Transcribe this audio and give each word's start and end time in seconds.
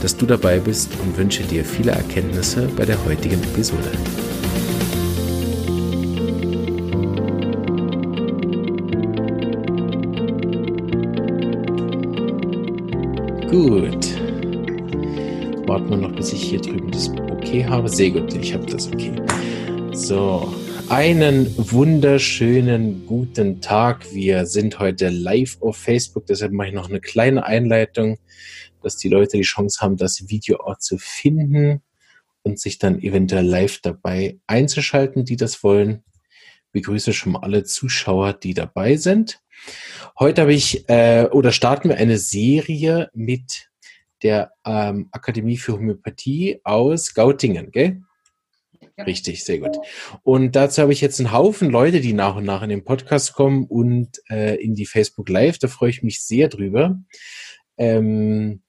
dass 0.00 0.16
du 0.16 0.26
dabei 0.26 0.58
bist 0.58 0.90
und 1.02 1.16
wünsche 1.16 1.42
dir 1.42 1.64
viele 1.64 1.92
Erkenntnisse 1.92 2.68
bei 2.76 2.84
der 2.84 3.04
heutigen 3.04 3.42
Episode. 3.42 3.90
Gut. 13.50 14.08
Warten 15.66 15.90
wir 15.90 15.96
noch, 15.96 16.12
bis 16.12 16.32
ich 16.32 16.42
hier 16.42 16.60
drüben 16.60 16.90
das 16.90 17.10
Okay 17.30 17.64
habe. 17.64 17.88
Sehr 17.88 18.10
gut, 18.10 18.32
ich 18.34 18.54
habe 18.54 18.66
das 18.66 18.86
Okay. 18.92 19.12
So, 19.92 20.52
einen 20.90 21.54
wunderschönen 21.56 23.06
guten 23.06 23.62
Tag. 23.62 24.12
Wir 24.12 24.44
sind 24.44 24.78
heute 24.78 25.08
live 25.08 25.56
auf 25.62 25.78
Facebook, 25.78 26.26
deshalb 26.26 26.52
mache 26.52 26.68
ich 26.68 26.74
noch 26.74 26.88
eine 26.88 27.00
kleine 27.00 27.46
Einleitung 27.46 28.18
dass 28.82 28.96
die 28.96 29.08
Leute 29.08 29.36
die 29.36 29.42
Chance 29.42 29.80
haben, 29.80 29.96
das 29.96 30.28
Video 30.28 30.58
auch 30.60 30.78
zu 30.78 30.98
finden 30.98 31.82
und 32.42 32.58
sich 32.58 32.78
dann 32.78 33.00
eventuell 33.00 33.46
live 33.46 33.80
dabei 33.80 34.38
einzuschalten, 34.46 35.24
die 35.24 35.36
das 35.36 35.62
wollen. 35.62 36.02
Ich 36.66 36.72
begrüße 36.72 37.12
schon 37.12 37.32
mal 37.32 37.42
alle 37.42 37.64
Zuschauer, 37.64 38.32
die 38.32 38.54
dabei 38.54 38.96
sind. 38.96 39.42
Heute 40.18 40.42
habe 40.42 40.54
ich 40.54 40.88
äh, 40.88 41.26
oder 41.30 41.52
starten 41.52 41.90
wir 41.90 41.96
eine 41.96 42.16
Serie 42.16 43.10
mit 43.12 43.68
der 44.22 44.52
ähm, 44.64 45.08
Akademie 45.12 45.56
für 45.56 45.74
Homöopathie 45.74 46.60
aus 46.64 47.14
Gautingen, 47.14 47.70
gell? 47.70 48.02
Ja. 49.00 49.04
Richtig, 49.04 49.44
sehr 49.44 49.58
gut. 49.58 49.78
Und 50.22 50.56
dazu 50.56 50.82
habe 50.82 50.92
ich 50.92 51.00
jetzt 51.00 51.20
einen 51.20 51.32
Haufen 51.32 51.70
Leute, 51.70 52.00
die 52.00 52.12
nach 52.12 52.36
und 52.36 52.44
nach 52.44 52.62
in 52.62 52.68
den 52.68 52.84
Podcast 52.84 53.32
kommen 53.32 53.64
und 53.64 54.20
äh, 54.28 54.56
in 54.56 54.74
die 54.74 54.86
Facebook 54.86 55.28
Live. 55.28 55.58
Da 55.58 55.68
freue 55.68 55.90
ich 55.90 56.02
mich 56.02 56.22
sehr 56.22 56.48
drüber. 56.48 57.00
Ähm, 57.78 58.62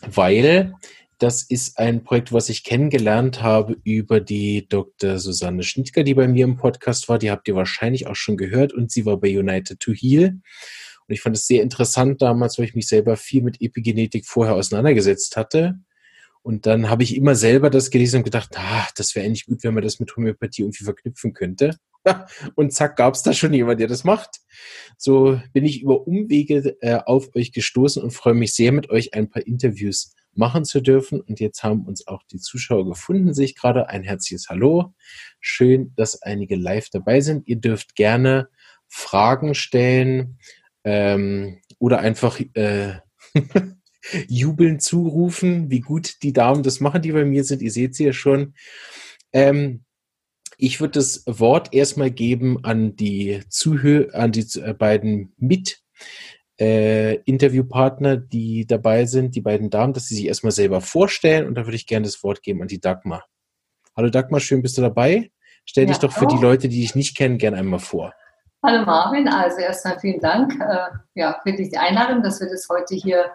weil 0.00 0.74
das 1.18 1.42
ist 1.42 1.78
ein 1.78 2.02
Projekt, 2.02 2.32
was 2.32 2.48
ich 2.48 2.64
kennengelernt 2.64 3.42
habe 3.42 3.76
über 3.84 4.20
die 4.20 4.66
Dr. 4.68 5.18
Susanne 5.18 5.62
Schnittger, 5.62 6.02
die 6.02 6.14
bei 6.14 6.28
mir 6.28 6.44
im 6.44 6.56
Podcast 6.56 7.08
war. 7.08 7.18
Die 7.18 7.30
habt 7.30 7.46
ihr 7.46 7.54
wahrscheinlich 7.54 8.06
auch 8.06 8.16
schon 8.16 8.36
gehört 8.36 8.72
und 8.72 8.90
sie 8.90 9.06
war 9.06 9.18
bei 9.18 9.38
United 9.38 9.80
to 9.80 9.92
Heal. 9.92 10.40
Und 11.06 11.14
ich 11.14 11.20
fand 11.20 11.36
es 11.36 11.46
sehr 11.46 11.62
interessant 11.62 12.22
damals, 12.22 12.58
weil 12.58 12.64
ich 12.64 12.74
mich 12.74 12.88
selber 12.88 13.16
viel 13.16 13.42
mit 13.42 13.60
Epigenetik 13.60 14.26
vorher 14.26 14.54
auseinandergesetzt 14.54 15.36
hatte. 15.36 15.78
Und 16.44 16.66
dann 16.66 16.90
habe 16.90 17.02
ich 17.02 17.16
immer 17.16 17.34
selber 17.34 17.70
das 17.70 17.90
gelesen 17.90 18.18
und 18.18 18.24
gedacht, 18.24 18.50
ah, 18.56 18.86
das 18.96 19.14
wäre 19.14 19.24
eigentlich 19.24 19.46
gut, 19.46 19.64
wenn 19.64 19.72
man 19.72 19.82
das 19.82 19.98
mit 19.98 20.14
Homöopathie 20.14 20.60
irgendwie 20.60 20.84
verknüpfen 20.84 21.32
könnte. 21.32 21.78
und 22.54 22.70
zack, 22.74 22.96
gab 22.96 23.14
es 23.14 23.22
da 23.22 23.32
schon 23.32 23.54
jemand, 23.54 23.80
der 23.80 23.88
das 23.88 24.04
macht. 24.04 24.42
So 24.98 25.40
bin 25.54 25.64
ich 25.64 25.80
über 25.80 26.06
Umwege 26.06 26.76
äh, 26.82 27.00
auf 27.06 27.34
euch 27.34 27.50
gestoßen 27.52 28.02
und 28.02 28.10
freue 28.10 28.34
mich 28.34 28.52
sehr, 28.52 28.72
mit 28.72 28.90
euch 28.90 29.14
ein 29.14 29.30
paar 29.30 29.46
Interviews 29.46 30.14
machen 30.34 30.66
zu 30.66 30.82
dürfen. 30.82 31.22
Und 31.22 31.40
jetzt 31.40 31.62
haben 31.62 31.86
uns 31.86 32.06
auch 32.06 32.22
die 32.30 32.38
Zuschauer 32.38 32.86
gefunden, 32.86 33.32
sehe 33.32 33.46
ich 33.46 33.56
gerade. 33.56 33.88
Ein 33.88 34.02
herzliches 34.02 34.50
Hallo. 34.50 34.92
Schön, 35.40 35.94
dass 35.96 36.20
einige 36.20 36.56
live 36.56 36.90
dabei 36.90 37.22
sind. 37.22 37.48
Ihr 37.48 37.56
dürft 37.56 37.96
gerne 37.96 38.48
Fragen 38.86 39.54
stellen 39.54 40.36
ähm, 40.84 41.62
oder 41.78 42.00
einfach 42.00 42.38
äh, 42.52 42.98
jubeln 44.28 44.80
zurufen, 44.80 45.70
wie 45.70 45.80
gut 45.80 46.22
die 46.22 46.32
Damen 46.32 46.62
das 46.62 46.80
machen, 46.80 47.02
die 47.02 47.12
bei 47.12 47.24
mir 47.24 47.44
sind. 47.44 47.62
Ihr 47.62 47.70
seht 47.70 47.94
sie 47.94 48.04
ja 48.06 48.12
schon. 48.12 48.54
Ähm, 49.32 49.84
ich 50.56 50.80
würde 50.80 50.92
das 50.92 51.24
Wort 51.26 51.74
erstmal 51.74 52.10
geben 52.10 52.64
an 52.64 52.96
die 52.96 53.42
Zuhörer, 53.48 54.14
an 54.14 54.32
die 54.32 54.46
äh, 54.60 54.74
beiden 54.74 55.34
mit 55.36 55.80
äh, 56.60 57.16
Interviewpartner, 57.24 58.16
die 58.16 58.66
dabei 58.66 59.06
sind, 59.06 59.34
die 59.34 59.40
beiden 59.40 59.70
Damen, 59.70 59.92
dass 59.92 60.06
sie 60.06 60.14
sich 60.14 60.26
erstmal 60.26 60.52
selber 60.52 60.80
vorstellen 60.80 61.46
und 61.46 61.56
da 61.56 61.66
würde 61.66 61.76
ich 61.76 61.86
gerne 61.86 62.06
das 62.06 62.22
Wort 62.22 62.42
geben 62.42 62.62
an 62.62 62.68
die 62.68 62.80
Dagmar. 62.80 63.24
Hallo 63.96 64.10
Dagmar, 64.10 64.40
schön 64.40 64.62
bist 64.62 64.78
du 64.78 64.82
dabei. 64.82 65.30
Stell 65.64 65.84
ja, 65.84 65.88
dich 65.88 65.98
doch 65.98 66.12
für 66.12 66.26
die 66.26 66.36
Leute, 66.36 66.68
die 66.68 66.80
dich 66.80 66.94
nicht 66.94 67.16
kennen, 67.16 67.38
gerne 67.38 67.56
einmal 67.56 67.80
vor. 67.80 68.12
Hallo 68.62 68.84
Marvin, 68.84 69.28
also 69.28 69.58
erstmal 69.58 69.98
vielen 69.98 70.20
Dank 70.20 70.54
äh, 70.60 70.90
ja, 71.14 71.38
für 71.42 71.52
die 71.52 71.76
Einladung, 71.76 72.22
dass 72.22 72.40
wir 72.40 72.48
das 72.48 72.66
heute 72.70 72.94
hier 72.94 73.26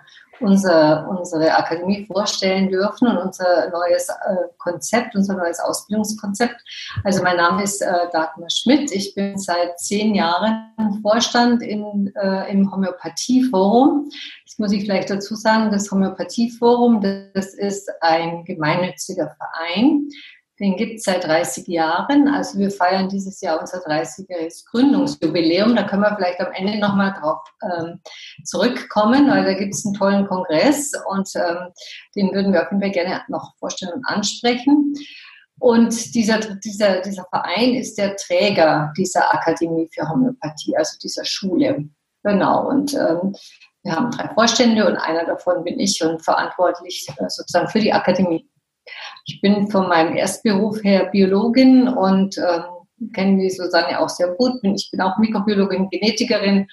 unser, 0.42 1.08
unsere 1.10 1.56
Akademie 1.56 2.06
vorstellen 2.06 2.70
dürfen 2.70 3.08
und 3.08 3.18
unser 3.18 3.70
neues 3.70 4.10
äh, 4.10 4.36
Konzept, 4.58 5.16
unser 5.16 5.36
neues 5.36 5.60
Ausbildungskonzept. 5.60 6.56
Also 7.04 7.24
mein 7.24 7.38
Name 7.38 7.64
ist 7.64 7.82
äh, 7.82 8.10
Dagmar 8.12 8.50
Schmidt. 8.50 8.92
Ich 8.92 9.16
bin 9.16 9.38
seit 9.38 9.80
zehn 9.80 10.16
Jahren 10.16 11.00
Vorstand 11.02 11.62
in, 11.62 12.12
äh, 12.16 12.52
im 12.52 12.72
Homöopathieforum. 12.72 14.10
Das 14.46 14.58
muss 14.58 14.72
ich 14.72 14.84
vielleicht 14.84 15.10
dazu 15.10 15.36
sagen, 15.36 15.72
das 15.72 15.92
Homöopathieforum, 15.92 17.02
das 17.34 17.54
ist 17.54 17.90
ein 18.02 18.44
gemeinnütziger 18.46 19.36
Verein, 19.38 20.10
den 20.60 20.76
gibt 20.76 20.98
es 20.98 21.04
seit 21.04 21.24
30 21.24 21.68
Jahren. 21.68 22.28
Also 22.28 22.60
wir 22.60 22.70
feiern 22.70 23.08
dieses 23.08 23.40
Jahr 23.42 23.60
unser 23.60 23.80
30-jähriges 23.80 24.66
Gründungsjubiläum. 24.70 25.76
Da 25.76 25.84
können 25.84 26.02
wir 26.02 26.16
vielleicht 26.16 26.42
am 26.42 26.52
Ende 26.52 26.78
nochmal 26.80 27.14
drauf 27.20 27.40
ähm, 27.64 28.02
zurückkommen, 28.44 29.30
weil 29.30 29.46
da 29.46 29.54
gibt 29.54 29.74
es 29.74 29.86
einen 29.86 29.96
tollen 29.96 30.28
Kongress 30.28 30.92
und 31.10 31.30
ähm, 31.36 31.72
den 32.16 32.34
würden 32.34 32.52
wir 32.52 32.64
auf 32.64 32.72
jeden 32.72 32.82
Fall 32.82 32.92
gerne 32.92 33.22
noch 33.30 33.56
vorstellen 33.58 33.94
und 33.94 34.06
ansprechen. 34.06 34.94
Und 35.60 36.16
dieser, 36.16 36.40
dieser, 36.56 37.02
dieser 37.02 37.26
Verein 37.26 37.76
ist 37.76 37.98
der 37.98 38.16
Träger 38.16 38.94
dieser 38.98 39.34
Akademie 39.34 39.90
für 39.94 40.10
Homöopathie, 40.10 40.76
also 40.78 40.98
dieser 41.02 41.26
Schule. 41.26 41.90
Genau. 42.24 42.68
Und 42.68 42.94
ähm, 42.94 43.36
wir 43.84 43.96
haben 43.96 44.12
drei 44.12 44.28
Vorstände 44.34 44.86
und 44.86 44.98
einer 44.98 45.26
davon 45.26 45.64
bin 45.64 45.80
ich 45.80 46.04
und 46.04 46.24
verantwortlich 46.24 47.08
äh, 47.18 47.30
sozusagen 47.30 47.70
für 47.70 47.80
die 47.80 47.94
Akademie. 47.94 48.50
Ich 49.30 49.42
bin 49.42 49.70
von 49.70 49.88
meinem 49.88 50.16
Erstberuf 50.16 50.84
her 50.84 51.06
Biologin 51.12 51.88
und 51.88 52.36
ähm, 52.40 53.12
kenne 53.14 53.40
die 53.40 53.52
Susanne 53.52 54.00
auch 54.00 54.10
sehr 54.10 54.30
gut. 54.30 54.54
Ich 54.64 54.90
bin 54.92 55.02
auch 55.02 55.20
Mikrobiologin, 55.20 55.90
Genetikerin 55.90 56.68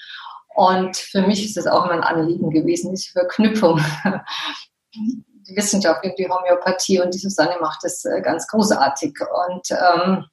und 0.54 0.96
für 0.96 1.20
mich 1.20 1.44
ist 1.44 1.58
es 1.58 1.66
auch 1.66 1.84
immer 1.84 1.94
ein 1.94 2.02
Anliegen 2.02 2.50
gewesen, 2.50 2.90
diese 2.92 3.12
Verknüpfung. 3.12 3.80
Die 4.94 5.54
Wissenschaft 5.54 6.04
und 6.04 6.18
die 6.18 6.28
Homöopathie 6.28 7.00
und 7.00 7.14
die 7.14 7.18
Susanne 7.18 7.54
macht 7.60 7.84
das 7.84 8.04
äh, 8.04 8.20
ganz 8.20 8.48
großartig. 8.48 9.14
Und 9.46 9.70
ähm, 9.70 10.24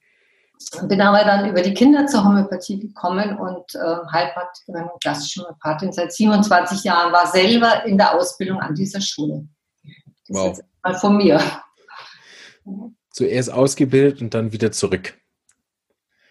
bin 0.88 1.02
aber 1.02 1.24
dann 1.24 1.48
über 1.48 1.62
die 1.62 1.76
Kinder 1.76 2.08
zur 2.08 2.24
Homöopathie 2.24 2.80
gekommen 2.80 3.38
und 3.38 3.76
äh, 3.76 3.98
Heilpraktikerin 4.12 4.86
und 4.86 5.04
klassische 5.04 5.42
Homöopathin 5.42 5.92
seit 5.92 6.14
27 6.14 6.84
Jahren, 6.84 7.14
war 7.14 7.28
selber 7.28 7.86
in 7.86 8.00
der 8.00 8.16
Ausbildung 8.16 8.60
an 8.60 8.74
dieser 8.74 9.02
Schule. 9.02 9.48
Das 10.30 10.38
wow. 10.38 10.52
ist 10.54 10.64
mal 10.82 10.96
von 10.96 11.18
mir. 11.18 11.40
Zuerst 13.12 13.52
ausgebildet 13.52 14.22
und 14.22 14.34
dann 14.34 14.52
wieder 14.52 14.72
zurück. 14.72 15.14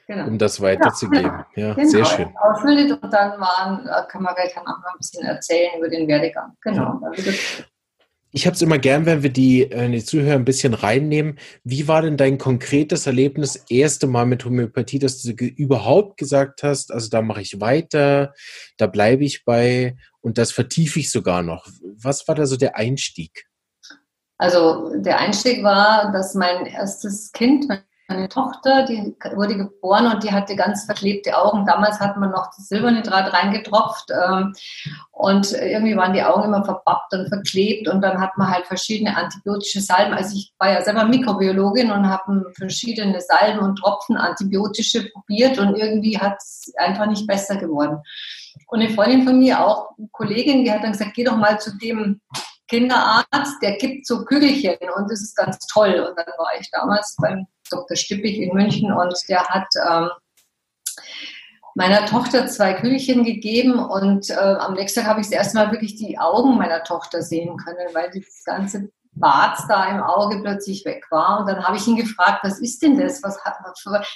Genau. 0.07 0.27
Um 0.27 0.39
das 0.39 0.61
weiterzugeben. 0.61 1.25
Ja, 1.25 1.47
genau. 1.55 1.69
ja 1.69 1.75
genau. 1.75 1.89
sehr 1.89 2.05
schön. 2.05 2.37
Ausgebildet 2.37 3.03
und 3.03 3.13
dann 3.13 3.41
waren, 3.41 3.87
äh, 3.87 4.09
kann 4.09 4.23
man 4.23 4.35
gleich 4.35 4.57
auch 4.57 4.65
noch 4.65 4.77
ein 4.77 4.99
bisschen 4.99 5.25
erzählen 5.25 5.79
über 5.79 5.89
den 5.89 6.09
Werdegang. 6.09 6.53
Genau. 6.61 7.01
Ja. 7.15 7.33
Ich 8.35 8.47
habe 8.47 8.55
es 8.55 8.63
immer 8.63 8.79
gern, 8.79 9.05
wenn 9.05 9.23
wir 9.23 9.31
die, 9.31 9.71
äh, 9.71 9.91
die 9.91 10.03
Zuhörer 10.05 10.37
ein 10.37 10.47
bisschen 10.47 10.73
reinnehmen. 10.73 11.39
Wie 11.65 11.87
war 11.87 12.01
denn 12.01 12.17
dein 12.17 12.39
konkretes 12.39 13.07
Erlebnis, 13.07 13.57
erste 13.69 14.07
Mal 14.07 14.25
mit 14.25 14.45
Homöopathie, 14.45 14.99
dass 14.99 15.23
du 15.23 15.33
überhaupt 15.33 16.17
gesagt 16.17 16.63
hast, 16.63 16.93
also 16.93 17.11
da 17.11 17.21
mache 17.21 17.43
ich 17.43 17.61
weiter, 17.61 18.33
da 18.79 18.87
bleibe 18.87 19.25
ich 19.25 19.45
bei 19.45 19.97
und 20.21 20.39
das 20.39 20.51
vertiefe 20.51 21.01
ich 21.01 21.13
sogar 21.13 21.43
noch. 21.43 21.67
Was 21.83 22.27
war 22.27 22.35
da 22.35 22.47
so 22.47 22.57
der 22.57 22.77
Einstieg? 22.77 23.45
Also 24.43 24.91
der 24.97 25.21
Einstieg 25.21 25.63
war, 25.63 26.11
dass 26.11 26.35
mein 26.35 26.67
erstes 26.67 27.31
Kind, 27.31 27.69
meine 28.09 28.29
Tochter, 28.29 28.85
die 28.85 29.15
wurde 29.37 29.57
geboren 29.57 30.13
und 30.13 30.25
die 30.25 30.33
hatte 30.33 30.57
ganz 30.57 30.85
verklebte 30.85 31.39
Augen. 31.39 31.65
Damals 31.65 32.01
hat 32.01 32.17
man 32.17 32.33
noch 32.33 32.47
das 32.47 32.67
Silbernitrat 32.67 33.33
reingetropft 33.33 34.11
ähm, 34.11 34.53
und 35.13 35.53
irgendwie 35.53 35.97
waren 35.97 36.13
die 36.13 36.25
Augen 36.25 36.43
immer 36.43 36.65
verbappt 36.65 37.15
und 37.15 37.29
verklebt 37.29 37.87
und 37.87 38.01
dann 38.01 38.21
hat 38.21 38.37
man 38.37 38.51
halt 38.51 38.67
verschiedene 38.67 39.17
antibiotische 39.17 39.81
Salben. 39.81 40.13
Also 40.13 40.35
ich 40.35 40.53
war 40.59 40.73
ja 40.73 40.83
selber 40.83 41.05
Mikrobiologin 41.05 41.93
und 41.93 42.09
habe 42.09 42.45
verschiedene 42.59 43.21
Salben 43.21 43.61
und 43.61 43.77
Tropfen 43.77 44.17
antibiotische 44.17 45.09
probiert 45.13 45.61
und 45.61 45.77
irgendwie 45.77 46.19
hat 46.19 46.39
es 46.39 46.73
einfach 46.79 47.07
nicht 47.07 47.29
besser 47.29 47.59
geworden. 47.59 48.01
Und 48.67 48.81
eine 48.81 48.91
Freundin 48.91 49.23
von 49.23 49.39
mir, 49.39 49.65
auch 49.65 49.91
eine 49.97 50.09
Kollegin, 50.11 50.65
die 50.65 50.73
hat 50.73 50.83
dann 50.83 50.91
gesagt, 50.91 51.15
geh 51.15 51.23
doch 51.23 51.37
mal 51.37 51.61
zu 51.61 51.79
dem 51.79 52.21
Kinderarzt, 52.73 53.61
der 53.61 53.77
gibt 53.77 54.07
so 54.07 54.25
Kügelchen 54.25 54.79
und 54.97 55.11
das 55.11 55.21
ist 55.21 55.37
ganz 55.37 55.59
toll. 55.67 56.07
Und 56.09 56.17
dann 56.17 56.33
war 56.39 56.49
ich 56.59 56.71
damals 56.71 57.15
beim 57.21 57.47
Dr. 57.71 57.97
Stippig 57.97 58.39
in 58.39 58.55
München 58.55 58.91
und 58.91 59.15
der 59.29 59.45
hat 59.45 59.69
ähm, 59.87 60.09
meiner 61.75 62.07
Tochter 62.07 62.47
zwei 62.47 62.73
Kügelchen 62.73 63.25
gegeben 63.25 63.79
und 63.79 64.31
äh, 64.31 64.35
am 64.35 64.73
nächsten 64.73 65.01
Tag 65.01 65.09
habe 65.11 65.21
ich 65.21 65.27
das 65.27 65.37
erste 65.37 65.59
Mal 65.59 65.71
wirklich 65.71 65.97
die 65.97 66.19
Augen 66.19 66.57
meiner 66.57 66.83
Tochter 66.83 67.21
sehen 67.21 67.59
können, 67.59 67.89
weil 67.93 68.11
das 68.11 68.43
ganze 68.45 68.91
Bart 69.13 69.59
da 69.69 69.91
im 69.91 70.03
Auge 70.03 70.41
plötzlich 70.41 70.87
weg 70.87 71.05
war. 71.11 71.41
Und 71.41 71.51
dann 71.51 71.63
habe 71.63 71.77
ich 71.77 71.87
ihn 71.87 71.97
gefragt, 71.97 72.41
was 72.43 72.59
ist 72.59 72.83
denn 72.83 72.99
das? 72.99 73.23
Was 73.23 73.39
hat, 73.45 73.57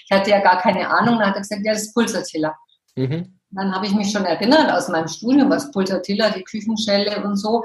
ich 0.04 0.16
hatte 0.16 0.30
ja 0.30 0.40
gar 0.40 0.62
keine 0.62 0.88
Ahnung. 0.88 1.18
Dann 1.18 1.28
hat 1.28 1.36
er 1.36 1.42
gesagt, 1.42 1.60
ja, 1.62 1.72
das 1.72 1.82
ist 1.82 1.94
Pulsatilla. 1.94 2.54
Mhm. 2.94 3.38
Dann 3.50 3.74
habe 3.74 3.86
ich 3.86 3.94
mich 3.94 4.10
schon 4.10 4.24
erinnert 4.24 4.70
aus 4.72 4.88
meinem 4.88 5.08
Studium, 5.08 5.50
was 5.50 5.70
Pulsatilla, 5.70 6.30
die 6.30 6.42
Küchenschelle 6.42 7.22
und 7.22 7.36
so. 7.36 7.62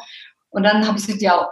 Und 0.52 0.64
dann 0.64 0.86
habe 0.88 0.98
ich 0.98 1.06
gesagt, 1.06 1.22
ja, 1.22 1.50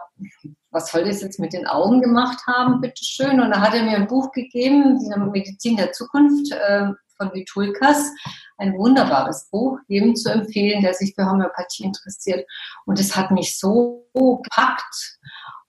was 0.71 0.91
soll 0.91 1.05
das 1.05 1.21
jetzt 1.21 1.39
mit 1.39 1.53
den 1.53 1.67
Augen 1.67 2.01
gemacht 2.01 2.39
haben, 2.47 2.81
bitteschön. 2.81 3.39
Und 3.39 3.49
dann 3.49 3.61
hat 3.61 3.73
er 3.73 3.83
mir 3.83 3.97
ein 3.97 4.07
Buch 4.07 4.31
gegeben, 4.31 4.99
die 4.99 5.19
Medizin 5.19 5.77
der 5.77 5.91
Zukunft 5.91 6.51
äh, 6.51 6.87
von 7.17 7.33
Vitulkas. 7.33 8.11
Ein 8.57 8.77
wunderbares 8.77 9.49
Buch, 9.49 9.79
jedem 9.87 10.15
zu 10.15 10.29
empfehlen, 10.31 10.81
der 10.81 10.93
sich 10.93 11.15
für 11.15 11.25
Homöopathie 11.25 11.85
interessiert. 11.85 12.45
Und 12.85 12.99
es 12.99 13.15
hat 13.15 13.31
mich 13.31 13.57
so 13.57 14.05
gepackt. 14.13 15.17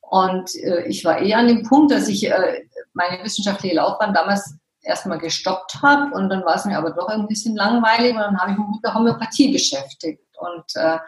Und 0.00 0.54
äh, 0.56 0.86
ich 0.86 1.04
war 1.04 1.18
eher 1.18 1.38
an 1.38 1.48
dem 1.48 1.62
Punkt, 1.62 1.92
dass 1.92 2.08
ich 2.08 2.28
äh, 2.28 2.64
meine 2.92 3.22
wissenschaftliche 3.24 3.76
Laufbahn 3.76 4.12
damals 4.12 4.56
erstmal 4.82 5.18
gestoppt 5.18 5.82
habe 5.82 6.14
und 6.14 6.30
dann 6.30 6.44
war 6.44 6.56
es 6.56 6.64
mir 6.64 6.78
aber 6.78 6.90
doch 6.90 7.08
ein 7.08 7.28
bisschen 7.28 7.54
langweilig 7.54 8.14
und 8.14 8.20
dann 8.20 8.38
habe 8.38 8.52
ich 8.52 8.58
mich 8.58 8.66
mit 8.66 8.84
der 8.84 8.94
Homöopathie 8.94 9.52
beschäftigt 9.52 10.24
und 10.38 10.64
äh, 10.74 10.98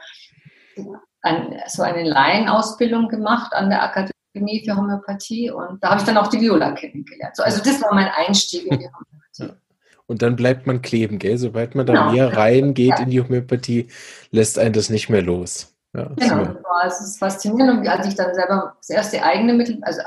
ein, 1.22 1.60
so 1.68 1.82
eine 1.82 2.08
Laienausbildung 2.08 3.08
gemacht 3.08 3.52
an 3.54 3.70
der 3.70 3.82
Akademie 3.82 4.64
für 4.64 4.76
Homöopathie 4.76 5.50
und 5.50 5.82
da 5.82 5.90
habe 5.90 6.00
ich 6.00 6.06
dann 6.06 6.16
auch 6.16 6.28
die 6.28 6.40
Viola 6.40 6.72
kennengelernt. 6.72 7.36
So, 7.36 7.42
also 7.42 7.62
das 7.62 7.80
war 7.82 7.94
mein 7.94 8.08
Einstieg 8.08 8.66
in 8.66 8.78
die 8.78 8.86
Homöopathie. 8.86 9.58
Und 10.08 10.20
dann 10.20 10.36
bleibt 10.36 10.66
man 10.66 10.82
kleben, 10.82 11.18
gell? 11.18 11.38
Sobald 11.38 11.74
man 11.74 11.86
da 11.86 11.94
genau. 11.94 12.12
mehr 12.12 12.36
reingeht 12.36 12.98
ja. 12.98 12.98
in 12.98 13.08
die 13.08 13.22
Homöopathie, 13.22 13.88
lässt 14.30 14.58
einen 14.58 14.74
das 14.74 14.90
nicht 14.90 15.08
mehr 15.08 15.22
los. 15.22 15.74
Ja, 15.94 16.10
genau, 16.16 16.44
so. 16.44 16.58
es 16.86 17.00
ist 17.00 17.18
faszinierend. 17.18 17.80
Und 17.80 17.88
als 17.88 18.06
ich 18.06 18.14
dann 18.14 18.34
selber 18.34 18.74
das 18.78 18.90
erste 18.90 19.22
eigene 19.22 19.54
Mittel, 19.54 19.78
also 19.82 20.02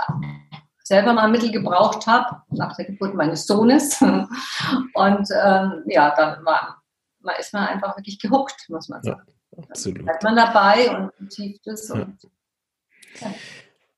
selber 0.84 1.14
mal 1.14 1.30
Mittel 1.30 1.52
gebraucht 1.52 2.06
habe, 2.08 2.42
nach 2.50 2.76
der 2.76 2.86
Geburt 2.86 3.16
meines 3.16 3.48
Sohnes. 3.48 4.00
Und 4.02 5.30
ähm, 5.44 5.84
ja, 5.88 6.14
dann 6.16 6.46
war, 6.46 6.82
man 7.22 7.36
ist 7.40 7.54
man 7.54 7.68
einfach 7.68 7.98
wirklich 7.98 8.20
gehuckt, 8.20 8.66
muss 8.70 8.90
man 8.90 9.02
sagen. 9.02 9.22
Ja, 9.26 9.34
absolut. 9.58 10.04
Bleibt 10.04 10.24
man 10.24 10.36
dabei 10.36 10.98
und 10.98 11.14
vertieft 11.16 11.68
es. 11.68 11.90
Ja. 11.90 12.08
ja. 13.22 13.34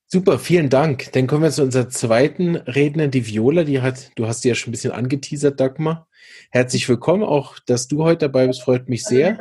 Super, 0.09 0.39
vielen 0.39 0.69
Dank. 0.69 1.11
Dann 1.11 1.27
kommen 1.27 1.43
wir 1.43 1.51
zu 1.51 1.63
unserer 1.63 1.89
zweiten 1.89 2.55
Rednerin, 2.55 3.11
die 3.11 3.27
Viola. 3.27 3.65
Die 3.65 3.81
hat, 3.81 4.11
du 4.15 4.25
hast 4.25 4.41
sie 4.41 4.49
ja 4.49 4.55
schon 4.55 4.69
ein 4.69 4.71
bisschen 4.71 4.93
angeteasert, 4.93 5.59
Dagmar. 5.59 6.07
Herzlich 6.49 6.87
willkommen, 6.87 7.23
auch 7.23 7.59
dass 7.59 7.89
du 7.89 8.03
heute 8.03 8.27
dabei 8.27 8.47
bist, 8.47 8.61
freut 8.61 8.87
mich 8.87 9.03
sehr. 9.03 9.37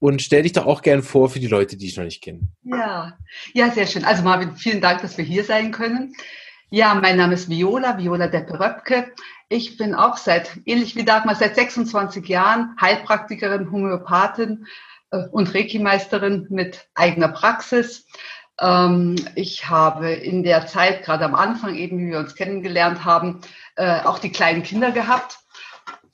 Und 0.00 0.20
stell 0.20 0.42
dich 0.42 0.52
doch 0.52 0.66
auch 0.66 0.82
gern 0.82 1.02
vor 1.02 1.28
für 1.28 1.38
die 1.38 1.46
Leute, 1.46 1.76
die 1.76 1.86
dich 1.86 1.96
noch 1.96 2.04
nicht 2.04 2.22
kennen. 2.22 2.52
Ja, 2.64 3.16
ja, 3.52 3.70
sehr 3.70 3.86
schön. 3.86 4.04
Also 4.04 4.22
Marvin, 4.24 4.56
vielen 4.56 4.80
Dank, 4.80 5.02
dass 5.02 5.16
wir 5.16 5.24
hier 5.24 5.44
sein 5.44 5.70
können. 5.70 6.12
Ja, 6.70 6.94
mein 6.94 7.16
Name 7.16 7.34
ist 7.34 7.48
Viola, 7.48 7.98
Viola 7.98 8.26
Deppe-Röpke. 8.26 9.12
Ich 9.48 9.76
bin 9.76 9.94
auch 9.94 10.16
seit, 10.16 10.50
ähnlich 10.66 10.94
wie 10.96 11.04
Dagmar, 11.04 11.34
seit 11.34 11.54
26 11.54 12.28
Jahren 12.28 12.76
Heilpraktikerin, 12.80 13.70
Homöopathin 13.70 14.66
äh, 15.10 15.24
und 15.30 15.54
Reiki-Meisterin 15.54 16.46
mit 16.50 16.88
eigener 16.94 17.28
Praxis. 17.28 18.06
Ähm, 18.60 19.16
ich 19.34 19.68
habe 19.68 20.12
in 20.12 20.42
der 20.42 20.66
Zeit, 20.66 21.04
gerade 21.04 21.24
am 21.24 21.34
Anfang 21.34 21.76
eben, 21.76 21.98
wie 21.98 22.10
wir 22.10 22.18
uns 22.18 22.34
kennengelernt 22.34 23.04
haben, 23.04 23.40
äh, 23.76 24.00
auch 24.02 24.18
die 24.18 24.32
kleinen 24.32 24.62
Kinder 24.62 24.90
gehabt 24.90 25.38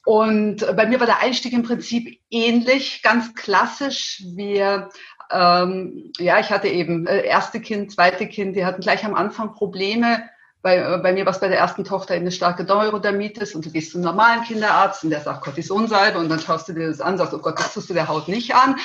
und 0.04 0.58
bei 0.76 0.86
mir 0.86 1.00
war 1.00 1.06
der 1.06 1.20
Einstieg 1.20 1.52
im 1.54 1.62
Prinzip 1.62 2.20
ähnlich, 2.30 3.02
ganz 3.02 3.34
klassisch. 3.34 4.22
Wir, 4.34 4.90
ähm, 5.30 6.12
ja, 6.18 6.38
ich 6.38 6.50
hatte 6.50 6.68
eben 6.68 7.06
äh, 7.06 7.22
erste 7.22 7.60
Kind, 7.60 7.90
zweite 7.90 8.28
Kind, 8.28 8.54
die 8.54 8.66
hatten 8.66 8.82
gleich 8.82 9.04
am 9.04 9.14
Anfang 9.14 9.54
Probleme. 9.54 10.28
Bei, 10.64 10.78
äh, 10.78 10.98
bei 11.02 11.12
mir 11.12 11.26
war 11.26 11.32
es 11.34 11.40
bei 11.40 11.48
der 11.48 11.58
ersten 11.58 11.84
Tochter 11.84 12.14
eine 12.14 12.32
starke 12.32 12.64
Neurodermitis 12.64 13.54
und 13.54 13.66
du 13.66 13.70
gehst 13.70 13.92
zum 13.92 14.00
normalen 14.00 14.44
Kinderarzt 14.44 15.04
und 15.04 15.10
der 15.10 15.20
sagt 15.20 15.44
Cortisonsalbe 15.44 16.18
und 16.18 16.30
dann 16.30 16.40
schaust 16.40 16.66
du 16.70 16.72
dir 16.72 16.88
das 16.88 17.02
an, 17.02 17.18
sagst, 17.18 17.34
oh 17.34 17.38
Gott, 17.38 17.58
das 17.58 17.74
tust 17.74 17.90
du 17.90 17.94
der 17.94 18.08
Haut 18.08 18.28
nicht 18.28 18.54
an. 18.54 18.76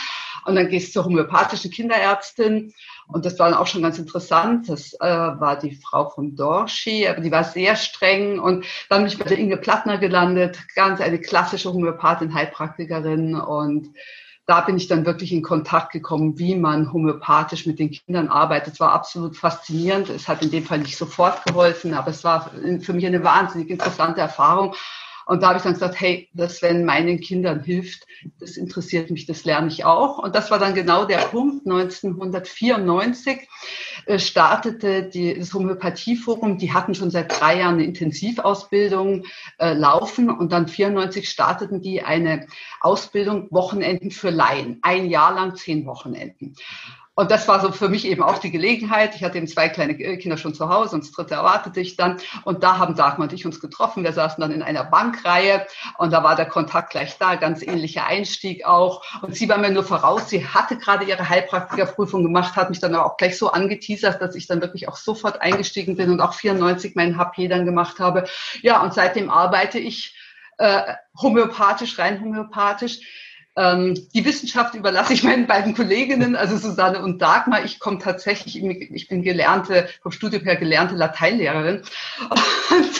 Und 0.43 0.55
dann 0.55 0.67
gehst 0.67 0.89
du 0.89 0.91
zur 0.91 1.05
homöopathischen 1.05 1.71
Kinderärztin 1.71 2.73
und 3.07 3.25
das 3.25 3.39
war 3.39 3.49
dann 3.49 3.57
auch 3.57 3.67
schon 3.67 3.81
ganz 3.81 3.97
interessant. 3.97 4.67
Das 4.67 4.93
äh, 4.95 4.99
war 4.99 5.57
die 5.57 5.73
Frau 5.73 6.09
von 6.09 6.35
Dorschi, 6.35 7.07
aber 7.07 7.21
die 7.21 7.31
war 7.31 7.45
sehr 7.45 7.77
streng. 7.77 8.39
Und 8.39 8.65
dann 8.89 9.03
bin 9.03 9.07
ich 9.07 9.17
bei 9.17 9.29
der 9.29 9.37
Inge 9.37 9.55
Plattner 9.55 9.99
gelandet, 9.99 10.59
ganz 10.75 10.99
eine 10.99 11.19
klassische 11.19 11.71
Homöopathin, 11.71 12.33
Heilpraktikerin. 12.33 13.35
Und 13.35 13.95
da 14.49 14.61
bin 14.61 14.77
ich 14.77 14.87
dann 14.87 15.05
wirklich 15.05 15.31
in 15.31 15.43
Kontakt 15.43 15.91
gekommen, 15.91 16.39
wie 16.39 16.55
man 16.55 16.91
homöopathisch 16.91 17.67
mit 17.67 17.77
den 17.77 17.91
Kindern 17.91 18.29
arbeitet. 18.29 18.73
Es 18.73 18.79
war 18.79 18.93
absolut 18.93 19.37
faszinierend. 19.37 20.09
Es 20.09 20.27
hat 20.27 20.41
in 20.41 20.49
dem 20.49 20.65
Fall 20.65 20.79
nicht 20.79 20.97
sofort 20.97 21.45
geholfen, 21.45 21.93
aber 21.93 22.09
es 22.09 22.23
war 22.23 22.49
für 22.81 22.93
mich 22.93 23.05
eine 23.05 23.23
wahnsinnig 23.23 23.69
interessante 23.69 24.21
Erfahrung. 24.21 24.73
Und 25.27 25.43
da 25.43 25.49
habe 25.49 25.57
ich 25.57 25.63
dann 25.63 25.73
gesagt, 25.73 26.01
hey, 26.01 26.27
das, 26.33 26.63
wenn 26.63 26.83
meinen 26.83 27.19
Kindern 27.19 27.61
hilft, 27.61 28.07
das 28.39 28.57
interessiert 28.57 29.11
mich, 29.11 29.27
das 29.27 29.45
lerne 29.45 29.67
ich 29.67 29.85
auch. 29.85 30.17
Und 30.17 30.33
das 30.33 30.49
war 30.49 30.57
dann 30.57 30.73
genau 30.73 31.05
der 31.05 31.19
Punkt. 31.19 31.67
1994 31.67 33.37
äh, 33.37 33.47
startete 34.17 35.03
die, 35.03 35.37
das 35.37 35.53
Homöopathieforum. 35.53 36.57
Die 36.57 36.73
hatten 36.73 36.95
schon 36.95 37.11
seit 37.11 37.39
drei 37.39 37.59
Jahren 37.59 37.75
eine 37.75 37.85
Intensivausbildung 37.85 39.25
äh, 39.57 39.73
laufen. 39.73 40.29
Und 40.29 40.51
dann 40.51 40.67
94 40.67 41.29
starteten 41.29 41.81
die 41.81 42.03
eine 42.03 42.47
Ausbildung 42.81 43.47
Wochenenden 43.51 44.11
für 44.11 44.29
Laien. 44.29 44.79
Ein 44.81 45.09
Jahr 45.09 45.33
lang 45.33 45.55
zehn 45.55 45.85
Wochenenden. 45.85 46.55
Und 47.19 47.31
das 47.31 47.49
war 47.49 47.59
so 47.59 47.73
für 47.73 47.89
mich 47.89 48.07
eben 48.07 48.23
auch 48.23 48.37
die 48.37 48.49
Gelegenheit. 48.49 49.13
Ich 49.13 49.25
hatte 49.25 49.37
eben 49.37 49.47
zwei 49.47 49.67
kleine 49.67 49.93
Kinder 49.93 50.37
schon 50.37 50.53
zu 50.53 50.69
Hause 50.69 50.95
und 50.95 51.03
das 51.03 51.11
dritte 51.11 51.33
erwartete 51.33 51.81
ich 51.81 51.97
dann. 51.97 52.15
Und 52.45 52.63
da 52.63 52.77
haben 52.77 52.95
Dagmar 52.95 53.27
und 53.27 53.33
ich 53.33 53.45
uns 53.45 53.59
getroffen. 53.59 54.05
Wir 54.05 54.13
saßen 54.13 54.39
dann 54.39 54.53
in 54.53 54.61
einer 54.61 54.85
Bankreihe 54.85 55.67
und 55.97 56.13
da 56.13 56.23
war 56.23 56.37
der 56.37 56.45
Kontakt 56.45 56.91
gleich 56.91 57.17
da, 57.17 57.35
ganz 57.35 57.61
ähnlicher 57.61 58.05
Einstieg 58.05 58.65
auch. 58.65 59.03
Und 59.21 59.35
sie 59.35 59.49
war 59.49 59.57
mir 59.57 59.69
nur 59.69 59.83
voraus. 59.83 60.29
Sie 60.29 60.47
hatte 60.47 60.77
gerade 60.77 61.03
ihre 61.03 61.27
Heilpraktikerprüfung 61.27 62.23
gemacht, 62.23 62.55
hat 62.55 62.69
mich 62.69 62.79
dann 62.79 62.95
auch 62.95 63.17
gleich 63.17 63.37
so 63.37 63.51
angeteasert, 63.51 64.21
dass 64.21 64.33
ich 64.35 64.47
dann 64.47 64.61
wirklich 64.61 64.87
auch 64.87 64.95
sofort 64.95 65.41
eingestiegen 65.41 65.97
bin 65.97 66.11
und 66.11 66.21
auch 66.21 66.33
94 66.33 66.95
meinen 66.95 67.17
HP 67.17 67.49
dann 67.49 67.65
gemacht 67.65 67.99
habe. 67.99 68.29
Ja, 68.61 68.81
und 68.81 68.93
seitdem 68.93 69.29
arbeite 69.29 69.77
ich 69.77 70.15
äh, 70.57 70.93
homöopathisch, 71.21 71.99
rein 71.99 72.21
homöopathisch 72.21 73.01
die 73.59 74.23
Wissenschaft 74.23 74.73
überlasse 74.73 75.13
ich 75.13 75.23
meinen 75.23 75.45
beiden 75.45 75.75
Kolleginnen, 75.75 76.37
also 76.37 76.57
Susanne 76.57 77.03
und 77.03 77.21
Dagmar. 77.21 77.65
Ich 77.65 77.79
komme 77.79 77.99
tatsächlich, 77.99 78.63
ich 78.63 79.07
bin 79.09 79.21
gelernte, 79.21 79.89
vom 80.01 80.13
Studium 80.13 80.43
her 80.43 80.55
gelernte 80.55 80.95
Lateinlehrerin. 80.95 81.81
Und 82.69 82.91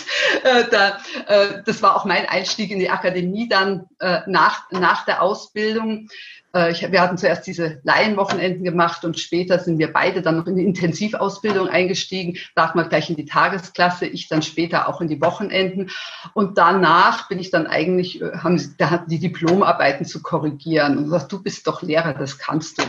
äh, 0.44 0.66
da, 0.70 1.00
äh, 1.28 1.64
das 1.66 1.82
war 1.82 1.96
auch 1.96 2.04
mein 2.04 2.26
Einstieg 2.26 2.72
in 2.72 2.80
die 2.80 2.90
Akademie 2.90 3.48
dann 3.48 3.86
äh, 4.00 4.20
nach, 4.28 4.70
nach 4.72 5.06
der 5.06 5.22
Ausbildung. 5.22 6.10
Äh, 6.54 6.72
ich, 6.72 6.92
wir 6.92 7.02
hatten 7.02 7.18
zuerst 7.18 7.46
diese 7.46 7.80
Laienwochenenden 7.84 8.64
gemacht 8.64 9.06
und 9.06 9.20
später 9.20 9.60
sind 9.60 9.78
wir 9.78 9.94
beide 9.94 10.22
dann 10.22 10.38
noch 10.38 10.48
in 10.48 10.56
die 10.56 10.66
Intensivausbildung 10.66 11.68
eingestiegen, 11.68 12.38
Dagmar 12.56 12.90
gleich 12.90 13.10
in 13.10 13.16
die 13.16 13.26
Tagesklasse, 13.26 14.06
ich 14.08 14.28
dann 14.28 14.42
später 14.42 14.88
auch 14.88 15.02
in 15.02 15.08
die 15.08 15.22
Wochenenden. 15.22 15.90
Und 16.34 16.58
danach 16.58 17.28
bin 17.28 17.40
ich 17.40 17.52
dann 17.52 17.68
eigentlich, 17.68 18.22
äh, 18.22 18.32
haben 18.38 18.60
da 18.78 18.90
hatten 18.90 19.10
die 19.10 19.20
Diplomarbeiten 19.20 20.06
zu 20.06 20.22
korrigieren 20.22 20.98
und 20.98 21.04
gesagt, 21.06 21.32
du 21.32 21.42
bist 21.42 21.68
doch 21.68 21.82
Lehrer, 21.82 22.14
das 22.14 22.38
kannst 22.38 22.80
du. 22.80 22.84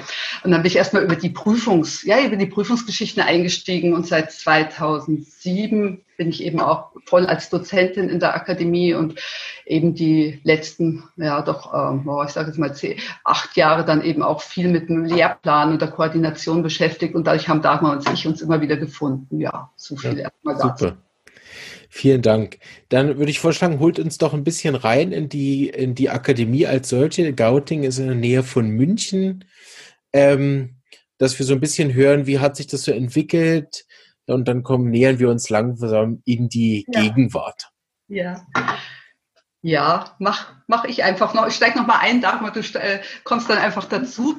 Und 0.44 0.50
dann 0.50 0.62
bin 0.62 0.70
ich 0.70 0.76
erstmal 0.76 1.04
über 1.04 1.16
die 1.16 1.30
Prüfungs, 1.30 2.02
ja, 2.04 2.20
über 2.20 2.36
die 2.36 2.46
Prüfungsgeschichten 2.46 3.22
eingestiegen 3.22 3.94
und 3.94 4.06
seit 4.06 4.32
2007 4.32 6.02
bin 6.20 6.28
ich 6.28 6.44
eben 6.44 6.60
auch 6.60 6.90
voll 7.06 7.24
als 7.24 7.48
Dozentin 7.48 8.10
in 8.10 8.20
der 8.20 8.34
Akademie 8.34 8.92
und 8.92 9.18
eben 9.64 9.94
die 9.94 10.38
letzten, 10.44 11.02
ja 11.16 11.40
doch, 11.40 11.72
ähm, 11.72 12.06
ich 12.26 12.32
sage 12.32 12.48
jetzt 12.48 12.58
mal 12.58 12.74
zehn, 12.74 12.98
acht 13.24 13.56
Jahre 13.56 13.86
dann 13.86 14.04
eben 14.04 14.22
auch 14.22 14.42
viel 14.42 14.68
mit 14.68 14.90
dem 14.90 15.06
Lehrplan 15.06 15.72
und 15.72 15.80
der 15.80 15.88
Koordination 15.88 16.62
beschäftigt 16.62 17.14
und 17.14 17.26
dadurch 17.26 17.48
haben 17.48 17.62
Dagmar 17.62 17.92
und 17.92 18.06
ich 18.12 18.26
uns 18.26 18.42
immer 18.42 18.60
wieder 18.60 18.76
gefunden. 18.76 19.40
Ja, 19.40 19.70
so 19.76 19.96
viel 19.96 20.18
ja, 20.18 20.24
erstmal 20.24 20.56
dazu. 20.56 20.88
Super. 20.88 20.98
Vielen 21.88 22.20
Dank. 22.20 22.58
Dann 22.90 23.16
würde 23.16 23.30
ich 23.30 23.40
vorschlagen, 23.40 23.80
holt 23.80 23.98
uns 23.98 24.18
doch 24.18 24.34
ein 24.34 24.44
bisschen 24.44 24.74
rein 24.74 25.12
in 25.12 25.30
die, 25.30 25.70
in 25.70 25.94
die 25.94 26.10
Akademie 26.10 26.66
als 26.66 26.90
solche. 26.90 27.32
Gauting 27.32 27.82
ist 27.82 27.98
in 27.98 28.08
der 28.08 28.14
Nähe 28.14 28.42
von 28.42 28.68
München. 28.68 29.46
Ähm, 30.12 30.76
dass 31.16 31.38
wir 31.38 31.46
so 31.46 31.54
ein 31.54 31.60
bisschen 31.60 31.94
hören, 31.94 32.26
wie 32.26 32.40
hat 32.40 32.56
sich 32.56 32.66
das 32.66 32.82
so 32.82 32.92
entwickelt, 32.92 33.86
und 34.30 34.46
dann 34.49 34.62
kommen, 34.62 34.90
nähern 34.90 35.18
wir 35.18 35.28
uns 35.28 35.50
langsam 35.50 36.22
in 36.25 36.49
die 36.49 36.87
ja. 36.88 37.00
Gegenwart. 37.00 37.70
Ja. 38.08 38.46
Ja, 39.62 40.16
mach, 40.18 40.54
mach 40.66 40.84
ich 40.84 41.04
einfach 41.04 41.34
noch. 41.34 41.46
Ich 41.46 41.54
steige 41.54 41.78
noch 41.78 41.87
mal 41.87 41.99
ein, 42.00 42.22
Dagmar, 42.22 42.52
du 42.52 42.60
äh, 42.60 43.00
kommst 43.25 43.50
dann 43.50 43.58
einfach 43.58 43.84
dazu. 43.84 44.38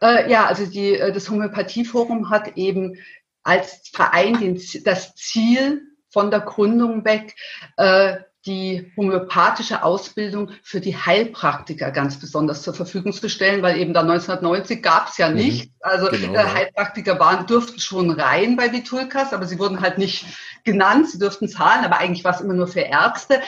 Äh, 0.00 0.30
ja, 0.30 0.46
also 0.46 0.66
die, 0.66 0.94
äh, 0.94 1.12
das 1.12 1.28
Homöopathieforum 1.28 2.30
hat 2.30 2.56
eben 2.56 2.96
als 3.42 3.90
Verein 3.92 4.38
den, 4.38 4.60
das 4.84 5.14
Ziel, 5.16 5.82
von 6.12 6.30
der 6.30 6.40
Gründung 6.40 7.04
weg 7.04 7.34
äh, 7.76 8.18
die 8.46 8.92
homöopathische 8.96 9.84
Ausbildung 9.84 10.50
für 10.64 10.80
die 10.80 10.96
Heilpraktiker 10.96 11.92
ganz 11.92 12.18
besonders 12.18 12.62
zur 12.62 12.74
Verfügung 12.74 13.12
zu 13.12 13.28
stellen, 13.28 13.62
weil 13.62 13.78
eben 13.78 13.94
da 13.94 14.00
1990 14.00 14.82
gab 14.82 15.08
es 15.08 15.18
ja 15.18 15.28
mhm. 15.28 15.36
nicht. 15.36 15.72
Also 15.80 16.08
genau, 16.10 16.34
äh, 16.34 16.44
Heilpraktiker 16.44 17.18
waren, 17.20 17.46
durften 17.46 17.78
schon 17.78 18.10
rein 18.10 18.56
bei 18.56 18.72
Vitulkas, 18.72 19.32
aber 19.32 19.46
sie 19.46 19.58
wurden 19.58 19.80
halt 19.80 19.98
nicht 19.98 20.24
genannt, 20.64 21.08
sie 21.10 21.18
durften 21.18 21.48
zahlen, 21.48 21.84
aber 21.84 21.98
eigentlich 21.98 22.24
war 22.24 22.34
es 22.34 22.40
immer 22.40 22.54
nur 22.54 22.68
für 22.68 22.80
Ärzte. 22.80 23.40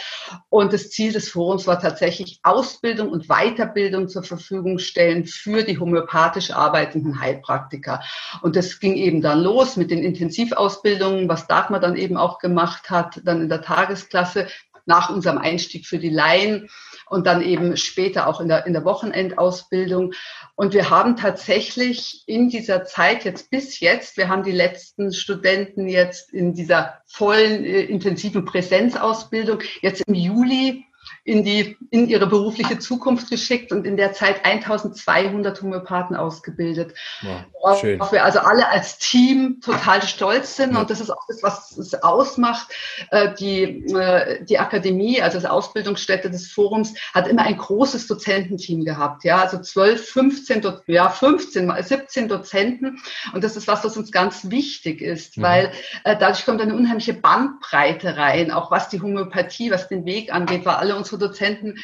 Und 0.49 0.73
das 0.73 0.91
Ziel 0.91 1.13
des 1.13 1.29
Forums 1.29 1.67
war 1.67 1.81
tatsächlich 1.81 2.41
Ausbildung 2.43 3.09
und 3.09 3.29
Weiterbildung 3.29 4.09
zur 4.09 4.23
Verfügung 4.23 4.79
stellen 4.79 5.25
für 5.25 5.63
die 5.63 5.79
homöopathisch 5.79 6.53
arbeitenden 6.53 7.21
Heilpraktiker. 7.21 8.01
Und 8.43 8.57
das 8.57 8.79
ging 8.81 8.95
eben 8.95 9.23
dann 9.23 9.41
los 9.41 9.77
mit 9.77 9.91
den 9.91 10.03
Intensivausbildungen, 10.03 11.29
was 11.29 11.47
Dagmar 11.47 11.81
dann 11.81 11.97
eben 11.97 12.17
auch 12.17 12.39
gemacht 12.39 12.91
hat, 12.91 13.21
dann 13.25 13.43
in 13.43 13.49
der 13.49 13.63
Tagesklasse 13.63 14.49
nach 14.87 15.11
unserem 15.11 15.39
Einstieg 15.39 15.87
für 15.87 15.99
die 15.99 16.11
Laien 16.11 16.69
und 17.07 17.27
dann 17.27 17.43
eben 17.43 17.77
später 17.77 18.27
auch 18.27 18.41
in 18.41 18.49
der, 18.49 18.67
in 18.67 18.73
der 18.73 18.85
Wochenendausbildung. 18.85 20.13
Und 20.55 20.75
wir 20.75 20.91
haben 20.91 21.17
tatsächlich 21.17 22.25
in 22.27 22.49
dieser 22.49 22.85
Zeit 22.85 23.25
jetzt 23.25 23.51
bis 23.51 23.81
jetzt, 23.81 24.17
wir 24.17 24.29
haben 24.29 24.43
die 24.43 24.53
letzten 24.53 25.13
Studenten 25.13 25.89
jetzt 25.89 26.33
in 26.33 26.55
dieser 26.55 26.99
vollen, 27.07 27.65
äh, 27.65 27.83
intensiven 27.83 28.45
Präsenzausbildung 28.45 29.61
jetzt 29.81 30.03
im 30.07 30.15
Juli 30.15 30.85
in 31.25 31.43
die, 31.43 31.79
in 31.91 32.07
ihre 32.07 32.27
berufliche 32.27 32.79
Zukunft 32.79 33.31
geschickt 33.31 33.73
und 33.73 33.87
in 33.87 33.97
der 33.97 34.13
Zeit 34.13 34.45
1200 34.45 35.63
Homöopathen 35.63 36.17
ausgebildet. 36.17 36.95
Ja, 37.23 37.47
worauf 37.53 37.81
schön. 37.81 37.99
wir 37.99 38.23
also 38.23 38.41
alle 38.41 38.69
als 38.69 38.99
Team 38.99 39.61
total 39.63 40.03
stolz 40.03 40.57
sind. 40.57 40.75
Ja. 40.75 40.81
Und 40.81 40.91
das 40.91 41.01
ist 41.01 41.09
auch 41.09 41.27
das, 41.27 41.43
was 41.43 41.79
es 41.79 41.95
ausmacht. 42.03 42.69
Äh, 43.11 43.35
die, 43.35 43.87
äh, 43.95 44.45
die 44.45 44.59
Akademie, 44.59 45.23
also 45.23 45.39
das 45.39 45.51
Ausbildungsstätte 45.51 46.31
des 46.31 46.53
Forums, 46.53 46.95
hat 47.15 47.27
immer 47.27 47.43
ein 47.43 47.57
großes 47.57 48.07
Dozententeam 48.07 48.85
gehabt. 48.85 49.25
Ja, 49.25 49.41
also 49.41 49.59
12, 49.59 50.07
15, 50.07 50.63
ja, 50.89 51.09
15, 51.09 51.73
17 51.81 52.29
Dozenten. 52.29 53.01
Und 53.33 53.43
das 53.43 53.57
ist 53.57 53.67
was, 53.67 53.83
was 53.83 53.97
uns 53.97 54.13
ganz 54.13 54.51
wichtig 54.51 55.01
ist, 55.01 55.39
mhm. 55.39 55.43
weil 55.43 55.73
äh, 56.05 56.19
dadurch 56.19 56.45
kommt 56.45 56.61
eine 56.61 56.75
unheimliche 56.75 57.15
Bandbreite 57.15 58.19
rein, 58.19 58.51
auch 58.51 58.71
was 58.71 58.91
die 58.91 59.01
Homöopathie, 59.01 59.71
was 59.71 59.89
den 59.89 60.05
Weg 60.05 60.31
angeht, 60.31 60.67
weil 60.67 60.75
alle 60.75 60.97
unsere 60.97 61.14
Dozenten 61.17 61.75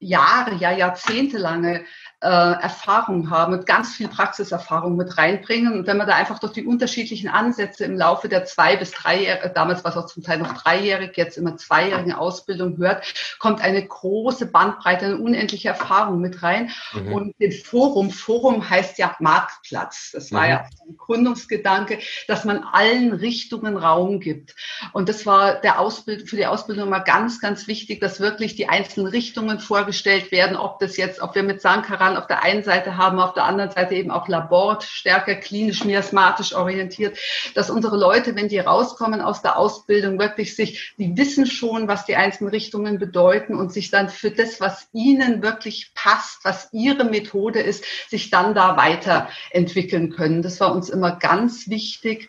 Jahre, 0.00 0.56
ja 0.56 0.72
jahrzehntelange 0.72 1.84
äh, 2.22 2.26
Erfahrung 2.26 3.30
haben 3.30 3.54
und 3.54 3.66
ganz 3.66 3.94
viel 3.94 4.08
Praxiserfahrung 4.08 4.94
mit 4.94 5.16
reinbringen. 5.16 5.72
Und 5.72 5.86
wenn 5.86 5.96
man 5.96 6.06
da 6.06 6.14
einfach 6.14 6.38
durch 6.38 6.52
die 6.52 6.66
unterschiedlichen 6.66 7.30
Ansätze 7.30 7.84
im 7.84 7.96
Laufe 7.96 8.28
der 8.28 8.44
zwei 8.44 8.76
bis 8.76 8.90
dreijährigen, 8.90 9.52
damals 9.54 9.84
war 9.84 9.92
es 9.92 9.96
auch 9.96 10.06
zum 10.06 10.22
Teil 10.22 10.38
noch 10.38 10.52
dreijährig, 10.52 11.16
jetzt 11.16 11.38
immer 11.38 11.56
zweijährigen 11.56 12.12
Ausbildung 12.12 12.76
hört, 12.76 13.04
kommt 13.38 13.62
eine 13.62 13.86
große 13.86 14.46
Bandbreite, 14.46 15.06
eine 15.06 15.16
unendliche 15.16 15.68
Erfahrung 15.68 16.20
mit 16.20 16.42
rein. 16.42 16.70
Mhm. 16.92 17.12
Und 17.12 17.40
den 17.40 17.52
Forum, 17.52 18.10
Forum 18.10 18.68
heißt 18.68 18.98
ja 18.98 19.16
Marktplatz. 19.18 20.10
Das 20.12 20.30
war 20.30 20.42
mhm. 20.42 20.50
ja 20.50 20.64
ein 20.88 20.96
Gründungsgedanke, 20.98 22.00
dass 22.28 22.44
man 22.44 22.64
allen 22.70 23.14
Richtungen 23.14 23.78
Raum 23.78 24.20
gibt. 24.20 24.54
Und 24.92 25.08
das 25.08 25.24
war 25.24 25.54
der 25.54 25.80
Ausbild 25.80 26.28
für 26.28 26.36
die 26.36 26.46
Ausbildung 26.46 26.90
mal 26.90 26.98
ganz, 26.98 27.40
ganz 27.40 27.66
wichtig, 27.66 28.00
dass 28.00 28.20
wirklich 28.20 28.56
die 28.56 28.68
einzelnen 28.68 29.06
Richtungen 29.06 29.58
vorgestellt 29.58 30.32
werden, 30.32 30.56
ob 30.56 30.80
das 30.80 30.98
jetzt, 30.98 31.22
ob 31.22 31.34
wir 31.34 31.42
mit 31.42 31.62
Sankara 31.62 32.09
Verfahren 32.10 32.16
auf 32.16 32.26
der 32.26 32.42
einen 32.42 32.62
Seite 32.62 32.96
haben, 32.96 33.20
auf 33.20 33.34
der 33.34 33.44
anderen 33.44 33.70
Seite 33.70 33.94
eben 33.94 34.10
auch 34.10 34.28
Labort, 34.28 34.84
stärker 34.84 35.34
klinisch, 35.34 35.84
miasmatisch 35.84 36.54
orientiert, 36.54 37.18
dass 37.54 37.70
unsere 37.70 37.96
Leute, 37.96 38.34
wenn 38.34 38.48
die 38.48 38.58
rauskommen 38.58 39.20
aus 39.20 39.42
der 39.42 39.56
Ausbildung, 39.56 40.18
wirklich 40.18 40.56
sich, 40.56 40.94
die 40.98 41.16
wissen 41.16 41.46
schon, 41.46 41.88
was 41.88 42.04
die 42.04 42.16
einzelnen 42.16 42.50
Richtungen 42.50 42.98
bedeuten 42.98 43.54
und 43.54 43.72
sich 43.72 43.90
dann 43.90 44.08
für 44.08 44.30
das, 44.30 44.60
was 44.60 44.88
ihnen 44.92 45.42
wirklich 45.42 45.92
passt, 45.94 46.44
was 46.44 46.68
ihre 46.72 47.04
Methode 47.04 47.60
ist, 47.60 47.84
sich 48.08 48.30
dann 48.30 48.54
da 48.54 48.76
weiterentwickeln 48.76 50.10
können. 50.10 50.42
Das 50.42 50.60
war 50.60 50.72
uns 50.72 50.88
immer 50.88 51.16
ganz 51.16 51.68
wichtig 51.68 52.28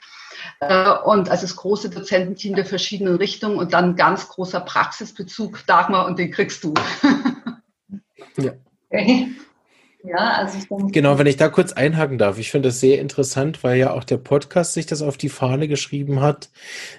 äh, 0.59 0.91
und 1.05 1.29
also 1.29 1.43
das 1.43 1.55
große 1.55 1.89
Dozententeam 1.89 2.55
der 2.55 2.65
verschiedenen 2.65 3.15
Richtungen 3.15 3.57
und 3.57 3.73
dann 3.73 3.95
ganz 3.95 4.27
großer 4.27 4.61
Praxisbezug, 4.61 5.65
Dagmar, 5.65 6.05
und 6.05 6.19
den 6.19 6.31
kriegst 6.31 6.63
du. 6.63 6.73
Ja. 8.37 8.53
Okay. 8.89 9.35
Ja, 10.03 10.37
also 10.39 10.57
ich 10.57 10.67
denke. 10.67 10.91
Genau, 10.91 11.19
wenn 11.19 11.27
ich 11.27 11.37
da 11.37 11.47
kurz 11.47 11.73
einhaken 11.73 12.17
darf. 12.17 12.39
Ich 12.39 12.49
finde 12.49 12.69
das 12.69 12.79
sehr 12.79 12.99
interessant, 12.99 13.63
weil 13.63 13.77
ja 13.77 13.93
auch 13.93 14.03
der 14.03 14.17
Podcast 14.17 14.73
sich 14.73 14.87
das 14.87 15.03
auf 15.03 15.15
die 15.15 15.29
Fahne 15.29 15.67
geschrieben 15.67 16.21
hat, 16.21 16.49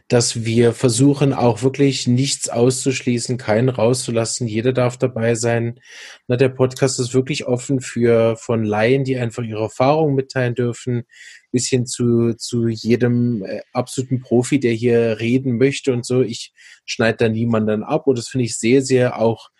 dass 0.06 0.44
wir 0.44 0.72
versuchen, 0.72 1.32
auch 1.32 1.62
wirklich 1.62 2.06
nichts 2.06 2.48
auszuschließen, 2.48 3.38
keinen 3.38 3.70
rauszulassen. 3.70 4.46
Jeder 4.46 4.72
darf 4.72 4.98
dabei 4.98 5.34
sein. 5.34 5.80
Na, 6.28 6.36
der 6.36 6.50
Podcast 6.50 7.00
ist 7.00 7.12
wirklich 7.12 7.46
offen 7.46 7.80
für 7.80 8.36
von 8.36 8.62
Laien, 8.62 9.02
die 9.02 9.16
einfach 9.16 9.42
ihre 9.42 9.62
Erfahrungen 9.62 10.14
mitteilen 10.14 10.54
dürfen, 10.54 11.02
bis 11.50 11.68
hin 11.68 11.86
zu, 11.86 12.34
zu 12.34 12.68
jedem 12.68 13.44
äh, 13.44 13.62
absoluten 13.72 14.20
Profi, 14.20 14.60
der 14.60 14.72
hier 14.72 15.18
reden 15.18 15.58
möchte 15.58 15.92
und 15.92 16.06
so. 16.06 16.22
Ich 16.22 16.52
schneide 16.84 17.18
da 17.18 17.28
niemanden 17.28 17.82
ab 17.82 18.06
und 18.06 18.16
das 18.16 18.28
finde 18.28 18.44
ich 18.44 18.56
sehr, 18.56 18.80
sehr 18.82 19.20
auch 19.20 19.50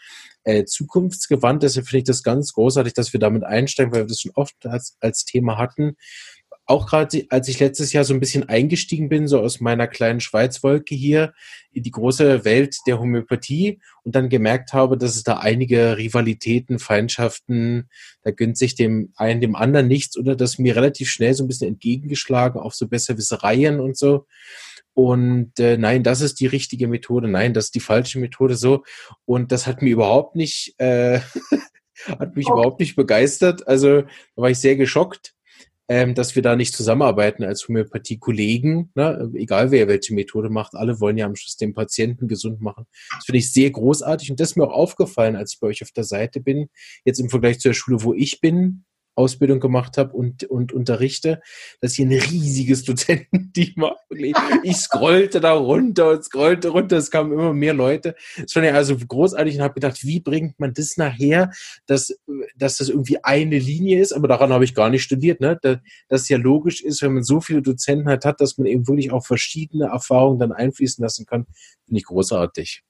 äh, 0.45 0.65
zukunftsgewandt. 0.65 1.63
Deshalb 1.63 1.87
finde 1.87 1.99
ich 1.99 2.05
das 2.05 2.23
ganz 2.23 2.53
großartig, 2.53 2.95
dass 2.95 3.13
wir 3.13 3.21
damit 3.21 3.45
einsteigen, 3.45 3.93
weil 3.93 4.03
wir 4.03 4.07
das 4.07 4.21
schon 4.21 4.33
oft 4.35 4.67
als, 4.67 4.97
als 5.01 5.25
Thema 5.25 5.59
hatten. 5.59 5.97
Auch 6.65 6.87
gerade 6.87 7.27
als 7.29 7.49
ich 7.49 7.59
letztes 7.59 7.93
Jahr 7.93 8.05
so 8.05 8.15
ein 8.15 8.21
bisschen 8.21 8.49
eingestiegen 8.49 9.09
bin, 9.09 9.27
so 9.27 9.41
aus 9.41 9.61
meiner 9.61 9.89
kleinen 9.89 10.21
Schweizwolke 10.21 10.95
hier 10.95 11.35
in 11.73 11.83
die 11.83 11.91
große 11.91 12.45
Welt 12.45 12.77
der 12.87 13.01
Homöopathie 13.01 13.81
und 14.05 14.15
dann 14.15 14.29
gemerkt 14.29 14.73
habe, 14.73 14.97
dass 14.97 15.17
es 15.17 15.25
da 15.25 15.39
einige 15.39 15.99
Rivalitäten, 15.99 16.79
Feindschaften, 16.79 17.89
da 18.23 18.31
gönnt 18.31 18.57
sich 18.57 18.77
dem 18.77 19.13
einen 19.17 19.41
dem 19.41 19.57
anderen 19.57 19.89
nichts 19.89 20.17
oder 20.17 20.37
das 20.37 20.59
mir 20.59 20.77
relativ 20.77 21.11
schnell 21.11 21.35
so 21.35 21.43
ein 21.43 21.49
bisschen 21.49 21.69
entgegengeschlagen, 21.69 22.61
auch 22.61 22.73
so 22.73 22.87
Besserwissereien 22.87 23.81
und 23.81 23.97
so. 23.99 24.27
Und 24.95 25.59
äh, 25.59 25.77
nein, 25.77 26.03
das 26.03 26.21
ist 26.21 26.41
die 26.41 26.47
richtige 26.47 26.87
Methode, 26.87 27.29
nein, 27.29 27.55
das 27.55 27.67
ist 27.67 27.75
die 27.75 27.81
falsche 27.81 28.19
Methode 28.19 28.57
so. 28.57 28.85
Und 29.25 29.53
das 29.53 29.67
hat 29.67 29.83
mir 29.83 29.91
überhaupt 29.91 30.37
nicht, 30.37 30.75
äh, 30.79 31.21
hat 32.19 32.37
mich 32.37 32.47
okay. 32.47 32.53
überhaupt 32.53 32.81
nicht 32.81 32.97
begeistert. 32.97 33.67
Also 33.67 34.03
da 34.03 34.07
war 34.37 34.51
ich 34.51 34.59
sehr 34.59 34.77
geschockt, 34.77 35.35
ähm, 35.89 36.15
dass 36.15 36.35
wir 36.35 36.43
da 36.43 36.57
nicht 36.57 36.75
zusammenarbeiten 36.75 37.43
als 37.43 37.69
Homöopathie-Kollegen, 37.69 38.91
ne? 38.95 39.31
egal 39.35 39.71
wer 39.71 39.89
welche 39.89 40.15
Methode 40.15 40.49
macht, 40.51 40.75
alle 40.75 41.01
wollen 41.01 41.19
ja 41.19 41.27
am 41.27 41.37
Schluss 41.37 41.57
den 41.57 41.75
Patienten 41.75 42.29
gesund 42.29 42.61
machen. 42.61 42.87
Das 43.15 43.25
finde 43.25 43.39
ich 43.39 43.53
sehr 43.53 43.71
großartig 43.71 44.31
und 44.31 44.41
das 44.41 44.51
ist 44.51 44.57
mir 44.57 44.65
auch 44.65 44.73
aufgefallen, 44.73 45.37
als 45.37 45.55
ich 45.55 45.61
bei 45.61 45.67
euch 45.69 45.83
auf 45.83 45.91
der 45.91 46.05
Seite 46.05 46.41
bin, 46.41 46.69
jetzt 47.05 47.19
im 47.19 47.31
Vergleich 47.31 47.61
zur 47.61 47.75
Schule, 47.75 48.03
wo 48.03 48.15
ich 48.15 48.41
bin, 48.41 48.85
Ausbildung 49.15 49.61
gemacht 49.61 49.99
habe 49.99 50.13
und, 50.15 50.45
und 50.45 50.73
unterrichte, 50.73 51.43
dass 51.81 51.95
hier 51.95 52.07
ein 52.07 52.13
riesiges 52.13 52.85
Dozententeam 52.85 53.75
war. 53.77 53.97
Ich 54.63 54.77
scrollte 54.77 55.41
da 55.41 55.53
runter 55.53 56.11
und 56.11 56.25
scrollte 56.25 56.69
runter, 56.69 56.97
es 56.97 57.11
kamen 57.11 57.33
immer 57.33 57.53
mehr 57.53 57.75
Leute. 57.75 58.15
Das 58.41 58.53
fand 58.53 58.67
ich 58.67 58.73
also 58.73 58.97
großartig 58.97 59.57
und 59.57 59.63
habe 59.63 59.75
gedacht, 59.75 60.05
wie 60.05 60.21
bringt 60.21 60.59
man 60.59 60.73
das 60.75 60.97
nachher, 60.97 61.51
dass, 61.87 62.17
dass 62.57 62.79
das 62.79 62.89
irgendwie 62.89 63.23
eine 63.23 63.59
Linie 63.59 64.01
ist, 64.01 64.13
aber 64.13 64.29
daran 64.29 64.53
habe 64.53 64.65
ich 64.65 64.75
gar 64.75 64.91
nicht 64.91 65.03
studiert, 65.03 65.41
ne? 65.41 65.59
dass 65.61 65.79
das 66.09 66.29
ja 66.29 66.39
logisch 66.39 66.83
ist, 66.83 67.03
wenn 67.03 67.15
man 67.15 67.25
so 67.25 67.41
viele 67.41 67.63
Dozenten 67.63 68.09
halt 68.09 68.25
hat, 68.25 68.41
dass 68.41 68.59
man 68.59 68.67
eben 68.67 68.87
wirklich 68.87 69.13
auch 69.13 69.25
verschiedene 69.27 69.87
Erfahrungen 69.87 70.39
dann 70.39 70.53
einfließen 70.53 71.03
lassen 71.03 71.27
kann, 71.27 71.47
finde 71.85 71.99
ich 71.99 72.05
großartig. 72.05 72.83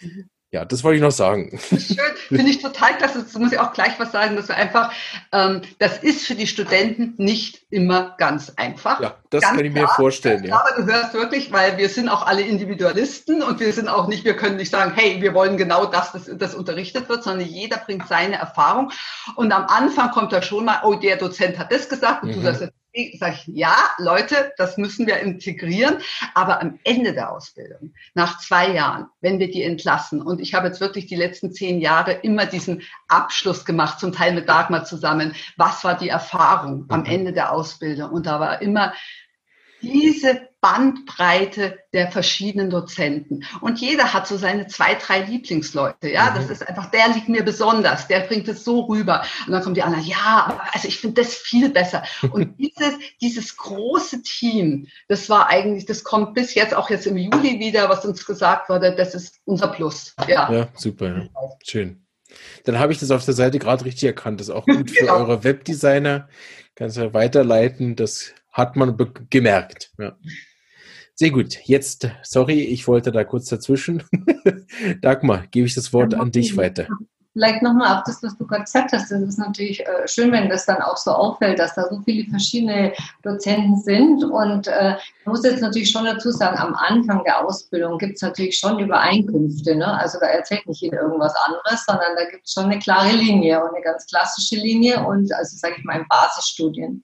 Mhm. 0.00 0.30
Ja, 0.56 0.64
das 0.64 0.82
wollte 0.82 0.96
ich 0.96 1.02
noch 1.02 1.10
sagen. 1.10 1.58
Schön, 1.68 1.98
finde 2.28 2.48
ich 2.48 2.62
total 2.62 2.96
klasse. 2.96 3.22
Das 3.22 3.34
muss 3.34 3.52
ich 3.52 3.58
auch 3.58 3.74
gleich 3.74 4.00
was 4.00 4.10
sagen, 4.10 4.36
dass 4.36 4.48
wir 4.48 4.56
einfach, 4.56 4.90
ähm, 5.30 5.60
das 5.78 5.98
ist 5.98 6.26
für 6.26 6.34
die 6.34 6.46
Studenten 6.46 7.12
nicht 7.22 7.66
immer 7.68 8.14
ganz 8.16 8.54
einfach. 8.56 8.98
Ja, 9.02 9.16
das 9.28 9.42
ganz 9.42 9.54
kann 9.54 9.66
ich 9.66 9.74
klar, 9.74 9.84
mir 9.84 9.94
vorstellen. 9.94 10.44
Ja. 10.44 10.58
Aber 10.58 10.80
du 10.80 10.90
hörst 10.90 11.12
wirklich, 11.12 11.52
weil 11.52 11.76
wir 11.76 11.90
sind 11.90 12.08
auch 12.08 12.26
alle 12.26 12.40
Individualisten 12.40 13.42
und 13.42 13.60
wir 13.60 13.70
sind 13.70 13.88
auch 13.88 14.08
nicht, 14.08 14.24
wir 14.24 14.34
können 14.34 14.56
nicht 14.56 14.70
sagen, 14.70 14.92
hey, 14.94 15.20
wir 15.20 15.34
wollen 15.34 15.58
genau 15.58 15.84
das, 15.84 16.12
das, 16.12 16.30
das 16.32 16.54
unterrichtet 16.54 17.10
wird, 17.10 17.22
sondern 17.22 17.46
jeder 17.46 17.76
bringt 17.76 18.08
seine 18.08 18.36
Erfahrung. 18.36 18.92
Und 19.34 19.52
am 19.52 19.66
Anfang 19.66 20.10
kommt 20.10 20.32
da 20.32 20.40
schon 20.40 20.64
mal, 20.64 20.80
oh, 20.84 20.94
der 20.94 21.18
Dozent 21.18 21.58
hat 21.58 21.70
das 21.70 21.86
gesagt 21.86 22.22
und 22.22 22.30
mhm. 22.30 22.34
du 22.36 22.40
sagst 22.40 22.62
jetzt 22.62 22.74
sage 23.18 23.36
ich, 23.36 23.46
ja, 23.54 23.76
Leute, 23.98 24.52
das 24.56 24.78
müssen 24.78 25.06
wir 25.06 25.18
integrieren. 25.18 25.98
Aber 26.34 26.60
am 26.60 26.78
Ende 26.84 27.12
der 27.12 27.32
Ausbildung, 27.32 27.94
nach 28.14 28.38
zwei 28.38 28.72
Jahren, 28.72 29.06
wenn 29.20 29.38
wir 29.38 29.50
die 29.50 29.62
entlassen, 29.62 30.22
und 30.22 30.40
ich 30.40 30.54
habe 30.54 30.68
jetzt 30.68 30.80
wirklich 30.80 31.06
die 31.06 31.16
letzten 31.16 31.52
zehn 31.52 31.80
Jahre 31.80 32.12
immer 32.12 32.46
diesen 32.46 32.82
Abschluss 33.08 33.64
gemacht, 33.64 34.00
zum 34.00 34.12
Teil 34.12 34.34
mit 34.34 34.48
Dagmar 34.48 34.84
zusammen, 34.84 35.34
was 35.56 35.84
war 35.84 35.96
die 35.96 36.08
Erfahrung 36.08 36.86
am 36.88 37.00
mhm. 37.00 37.06
Ende 37.06 37.32
der 37.32 37.52
Ausbildung? 37.52 38.10
Und 38.10 38.26
da 38.26 38.40
war 38.40 38.62
immer 38.62 38.92
diese 39.82 40.48
Bandbreite 40.66 41.78
der 41.92 42.10
verschiedenen 42.10 42.70
Dozenten. 42.70 43.44
Und 43.60 43.80
jeder 43.80 44.12
hat 44.12 44.26
so 44.26 44.36
seine 44.36 44.66
zwei, 44.66 44.94
drei 44.94 45.20
Lieblingsleute. 45.20 46.10
Ja, 46.10 46.34
das 46.34 46.46
mhm. 46.46 46.52
ist 46.52 46.68
einfach, 46.68 46.90
der 46.90 47.06
liegt 47.14 47.28
mir 47.28 47.44
besonders, 47.44 48.08
der 48.08 48.20
bringt 48.20 48.48
es 48.48 48.64
so 48.64 48.80
rüber. 48.80 49.24
Und 49.46 49.52
dann 49.52 49.62
kommen 49.62 49.76
die 49.76 49.84
anderen, 49.84 50.04
ja, 50.04 50.46
aber 50.48 50.74
also 50.74 50.88
ich 50.88 50.98
finde 50.98 51.22
das 51.22 51.36
viel 51.36 51.68
besser. 51.68 52.02
Und 52.32 52.56
dieses, 52.58 52.94
dieses 53.20 53.56
große 53.56 54.22
Team, 54.22 54.88
das 55.06 55.30
war 55.30 55.48
eigentlich, 55.48 55.86
das 55.86 56.02
kommt 56.02 56.34
bis 56.34 56.54
jetzt 56.56 56.74
auch 56.74 56.90
jetzt 56.90 57.06
im 57.06 57.16
Juli 57.16 57.60
wieder, 57.60 57.88
was 57.88 58.04
uns 58.04 58.26
gesagt 58.26 58.68
wurde, 58.68 58.96
das 58.96 59.14
ist 59.14 59.36
unser 59.44 59.68
Plus. 59.68 60.16
Ja, 60.26 60.52
ja 60.52 60.68
super. 60.74 61.16
Ja. 61.16 61.28
Schön. 61.64 62.04
Dann 62.64 62.80
habe 62.80 62.92
ich 62.92 62.98
das 62.98 63.12
auf 63.12 63.24
der 63.24 63.34
Seite 63.34 63.60
gerade 63.60 63.84
richtig 63.84 64.04
erkannt. 64.04 64.40
Das 64.40 64.48
ist 64.48 64.54
auch 64.54 64.66
gut 64.66 64.90
für 64.90 65.02
genau. 65.02 65.18
eure 65.18 65.44
Webdesigner. 65.44 66.28
Kannst 66.74 66.96
du 66.96 67.14
weiterleiten. 67.14 67.94
Das 67.94 68.34
hat 68.50 68.74
man 68.74 68.96
gemerkt. 69.30 69.92
Ja. 69.98 70.16
Sehr 71.18 71.30
gut. 71.30 71.58
Jetzt, 71.64 72.10
sorry, 72.22 72.60
ich 72.60 72.86
wollte 72.86 73.10
da 73.10 73.24
kurz 73.24 73.48
dazwischen. 73.48 74.02
Dagmar, 75.00 75.46
gebe 75.50 75.66
ich 75.66 75.74
das 75.74 75.92
Wort 75.94 76.14
an 76.14 76.30
dich 76.30 76.56
weiter 76.58 76.86
vielleicht 77.36 77.60
nochmal 77.60 77.98
auf 77.98 78.02
das, 78.06 78.22
was 78.22 78.34
du 78.38 78.46
gerade 78.46 78.64
gesagt 78.64 78.92
hast. 78.92 79.10
Das 79.10 79.20
ist 79.20 79.38
natürlich 79.38 79.86
äh, 79.86 80.08
schön, 80.08 80.32
wenn 80.32 80.48
das 80.48 80.64
dann 80.64 80.80
auch 80.80 80.96
so 80.96 81.10
auffällt, 81.10 81.58
dass 81.58 81.74
da 81.74 81.86
so 81.90 82.00
viele 82.02 82.26
verschiedene 82.30 82.94
Dozenten 83.22 83.76
sind. 83.76 84.24
Und 84.24 84.68
äh, 84.68 84.96
ich 85.20 85.26
muss 85.26 85.44
jetzt 85.44 85.60
natürlich 85.60 85.90
schon 85.90 86.06
dazu 86.06 86.30
sagen, 86.30 86.56
am 86.56 86.74
Anfang 86.74 87.22
der 87.24 87.44
Ausbildung 87.44 87.98
gibt 87.98 88.16
es 88.16 88.22
natürlich 88.22 88.58
schon 88.58 88.78
Übereinkünfte. 88.78 89.76
Ne? 89.76 89.86
Also 89.86 90.18
da 90.18 90.28
erzählt 90.28 90.66
nicht 90.66 90.80
jeder 90.80 91.02
irgendwas 91.02 91.34
anderes, 91.46 91.84
sondern 91.84 92.16
da 92.16 92.24
gibt 92.24 92.46
es 92.46 92.54
schon 92.54 92.64
eine 92.64 92.78
klare 92.78 93.12
Linie 93.12 93.62
und 93.62 93.74
eine 93.74 93.84
ganz 93.84 94.06
klassische 94.06 94.56
Linie 94.56 95.06
und 95.06 95.30
also 95.34 95.58
sage 95.58 95.74
ich 95.76 95.84
mal 95.84 96.00
in 96.00 96.08
Basisstudien. 96.08 97.02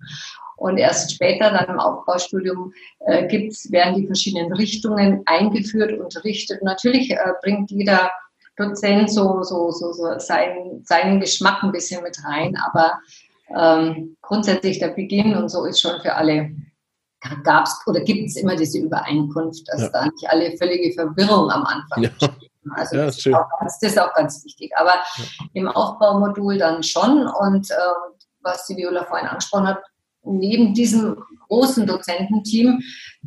Und 0.57 0.79
erst 0.79 1.13
später, 1.13 1.51
dann 1.51 1.69
im 1.69 1.81
Aufbaustudium, 1.81 2.73
äh, 3.01 3.27
gibt's, 3.27 3.71
werden 3.73 3.97
die 3.97 4.07
verschiedenen 4.07 4.53
Richtungen 4.53 5.23
eingeführt, 5.27 5.99
unterrichtet. 5.99 6.63
Natürlich 6.63 7.11
äh, 7.11 7.33
bringt 7.43 7.71
jeder 7.71 8.11
Dozent 8.57 9.11
so, 9.11 9.43
so, 9.43 9.71
so, 9.71 9.93
so 9.93 10.19
seinen, 10.19 10.85
seinen 10.85 11.21
Geschmack 11.21 11.63
ein 11.63 11.73
bisschen 11.73 12.03
mit 12.03 12.17
rein. 12.25 12.57
Aber 12.57 12.99
ähm, 13.57 14.17
grundsätzlich 14.23 14.79
der 14.79 14.89
Beginn 14.89 15.37
und 15.37 15.49
so 15.49 15.65
ist 15.65 15.81
schon 15.81 16.01
für 16.01 16.15
alle 16.15 16.51
gab 17.45 17.67
es 17.67 17.81
oder 17.87 18.01
gibt 18.01 18.29
es 18.29 18.37
immer 18.37 18.57
diese 18.57 18.79
Übereinkunft, 18.79 19.69
dass 19.69 19.83
ja. 19.83 19.89
da 19.91 20.05
nicht 20.05 20.29
alle 20.29 20.57
völlige 20.57 20.93
Verwirrung 20.93 21.51
am 21.51 21.65
Anfang 21.65 22.03
ja. 22.03 22.11
Also 22.77 22.97
ja, 22.97 23.07
das, 23.07 23.19
ist 23.19 23.35
auch, 23.35 23.49
das, 23.61 23.83
ist 23.83 23.99
auch, 23.99 24.15
ganz 24.15 24.45
wichtig. 24.45 24.73
Aber 24.77 24.95
ja. 25.17 25.25
im 25.55 25.69
Aufbaumodul 25.69 26.59
dann 26.59 26.83
schon. 26.83 27.27
Und 27.27 27.71
äh, 27.71 27.75
was 28.43 28.67
die 28.67 28.77
Viola 28.77 29.05
vorhin 29.05 29.27
angesprochen 29.27 29.67
hat, 29.67 29.83
neben 30.25 30.75
diesem 30.75 31.17
großen 31.49 31.87
Dozententeam 31.87 32.81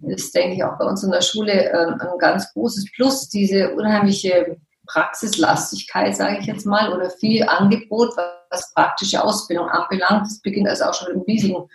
ist, 0.08 0.34
denke 0.34 0.56
ich, 0.56 0.64
auch 0.64 0.78
bei 0.78 0.86
uns 0.86 1.04
in 1.04 1.12
der 1.12 1.22
Schule 1.22 1.52
äh, 1.52 1.88
ein 1.88 2.18
ganz 2.20 2.52
großes 2.54 2.92
Plus, 2.96 3.30
diese 3.30 3.76
unheimliche 3.76 4.58
Praxislastigkeit, 4.88 6.16
sage 6.16 6.38
ich 6.40 6.46
jetzt 6.46 6.66
mal, 6.66 6.94
oder 6.94 7.10
viel 7.10 7.44
Angebot, 7.44 8.16
was 8.50 8.74
praktische 8.74 9.24
Ausbildung 9.24 9.68
anbelangt. 9.70 10.28
Das 10.28 10.42
beginnt 10.42 10.68
also 10.68 10.86
auch 10.86 10.94
schon 10.94 11.14
im 11.14 11.22
riesigen 11.22 11.68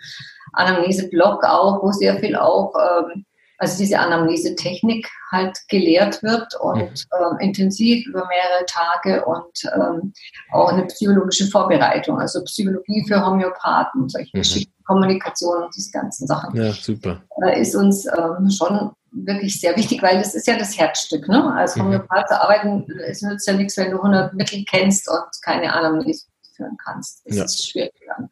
Anamnese-Blog 0.53 1.43
auch, 1.43 1.83
wo 1.83 1.91
sehr 1.91 2.19
viel 2.19 2.35
auch, 2.35 2.73
ähm, 2.75 3.25
also 3.61 3.77
diese 3.77 3.99
Anamnese-Technik 3.99 5.07
halt 5.31 5.55
gelehrt 5.69 6.23
wird 6.23 6.55
und 6.59 6.79
mhm. 6.79 6.87
ähm, 6.87 7.37
intensiv 7.39 8.07
über 8.07 8.27
mehrere 8.27 8.65
Tage 8.65 9.23
und 9.23 9.71
ähm, 9.75 10.13
auch 10.51 10.69
eine 10.69 10.85
psychologische 10.87 11.45
Vorbereitung, 11.45 12.19
also 12.19 12.43
Psychologie 12.43 13.05
für 13.07 13.23
Homöopathen, 13.23 14.09
solche 14.09 14.31
mhm. 14.33 14.39
Geschichten, 14.39 14.73
Kommunikation 14.83 15.63
und 15.63 15.75
diese 15.75 15.91
ganzen 15.91 16.25
Sachen. 16.25 16.55
Ja, 16.55 16.73
super. 16.73 17.21
Da 17.39 17.49
ist 17.49 17.75
uns 17.75 18.07
ähm, 18.07 18.49
schon 18.49 18.91
wirklich 19.11 19.61
sehr 19.61 19.77
wichtig, 19.77 20.01
weil 20.01 20.17
das 20.17 20.33
ist 20.33 20.47
ja 20.47 20.57
das 20.57 20.75
Herzstück. 20.75 21.27
Ne? 21.27 21.53
Als 21.53 21.75
mhm. 21.75 21.83
Homöopath 21.83 22.29
zu 22.29 22.41
arbeiten, 22.41 22.87
es 23.05 23.21
nützt 23.21 23.47
ja 23.47 23.53
nichts, 23.53 23.77
wenn 23.77 23.91
du 23.91 23.97
100 23.97 24.33
Mittel 24.33 24.65
kennst 24.67 25.07
und 25.07 25.29
keine 25.43 25.71
Anamnese 25.71 26.25
führen 26.55 26.77
kannst. 26.83 27.21
Das 27.27 27.35
ja. 27.35 27.43
ist 27.43 27.69
schwierig 27.69 27.93
dann. 28.07 28.27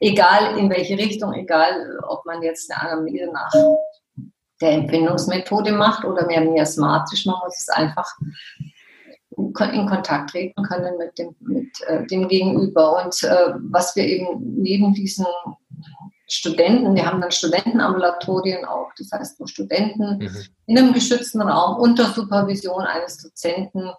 Egal 0.00 0.58
in 0.58 0.68
welche 0.68 0.98
Richtung, 0.98 1.32
egal 1.32 1.98
ob 2.06 2.26
man 2.26 2.42
jetzt 2.42 2.70
eine 2.70 2.82
Anamnese 2.82 3.32
nach 3.32 3.50
der 4.60 4.72
Empfindungsmethode 4.72 5.72
macht 5.72 6.04
oder 6.04 6.26
mehr 6.26 6.42
miasmatisch, 6.42 7.26
man 7.26 7.36
muss 7.44 7.58
es 7.58 7.68
einfach 7.68 8.08
in 9.36 9.86
Kontakt 9.86 10.30
treten 10.30 10.62
können 10.62 10.96
mit 10.96 11.18
dem, 11.18 11.34
mit, 11.40 11.80
äh, 11.86 12.06
dem 12.06 12.28
Gegenüber. 12.28 13.04
Und 13.04 13.22
äh, 13.24 13.54
was 13.70 13.96
wir 13.96 14.04
eben 14.04 14.62
neben 14.62 14.94
diesen 14.94 15.26
Studenten, 16.28 16.94
wir 16.94 17.06
haben 17.06 17.20
dann 17.20 17.30
Studentenambulatorien 17.30 18.64
auch, 18.64 18.90
das 18.96 19.10
heißt, 19.12 19.40
wo 19.40 19.46
Studenten 19.46 20.18
mhm. 20.18 20.30
in 20.66 20.78
einem 20.78 20.92
geschützten 20.92 21.42
Raum 21.42 21.80
unter 21.80 22.06
Supervision 22.06 22.82
eines 22.82 23.18
Dozenten 23.18 23.90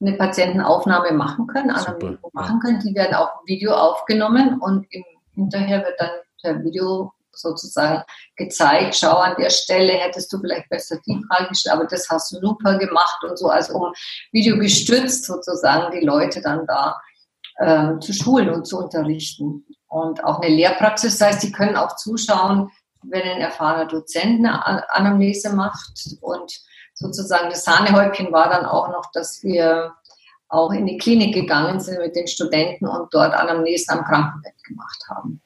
eine 0.00 0.12
Patientenaufnahme 0.14 1.12
machen 1.12 1.46
können, 1.46 1.70
Analyse 1.70 2.18
machen 2.32 2.58
können. 2.60 2.80
Die 2.80 2.94
werden 2.94 3.14
auch 3.14 3.30
Video 3.46 3.72
aufgenommen 3.72 4.58
und 4.60 4.86
im, 4.90 5.04
hinterher 5.34 5.84
wird 5.84 6.00
dann 6.00 6.10
per 6.40 6.64
Video 6.64 7.12
sozusagen 7.40 8.02
gezeigt, 8.36 8.96
schau 8.96 9.16
an 9.16 9.36
der 9.38 9.50
Stelle, 9.50 9.92
hättest 9.92 10.32
du 10.32 10.38
vielleicht 10.38 10.68
besser 10.68 10.98
die 11.06 11.22
Frage 11.28 11.48
gestellt, 11.48 11.74
aber 11.74 11.86
das 11.86 12.08
hast 12.08 12.32
du 12.32 12.40
super 12.40 12.78
gemacht 12.78 13.22
und 13.28 13.38
so, 13.38 13.48
also 13.48 13.74
um 13.74 13.92
Video 14.32 14.58
gestützt 14.58 15.24
sozusagen 15.24 15.90
die 15.98 16.04
Leute 16.04 16.40
dann 16.40 16.66
da 16.66 17.00
äh, 17.56 17.98
zu 18.00 18.12
schulen 18.12 18.50
und 18.50 18.66
zu 18.66 18.78
unterrichten 18.78 19.64
und 19.88 20.24
auch 20.24 20.40
eine 20.40 20.54
Lehrpraxis. 20.54 21.18
Das 21.18 21.28
heißt, 21.28 21.40
Sie 21.42 21.52
können 21.52 21.76
auch 21.76 21.96
zuschauen, 21.96 22.70
wenn 23.02 23.22
ein 23.22 23.40
erfahrener 23.40 23.86
Dozent 23.86 24.46
eine 24.46 24.90
Anamnese 24.94 25.54
macht. 25.54 26.16
Und 26.20 26.52
sozusagen 26.94 27.50
das 27.50 27.64
Sahnehäubchen 27.64 28.32
war 28.32 28.48
dann 28.48 28.66
auch 28.66 28.88
noch, 28.88 29.10
dass 29.12 29.42
wir 29.42 29.94
auch 30.48 30.72
in 30.72 30.86
die 30.86 30.98
Klinik 30.98 31.34
gegangen 31.34 31.80
sind 31.80 31.98
mit 31.98 32.16
den 32.16 32.26
Studenten 32.26 32.86
und 32.86 33.12
dort 33.14 33.32
Anamnesen 33.34 33.98
am 33.98 34.04
Krankenbett 34.04 34.62
gemacht 34.64 35.04
haben. 35.08 35.40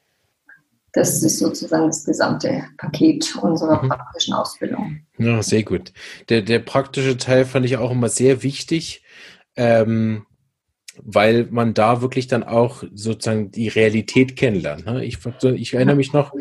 Das 0.95 1.21
ist 1.21 1.39
sozusagen 1.39 1.87
das 1.87 2.05
gesamte 2.05 2.63
Paket 2.77 3.35
unserer 3.41 3.83
mhm. 3.83 3.89
praktischen 3.89 4.33
Ausbildung. 4.33 5.01
Ja, 5.17 5.43
sehr 5.43 5.63
gut. 5.63 5.91
Der, 6.29 6.41
der 6.41 6.59
praktische 6.59 7.17
Teil 7.17 7.43
fand 7.43 7.65
ich 7.65 7.75
auch 7.75 7.91
immer 7.91 8.07
sehr 8.07 8.43
wichtig. 8.43 9.03
Ähm, 9.57 10.25
weil 11.03 11.47
man 11.51 11.73
da 11.73 12.01
wirklich 12.01 12.27
dann 12.27 12.43
auch 12.43 12.83
sozusagen 12.93 13.51
die 13.51 13.67
Realität 13.67 14.37
kennenlernt. 14.37 14.85
Ne? 14.85 15.03
Ich, 15.03 15.17
ich 15.43 15.73
erinnere 15.73 15.97
mich 15.97 16.13
noch, 16.13 16.31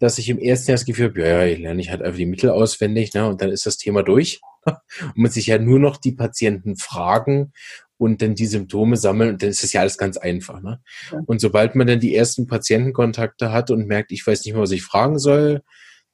dass 0.00 0.18
ich 0.18 0.28
im 0.28 0.38
ersten 0.38 0.70
Jahr 0.72 0.78
das 0.78 0.84
Gefühl 0.84 1.10
habe, 1.10 1.20
ja, 1.20 1.44
ja, 1.44 1.56
lerne 1.56 1.80
ich 1.80 1.90
halt 1.90 2.02
einfach 2.02 2.18
die 2.18 2.26
Mittel 2.26 2.50
auswendig, 2.50 3.14
ne? 3.14 3.28
und 3.28 3.40
dann 3.40 3.50
ist 3.50 3.66
das 3.66 3.78
Thema 3.78 4.02
durch. 4.02 4.40
und 4.66 5.16
man 5.16 5.30
sich 5.30 5.46
ja 5.46 5.58
nur 5.58 5.78
noch 5.78 5.96
die 5.96 6.12
Patienten 6.12 6.76
fragen 6.76 7.52
und 8.00 8.22
dann 8.22 8.34
die 8.34 8.46
Symptome 8.46 8.96
sammeln 8.96 9.32
und 9.32 9.42
dann 9.42 9.50
ist 9.50 9.62
das 9.62 9.74
ja 9.74 9.82
alles 9.82 9.98
ganz 9.98 10.16
einfach. 10.16 10.62
Ne? 10.62 10.80
Und 11.26 11.38
sobald 11.42 11.74
man 11.74 11.86
dann 11.86 12.00
die 12.00 12.14
ersten 12.14 12.46
Patientenkontakte 12.46 13.52
hat 13.52 13.70
und 13.70 13.86
merkt, 13.86 14.10
ich 14.10 14.26
weiß 14.26 14.42
nicht 14.42 14.54
mehr, 14.54 14.62
was 14.62 14.70
ich 14.70 14.82
fragen 14.82 15.18
soll, 15.18 15.60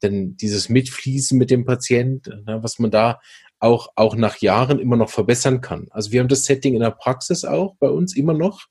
dann 0.01 0.37
dieses 0.37 0.68
Mitfließen 0.68 1.38
mit 1.38 1.49
dem 1.49 1.64
Patient, 1.64 2.27
ne, 2.44 2.59
was 2.61 2.81
man 2.81 2.90
da 2.90 3.20
auch, 3.61 3.92
auch 3.94 4.16
nach 4.16 4.38
Jahren 4.38 4.81
immer 4.81 4.96
noch 4.96 5.11
verbessern 5.11 5.61
kann. 5.61 5.87
Also 5.90 6.11
wir 6.11 6.18
haben 6.18 6.29
das 6.29 6.44
Setting 6.44 6.75
in 6.75 6.81
der 6.81 6.90
Praxis 6.90 7.44
auch 7.44 7.77
bei 7.79 7.88
uns 7.88 8.16
immer 8.16 8.35
noch, 8.35 8.66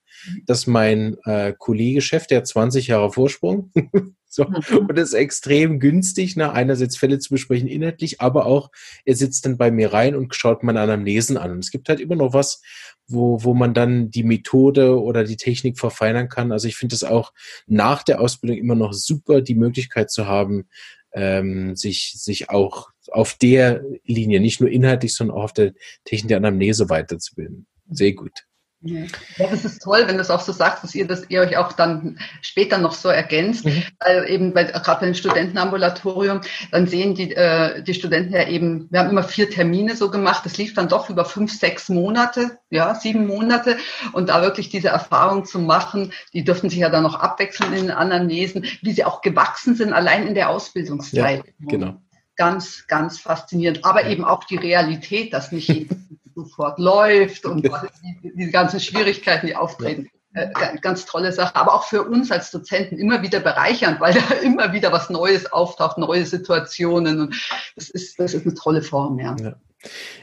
dass 0.45 0.67
mein 0.67 1.15
äh, 1.23 1.54
Kollege 1.58 2.01
Chef, 2.01 2.28
der 2.28 2.39
hat 2.39 2.47
20 2.47 2.88
Jahre 2.88 3.13
Vorsprung, 3.13 3.71
so, 4.35 4.43
mhm. 4.43 4.87
und 4.89 4.97
das 4.97 5.09
ist 5.09 5.13
extrem 5.13 5.79
günstig, 5.79 6.35
ne? 6.35 6.51
einerseits 6.51 6.97
Fälle 6.97 7.19
zu 7.19 7.29
besprechen 7.29 7.69
inhaltlich, 7.69 8.19
aber 8.19 8.45
auch 8.45 8.69
er 9.05 9.15
sitzt 9.15 9.45
dann 9.45 9.57
bei 9.57 9.71
mir 9.71 9.93
rein 9.93 10.13
und 10.13 10.35
schaut 10.35 10.61
meine 10.61 10.81
Anamnesen 10.81 11.37
an. 11.37 11.51
Und 11.51 11.59
es 11.59 11.71
gibt 11.71 11.87
halt 11.87 12.01
immer 12.01 12.17
noch 12.17 12.33
was, 12.33 12.61
wo, 13.07 13.41
wo 13.45 13.53
man 13.53 13.73
dann 13.73 14.11
die 14.11 14.23
Methode 14.23 15.01
oder 15.01 15.23
die 15.23 15.37
Technik 15.37 15.79
verfeinern 15.79 16.27
kann. 16.27 16.51
Also 16.51 16.67
ich 16.67 16.75
finde 16.75 16.95
es 16.95 17.05
auch 17.05 17.31
nach 17.65 18.03
der 18.03 18.19
Ausbildung 18.19 18.57
immer 18.57 18.75
noch 18.75 18.91
super, 18.91 19.39
die 19.39 19.55
Möglichkeit 19.55 20.11
zu 20.11 20.27
haben, 20.27 20.67
ähm, 21.13 21.77
sich, 21.77 22.15
sich 22.17 22.49
auch 22.49 22.89
auf 23.11 23.35
der 23.35 23.85
Linie, 24.03 24.41
nicht 24.41 24.59
nur 24.59 24.69
inhaltlich, 24.69 25.15
sondern 25.15 25.37
auch 25.37 25.43
auf 25.43 25.53
der 25.53 25.71
Technik 26.03 26.27
der 26.27 26.37
Anamnese 26.37 26.89
weiterzubilden. 26.89 27.67
Sehr 27.89 28.11
gut. 28.11 28.43
Ja, 28.85 29.47
das 29.49 29.65
ist 29.65 29.81
toll, 29.81 30.03
wenn 30.05 30.15
du 30.15 30.21
es 30.21 30.29
auch 30.29 30.41
so 30.41 30.51
sagst, 30.51 30.83
dass 30.83 30.93
ihr, 30.93 31.07
dass 31.07 31.27
ihr 31.29 31.41
euch 31.41 31.57
auch 31.57 31.73
dann 31.73 32.19
später 32.41 32.77
noch 32.77 32.93
so 32.93 33.09
ergänzt, 33.09 33.65
mhm. 33.65 33.83
weil 33.99 34.29
eben 34.29 34.53
bei, 34.53 34.65
gerade 34.65 34.99
bei 34.99 35.05
dem 35.07 35.15
Studentenambulatorium, 35.15 36.41
dann 36.71 36.85
sehen 36.85 37.15
die, 37.15 37.35
äh, 37.35 37.81
die 37.81 37.95
Studenten 37.95 38.33
ja 38.33 38.47
eben, 38.47 38.87
wir 38.91 38.99
haben 38.99 39.09
immer 39.09 39.23
vier 39.23 39.49
Termine 39.49 39.95
so 39.95 40.11
gemacht, 40.11 40.45
das 40.45 40.57
lief 40.57 40.75
dann 40.75 40.87
doch 40.87 41.09
über 41.09 41.25
fünf, 41.25 41.51
sechs 41.51 41.89
Monate, 41.89 42.59
ja, 42.69 42.93
sieben 42.93 43.25
Monate 43.25 43.77
und 44.13 44.29
da 44.29 44.43
wirklich 44.43 44.69
diese 44.69 44.89
Erfahrung 44.89 45.45
zu 45.45 45.57
machen, 45.57 46.13
die 46.33 46.43
dürften 46.43 46.69
sich 46.69 46.79
ja 46.79 46.89
dann 46.89 47.03
noch 47.03 47.15
abwechseln 47.15 47.73
in 47.73 47.87
den 47.87 47.91
anderen 47.91 48.29
Lesen, 48.29 48.65
wie 48.83 48.91
sie 48.91 49.03
auch 49.03 49.21
gewachsen 49.21 49.75
sind, 49.75 49.93
allein 49.93 50.27
in 50.27 50.35
der 50.35 50.49
Ausbildungszeit. 50.49 51.43
Ja, 51.45 51.53
genau 51.59 51.95
ganz, 52.35 52.85
ganz 52.87 53.19
faszinierend. 53.19 53.85
Aber 53.85 54.05
eben 54.05 54.25
auch 54.25 54.43
die 54.43 54.57
Realität, 54.57 55.33
dass 55.33 55.51
nicht 55.51 55.87
sofort 56.35 56.79
läuft 56.79 57.45
und 57.45 57.63
die, 58.23 58.33
die 58.35 58.51
ganzen 58.51 58.79
Schwierigkeiten, 58.79 59.47
die 59.47 59.55
auftreten. 59.55 60.09
äh, 60.33 60.77
ganz 60.81 61.05
tolle 61.05 61.31
Sache, 61.31 61.55
aber 61.55 61.73
auch 61.73 61.85
für 61.85 62.03
uns 62.03 62.29
als 62.31 62.51
Dozenten 62.51 62.97
immer 62.97 63.21
wieder 63.21 63.39
bereichernd, 63.39 64.01
weil 64.01 64.13
da 64.29 64.35
immer 64.35 64.73
wieder 64.73 64.91
was 64.91 65.09
Neues 65.09 65.51
auftaucht, 65.51 65.97
neue 65.97 66.25
Situationen 66.25 67.21
und 67.21 67.49
das 67.75 67.89
ist, 67.89 68.19
das 68.19 68.33
ist 68.33 68.45
eine 68.45 68.53
tolle 68.53 68.81
Form, 68.81 69.17
ja. 69.17 69.35
ja. 69.39 69.55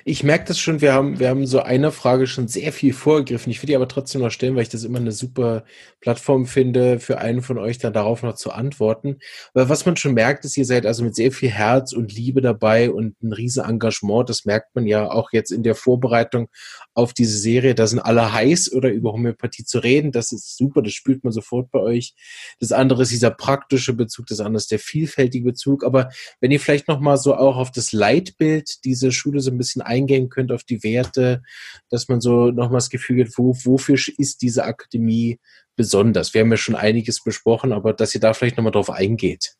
Ich 0.04 0.24
merke 0.24 0.46
das 0.46 0.58
schon, 0.58 0.80
wir 0.80 0.92
haben, 0.92 1.20
wir 1.20 1.28
haben 1.28 1.46
so 1.46 1.60
einer 1.60 1.92
Frage 1.92 2.26
schon 2.26 2.48
sehr 2.48 2.72
viel 2.72 2.92
vorgegriffen. 2.92 3.52
Ich 3.52 3.62
will 3.62 3.68
die 3.68 3.76
aber 3.76 3.88
trotzdem 3.88 4.20
noch 4.20 4.30
stellen, 4.30 4.56
weil 4.56 4.62
ich 4.62 4.68
das 4.68 4.84
immer 4.84 4.98
eine 4.98 5.12
super 5.12 5.64
Plattform 6.00 6.46
finde, 6.46 6.98
für 6.98 7.18
einen 7.18 7.42
von 7.42 7.58
euch 7.58 7.78
dann 7.78 7.92
darauf 7.92 8.22
noch 8.22 8.34
zu 8.34 8.50
antworten. 8.50 9.18
Weil 9.54 9.68
was 9.68 9.86
man 9.86 9.96
schon 9.96 10.14
merkt, 10.14 10.44
ist, 10.44 10.56
ihr 10.56 10.64
seid 10.64 10.86
also 10.86 11.04
mit 11.04 11.14
sehr 11.14 11.30
viel 11.30 11.50
Herz 11.50 11.92
und 11.92 12.12
Liebe 12.12 12.40
dabei 12.40 12.90
und 12.90 13.22
ein 13.22 13.32
riesen 13.32 13.64
Engagement. 13.64 14.28
Das 14.28 14.44
merkt 14.44 14.74
man 14.74 14.86
ja 14.86 15.08
auch 15.08 15.32
jetzt 15.32 15.52
in 15.52 15.62
der 15.62 15.76
Vorbereitung 15.76 16.48
auf 16.94 17.12
diese 17.12 17.38
Serie. 17.38 17.76
Da 17.76 17.86
sind 17.86 18.00
alle 18.00 18.32
heiß 18.32 18.72
oder 18.72 18.90
über 18.90 19.12
Homöopathie 19.12 19.64
zu 19.64 19.78
reden. 19.78 20.10
Das 20.10 20.32
ist 20.32 20.56
super, 20.56 20.82
das 20.82 20.92
spürt 20.92 21.22
man 21.22 21.32
sofort 21.32 21.70
bei 21.70 21.78
euch. 21.78 22.14
Das 22.58 22.72
andere 22.72 23.02
ist 23.02 23.12
dieser 23.12 23.30
praktische 23.30 23.92
Bezug, 23.92 24.26
das 24.26 24.40
andere 24.40 24.58
ist 24.58 24.72
der 24.72 24.80
vielfältige 24.80 25.44
Bezug. 25.44 25.84
Aber 25.84 26.08
wenn 26.40 26.50
ihr 26.50 26.60
vielleicht 26.60 26.88
nochmal 26.88 27.18
so 27.18 27.36
auch 27.36 27.56
auf 27.56 27.70
das 27.70 27.92
Leitbild 27.92 28.84
dieser 28.84 29.12
Schule 29.12 29.40
so 29.40 29.51
ein 29.52 29.58
bisschen 29.58 29.82
eingehen 29.82 30.28
könnt 30.28 30.52
auf 30.52 30.64
die 30.64 30.82
Werte, 30.82 31.42
dass 31.90 32.08
man 32.08 32.20
so 32.20 32.50
nochmal 32.50 32.78
das 32.78 32.90
Gefühl 32.90 33.24
hat, 33.24 33.32
wo, 33.36 33.54
wofür 33.64 33.96
ist 34.18 34.42
diese 34.42 34.64
Akademie 34.64 35.38
besonders? 35.76 36.34
Wir 36.34 36.42
haben 36.42 36.50
ja 36.50 36.56
schon 36.56 36.76
einiges 36.76 37.22
besprochen, 37.22 37.72
aber 37.72 37.92
dass 37.92 38.14
ihr 38.14 38.20
da 38.20 38.34
vielleicht 38.34 38.56
nochmal 38.56 38.72
drauf 38.72 38.90
eingeht. 38.90 39.56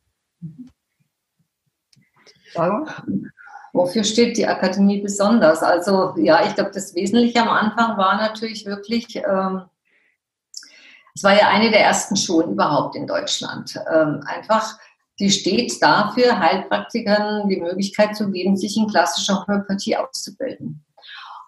Wofür 3.73 4.03
steht 4.03 4.37
die 4.37 4.45
Akademie 4.45 5.01
besonders? 5.01 5.63
Also 5.63 6.13
ja, 6.17 6.45
ich 6.45 6.53
glaube, 6.53 6.71
das 6.71 6.93
Wesentliche 6.93 7.41
am 7.41 7.49
Anfang 7.49 7.97
war 7.97 8.17
natürlich 8.17 8.67
wirklich, 8.67 9.15
ähm, 9.15 9.63
es 11.15 11.23
war 11.23 11.33
ja 11.33 11.47
eine 11.49 11.71
der 11.71 11.81
ersten 11.81 12.15
Schulen 12.15 12.51
überhaupt 12.51 12.95
in 12.95 13.07
Deutschland. 13.07 13.79
Ähm, 13.91 14.21
einfach 14.25 14.77
die 15.19 15.29
steht 15.29 15.81
dafür, 15.81 16.39
Heilpraktikern 16.39 17.47
die 17.47 17.61
Möglichkeit 17.61 18.15
zu 18.15 18.31
geben, 18.31 18.57
sich 18.57 18.77
in 18.77 18.87
klassischer 18.87 19.45
Homöopathie 19.45 19.97
auszubilden. 19.97 20.83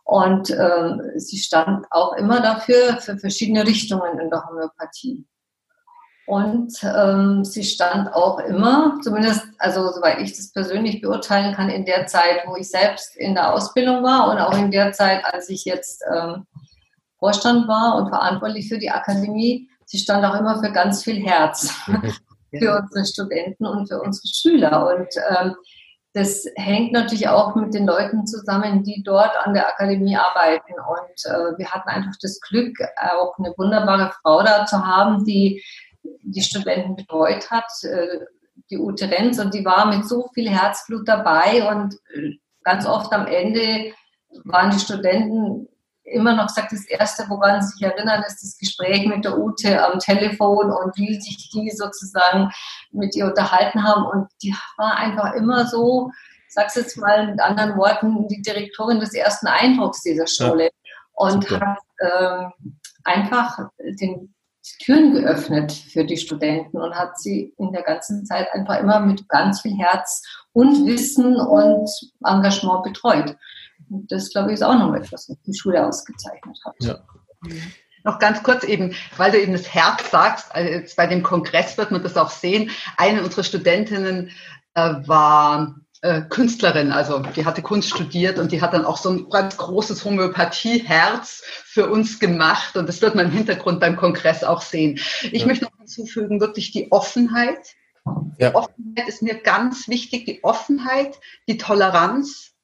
Und 0.03 0.51
ähm, 0.51 1.01
sie 1.15 1.39
stand 1.39 1.87
auch 1.89 2.13
immer 2.13 2.39
dafür, 2.39 2.97
für 2.97 3.17
verschiedene 3.17 3.65
Richtungen 3.65 4.19
in 4.19 4.29
der 4.29 4.45
Homöopathie. 4.45 5.25
Und 6.27 6.73
ähm, 6.83 7.43
sie 7.43 7.63
stand 7.63 8.13
auch 8.13 8.39
immer, 8.39 8.99
zumindest, 9.03 9.43
also 9.59 9.91
soweit 9.91 10.19
ich 10.19 10.35
das 10.35 10.51
persönlich 10.51 11.01
beurteilen 11.01 11.53
kann, 11.55 11.69
in 11.69 11.85
der 11.85 12.07
Zeit, 12.07 12.43
wo 12.47 12.55
ich 12.55 12.69
selbst 12.69 13.15
in 13.15 13.35
der 13.35 13.53
Ausbildung 13.53 14.03
war 14.03 14.29
und 14.31 14.39
auch 14.39 14.57
in 14.57 14.71
der 14.71 14.91
Zeit, 14.91 15.23
als 15.25 15.49
ich 15.49 15.65
jetzt 15.65 16.03
ähm, 16.11 16.45
Vorstand 17.17 17.67
war 17.67 17.95
und 17.95 18.09
verantwortlich 18.09 18.67
für 18.67 18.79
die 18.79 18.89
Akademie, 18.89 19.69
sie 19.85 19.99
stand 19.99 20.25
auch 20.25 20.39
immer 20.39 20.61
für 20.63 20.71
ganz 20.71 21.03
viel 21.03 21.23
Herz. 21.23 21.73
für 22.59 22.77
unsere 22.77 23.05
Studenten 23.05 23.65
und 23.65 23.87
für 23.87 24.01
unsere 24.01 24.27
Schüler. 24.27 24.95
Und 24.95 25.09
ähm, 25.29 25.55
das 26.13 26.45
hängt 26.55 26.93
natürlich 26.93 27.27
auch 27.27 27.55
mit 27.55 27.73
den 27.73 27.85
Leuten 27.85 28.25
zusammen, 28.25 28.83
die 28.83 29.03
dort 29.03 29.35
an 29.45 29.53
der 29.53 29.67
Akademie 29.67 30.15
arbeiten. 30.15 30.73
Und 30.73 31.25
äh, 31.25 31.57
wir 31.57 31.69
hatten 31.71 31.89
einfach 31.89 32.13
das 32.21 32.39
Glück, 32.39 32.77
auch 32.97 33.37
eine 33.37 33.53
wunderbare 33.57 34.13
Frau 34.21 34.41
da 34.41 34.65
zu 34.65 34.85
haben, 34.85 35.25
die 35.25 35.61
die 36.23 36.41
Studenten 36.41 36.95
betreut 36.95 37.51
hat, 37.51 37.69
äh, 37.83 38.19
die 38.69 38.77
Ute 38.77 39.11
Renz, 39.11 39.39
und 39.39 39.53
die 39.53 39.65
war 39.65 39.85
mit 39.87 40.07
so 40.07 40.29
viel 40.33 40.49
Herzblut 40.49 41.07
dabei. 41.07 41.69
Und 41.69 41.95
äh, 42.13 42.31
ganz 42.63 42.85
oft 42.85 43.11
am 43.11 43.27
Ende 43.27 43.93
waren 44.45 44.71
die 44.71 44.79
Studenten 44.79 45.67
immer 46.05 46.35
noch 46.35 46.47
gesagt, 46.47 46.71
das 46.71 46.85
Erste, 46.85 47.25
woran 47.29 47.61
sie 47.61 47.69
sich 47.69 47.81
erinnern, 47.81 48.23
ist 48.27 48.41
das 48.41 48.57
Gespräch 48.57 49.05
mit 49.07 49.25
der 49.25 49.37
Ute 49.37 49.83
am 49.83 49.99
Telefon 49.99 50.71
und 50.71 50.95
wie 50.97 51.19
sich 51.19 51.49
die 51.49 51.71
sozusagen 51.71 52.51
mit 52.91 53.15
ihr 53.15 53.25
unterhalten 53.25 53.83
haben. 53.83 54.05
Und 54.05 54.27
die 54.41 54.55
war 54.77 54.95
einfach 54.97 55.33
immer 55.33 55.65
so, 55.67 56.11
ich 56.47 56.53
sag's 56.53 56.75
jetzt 56.75 56.97
mal 56.97 57.27
mit 57.27 57.39
anderen 57.41 57.75
Worten, 57.77 58.27
die 58.27 58.41
Direktorin 58.41 58.99
des 58.99 59.13
ersten 59.13 59.47
Eindrucks 59.47 60.03
dieser 60.03 60.27
Schule. 60.27 60.65
Ja. 60.65 60.71
Und 61.17 61.49
hat 61.49 61.79
ähm, 62.01 62.51
einfach 63.03 63.69
den 63.79 64.35
Türen 64.83 65.13
geöffnet 65.13 65.71
für 65.71 66.05
die 66.05 66.17
Studenten 66.17 66.77
und 66.77 66.95
hat 66.95 67.19
sie 67.19 67.53
in 67.57 67.71
der 67.71 67.83
ganzen 67.83 68.25
Zeit 68.25 68.47
einfach 68.53 68.79
immer 68.79 68.99
mit 68.99 69.27
ganz 69.29 69.61
viel 69.61 69.77
Herz 69.77 70.23
und 70.53 70.85
Wissen 70.85 71.35
und 71.35 71.89
Engagement 72.25 72.83
betreut. 72.83 73.35
Und 73.89 74.11
das, 74.11 74.29
glaube 74.29 74.49
ich, 74.49 74.55
ist 74.55 74.63
auch 74.63 74.77
noch 74.77 74.93
etwas, 74.93 75.29
was 75.29 75.37
die 75.45 75.57
Schule 75.57 75.85
ausgezeichnet 75.85 76.57
hat. 76.65 76.75
Ja. 76.79 76.99
Noch 78.03 78.19
ganz 78.19 78.43
kurz 78.43 78.63
eben, 78.63 78.93
weil 79.17 79.31
du 79.31 79.41
eben 79.41 79.53
das 79.53 79.73
Herz 79.73 80.11
sagst, 80.11 80.53
also 80.53 80.69
jetzt 80.69 80.95
bei 80.95 81.07
dem 81.07 81.23
Kongress 81.23 81.77
wird 81.77 81.91
man 81.91 82.03
das 82.03 82.17
auch 82.17 82.29
sehen. 82.29 82.69
Eine 82.97 83.23
unserer 83.23 83.43
Studentinnen 83.43 84.29
äh, 84.75 84.93
war 85.05 85.75
äh, 86.01 86.21
Künstlerin, 86.21 86.91
also 86.91 87.19
die 87.35 87.45
hatte 87.45 87.63
Kunst 87.63 87.89
studiert 87.89 88.37
und 88.37 88.51
die 88.51 88.61
hat 88.61 88.73
dann 88.73 88.85
auch 88.85 88.97
so 88.97 89.09
ein 89.09 89.29
ganz 89.29 89.57
großes 89.57 90.05
Homöopathie-Herz 90.05 91.41
für 91.65 91.89
uns 91.89 92.19
gemacht 92.19 92.77
und 92.77 92.87
das 92.87 93.01
wird 93.01 93.15
man 93.15 93.25
im 93.25 93.31
Hintergrund 93.31 93.79
beim 93.79 93.95
Kongress 93.95 94.43
auch 94.43 94.61
sehen. 94.61 94.99
Ich 95.31 95.41
ja. 95.41 95.47
möchte 95.47 95.65
noch 95.65 95.75
hinzufügen, 95.77 96.39
wirklich 96.39 96.71
die 96.71 96.91
Offenheit. 96.91 97.73
Ja. 98.37 98.49
Die 98.49 98.55
Offenheit 98.55 99.07
ist 99.07 99.23
mir 99.23 99.35
ganz 99.35 99.87
wichtig, 99.87 100.25
die 100.25 100.43
Offenheit, 100.43 101.19
die 101.47 101.57
Toleranz, 101.57 102.54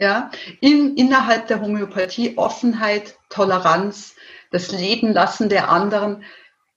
ja, 0.00 0.30
in, 0.60 0.96
innerhalb 0.96 1.46
der 1.48 1.60
Homöopathie 1.60 2.36
Offenheit, 2.38 3.16
Toleranz, 3.28 4.14
das 4.50 4.72
Leben 4.72 5.12
lassen 5.12 5.48
der 5.48 5.70
anderen, 5.70 6.24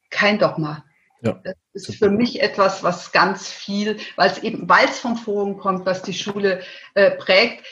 kein 0.10 0.38
Dogma. 0.38 0.84
Ja, 1.22 1.40
das 1.74 1.88
ist 1.88 2.00
für 2.00 2.10
mich 2.10 2.42
etwas, 2.42 2.84
was 2.84 3.14
ganz 3.14 3.48
viel, 3.48 3.98
weil 4.18 4.30
es 4.30 4.40
eben, 4.40 4.68
weil 4.68 4.86
es 4.86 5.00
vom 5.00 5.16
Forum 5.16 5.58
kommt, 5.58 5.86
was 5.86 6.02
die 6.02 6.14
Schule 6.14 6.62
äh, 6.96 7.12
prägt 7.12 7.64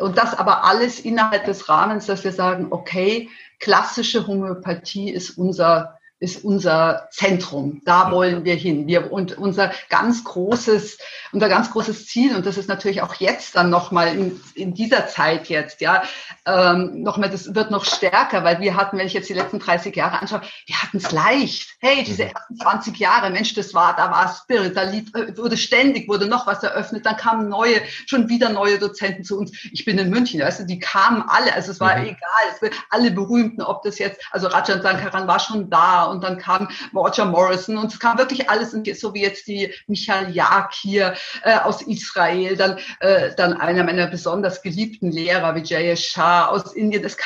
und 0.00 0.16
das 0.16 0.38
aber 0.38 0.64
alles 0.64 1.00
innerhalb 1.00 1.44
des 1.44 1.68
Rahmens, 1.68 2.06
dass 2.06 2.22
wir 2.22 2.32
sagen, 2.32 2.68
okay, 2.70 3.28
klassische 3.58 4.28
Homöopathie 4.28 5.10
ist 5.10 5.30
unser 5.30 5.98
ist 6.20 6.44
unser 6.44 7.08
Zentrum. 7.10 7.80
Da 7.86 8.12
wollen 8.12 8.44
wir 8.44 8.54
hin. 8.54 8.86
Wir, 8.86 9.10
und 9.10 9.38
unser 9.38 9.72
ganz 9.88 10.22
großes, 10.22 10.98
unser 11.32 11.48
ganz 11.48 11.70
großes 11.70 12.06
Ziel, 12.06 12.34
und 12.34 12.46
das 12.46 12.56
ist 12.56 12.68
natürlich 12.68 13.02
auch 13.02 13.14
jetzt 13.14 13.56
dann 13.56 13.70
nochmal 13.70 14.16
in, 14.16 14.40
in 14.54 14.74
dieser 14.74 15.06
Zeit 15.06 15.48
jetzt, 15.48 15.80
ja, 15.80 16.02
ähm, 16.46 17.02
nochmal, 17.02 17.30
das 17.30 17.54
wird 17.54 17.70
noch 17.70 17.84
stärker, 17.84 18.44
weil 18.44 18.60
wir 18.60 18.76
hatten, 18.76 18.98
wenn 18.98 19.06
ich 19.06 19.12
jetzt 19.12 19.28
die 19.28 19.34
letzten 19.34 19.58
30 19.58 19.94
Jahre 19.94 20.20
anschaue, 20.20 20.42
wir 20.66 20.82
hatten 20.82 20.96
es 20.96 21.12
leicht. 21.12 21.76
Hey, 21.80 22.02
diese 22.04 22.24
mhm. 22.24 22.30
ersten 22.30 22.56
20 22.56 22.98
Jahre, 22.98 23.30
Mensch, 23.30 23.54
das 23.54 23.74
war, 23.74 23.94
da 23.96 24.10
war 24.10 24.34
Spirit, 24.34 24.76
da 24.76 24.82
lief, 24.82 25.14
äh, 25.14 25.36
wurde 25.36 25.56
ständig, 25.56 26.08
wurde 26.08 26.26
noch 26.26 26.46
was 26.46 26.62
eröffnet, 26.62 27.06
dann 27.06 27.16
kamen 27.16 27.48
neue, 27.48 27.80
schon 28.06 28.28
wieder 28.28 28.50
neue 28.50 28.78
Dozenten 28.78 29.24
zu 29.24 29.38
uns. 29.38 29.52
Ich 29.72 29.84
bin 29.84 29.98
in 29.98 30.10
München, 30.10 30.40
weißt 30.40 30.60
du, 30.60 30.64
die 30.66 30.78
kamen 30.78 31.22
alle, 31.26 31.52
also 31.54 31.70
es 31.70 31.80
war 31.80 31.96
mhm. 31.96 32.04
egal, 32.04 32.70
alle 32.90 33.10
berühmten, 33.10 33.62
ob 33.62 33.82
das 33.82 33.98
jetzt, 33.98 34.20
also 34.30 34.48
Rajan 34.48 34.82
Sankaran 34.82 35.28
war 35.28 35.40
schon 35.40 35.70
da 35.70 36.04
und 36.04 36.24
dann 36.24 36.38
kam 36.38 36.68
Roger 36.94 37.24
Morrison 37.24 37.78
und 37.78 37.92
es 37.92 38.00
kam 38.00 38.18
wirklich 38.18 38.50
alles, 38.50 38.72
so 38.72 39.14
wie 39.14 39.22
jetzt 39.22 39.46
die 39.46 39.72
Michael 39.86 40.30
Jag 40.34 40.72
hier 40.72 41.14
äh, 41.42 41.58
aus 41.58 41.82
Israel, 41.82 42.56
dann, 42.56 42.78
äh, 43.00 43.34
dann 43.36 43.54
einer 43.54 43.84
meiner 43.84 44.06
besonders 44.06 44.62
geliebten 44.62 45.10
Lehrer, 45.10 45.54
Vijay 45.54 45.96
Shah 45.96 46.46
aus 46.46 46.72
Indien, 46.72 47.02
das 47.02 47.16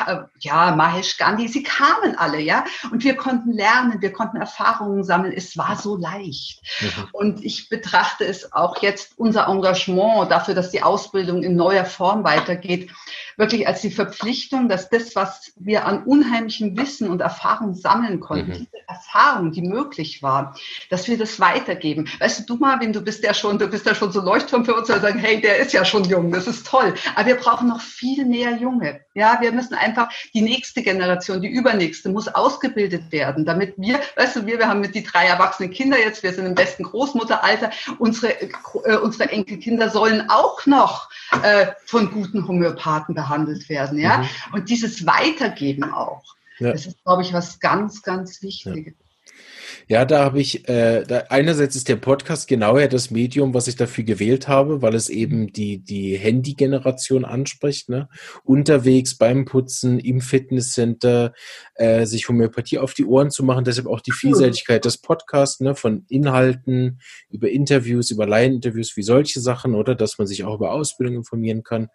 ja, 0.41 0.75
Mahesh 0.75 1.17
Gandhi, 1.17 1.49
sie 1.49 1.63
kamen 1.63 2.17
alle, 2.17 2.41
ja, 2.41 2.65
und 2.91 3.05
wir 3.05 3.17
konnten 3.17 3.53
lernen, 3.53 4.01
wir 4.01 4.13
konnten 4.13 4.37
Erfahrungen 4.37 5.05
sammeln, 5.05 5.33
es 5.33 5.57
war 5.57 5.77
so 5.77 5.97
leicht. 5.97 6.61
Mhm. 6.81 7.09
Und 7.13 7.45
ich 7.45 7.69
betrachte 7.69 8.25
es 8.25 8.53
auch 8.53 8.81
jetzt, 8.83 9.13
unser 9.17 9.49
Engagement 9.49 10.31
dafür, 10.31 10.55
dass 10.55 10.71
die 10.71 10.83
Ausbildung 10.83 11.43
in 11.43 11.57
neuer 11.57 11.85
Form 11.85 12.25
weitergeht, 12.25 12.91
wirklich 13.37 13.67
als 13.67 13.81
die 13.81 13.91
Verpflichtung, 13.91 14.69
dass 14.69 14.89
das, 14.91 15.17
was 15.17 15.53
wir 15.57 15.87
an 15.87 16.05
unheimlichem 16.05 16.77
Wissen 16.77 17.09
und 17.09 17.21
Erfahrung 17.21 17.75
sammeln 17.75 18.21
konnten, 18.21 18.51
mhm. 18.51 18.55
diese 18.55 18.89
Erfahrung, 18.89 19.53
die 19.53 19.63
möglich 19.63 20.23
war, 20.23 20.57
dass 20.91 21.09
wir 21.09 21.19
das 21.19 21.41
weitergeben. 21.41 22.09
Weißt 22.19 22.41
du, 22.41 22.55
du 22.55 22.61
Marvin, 22.61 22.93
du 22.93 23.01
bist 23.01 23.25
ja 23.25 23.35
schon, 23.35 23.59
du 23.59 23.69
bist 23.69 23.87
ja 23.87 23.95
schon 23.95 24.13
so 24.13 24.21
Leuchtturm 24.21 24.65
für 24.65 24.75
uns, 24.75 24.89
wir 24.89 25.01
sagen, 25.01 25.19
hey, 25.19 25.41
der 25.41 25.59
ist 25.59 25.73
ja 25.73 25.85
schon 25.85 26.05
jung, 26.05 26.31
das 26.31 26.47
ist 26.47 26.67
toll. 26.67 26.95
Aber 27.15 27.27
wir 27.27 27.37
brauchen 27.37 27.69
noch 27.69 27.81
viel 27.81 28.25
mehr 28.25 28.57
Junge. 28.57 29.04
Ja, 29.15 29.39
wir 29.41 29.53
müssen 29.53 29.75
einfach 29.75 30.09
die 30.35 30.43
nächste 30.43 30.83
Generation, 30.83 31.41
die 31.41 31.49
übernächste, 31.49 32.09
muss 32.09 32.27
ausgebildet 32.29 33.13
werden, 33.13 33.45
damit 33.45 33.75
wir, 33.77 34.01
weißt 34.17 34.37
du, 34.37 34.47
wir, 34.47 34.59
wir 34.59 34.69
haben 34.69 34.81
mit 34.81 34.95
die 34.95 35.05
drei 35.05 35.27
erwachsenen 35.27 35.71
Kinder 35.71 35.99
jetzt, 35.99 36.25
wir 36.25 36.33
sind 36.33 36.47
im 36.47 36.57
besten 36.57 36.83
Großmutteralter, 36.83 37.71
unsere, 37.99 38.41
äh, 38.41 38.97
unsere 38.97 39.31
Enkelkinder 39.31 39.89
sollen 39.89 40.29
auch 40.29 40.67
noch 40.67 41.09
äh, 41.43 41.67
von 41.87 42.11
guten 42.11 42.47
Homöopathen 42.49 43.15
behandelt 43.15 43.69
werden, 43.69 43.99
ja. 43.99 44.19
Mhm. 44.19 44.29
Und 44.53 44.69
dieses 44.69 45.07
Weitergeben 45.07 45.85
auch. 45.85 46.35
Ja. 46.59 46.73
Das 46.73 46.87
ist, 46.87 47.03
glaube 47.05 47.23
ich, 47.23 47.33
was 47.33 47.61
ganz, 47.61 48.03
ganz 48.03 48.43
Wichtiges. 48.43 48.95
Ja, 48.95 49.04
da 50.05 50.25
habe 50.25 50.41
ich, 50.41 50.69
äh, 50.69 51.05
da, 51.05 51.25
einerseits 51.29 51.77
ist 51.77 51.89
der 51.89 51.97
Podcast 51.97 52.49
genau 52.49 52.79
ja 52.79 52.89
das 52.89 53.11
Medium, 53.11 53.53
was 53.53 53.69
ich 53.69 53.77
dafür 53.77 54.05
gewählt 54.05 54.49
habe, 54.49 54.83
weil 54.83 54.95
es 54.95 55.09
eben 55.09 55.53
die, 55.53 55.79
die 55.79 56.17
Handy-Generation 56.17 57.25
anspricht, 57.25 57.89
ne? 57.89 58.09
Unterwegs, 58.45 59.17
beim 59.17 59.45
Putzen, 59.45 59.99
im 59.99 60.21
Fitnesscenter, 60.21 61.35
äh, 61.75 62.07
sich 62.07 62.29
Homöopathie 62.29 62.79
auf 62.79 62.95
die 62.95 63.05
Ohren 63.05 63.31
zu 63.31 63.45
machen, 63.45 63.65
deshalb 63.65 63.87
auch 63.87 64.01
die 64.01 64.13
Vielseitigkeit 64.13 64.85
des 64.85 64.99
Podcasts, 64.99 65.61
ne? 65.61 65.75
Von 65.75 66.07
Inhalten, 66.09 67.01
über 67.29 67.51
Interviews, 67.51 68.11
über 68.11 68.27
Laieninterviews, 68.27 68.97
wie 68.97 69.03
solche 69.03 69.41
Sachen, 69.41 69.75
oder? 69.75 69.95
Dass 69.95 70.19
man 70.19 70.27
sich 70.27 70.45
auch 70.45 70.55
über 70.55 70.73
Ausbildung 70.73 71.17
informieren 71.17 71.63
kann. 71.63 71.89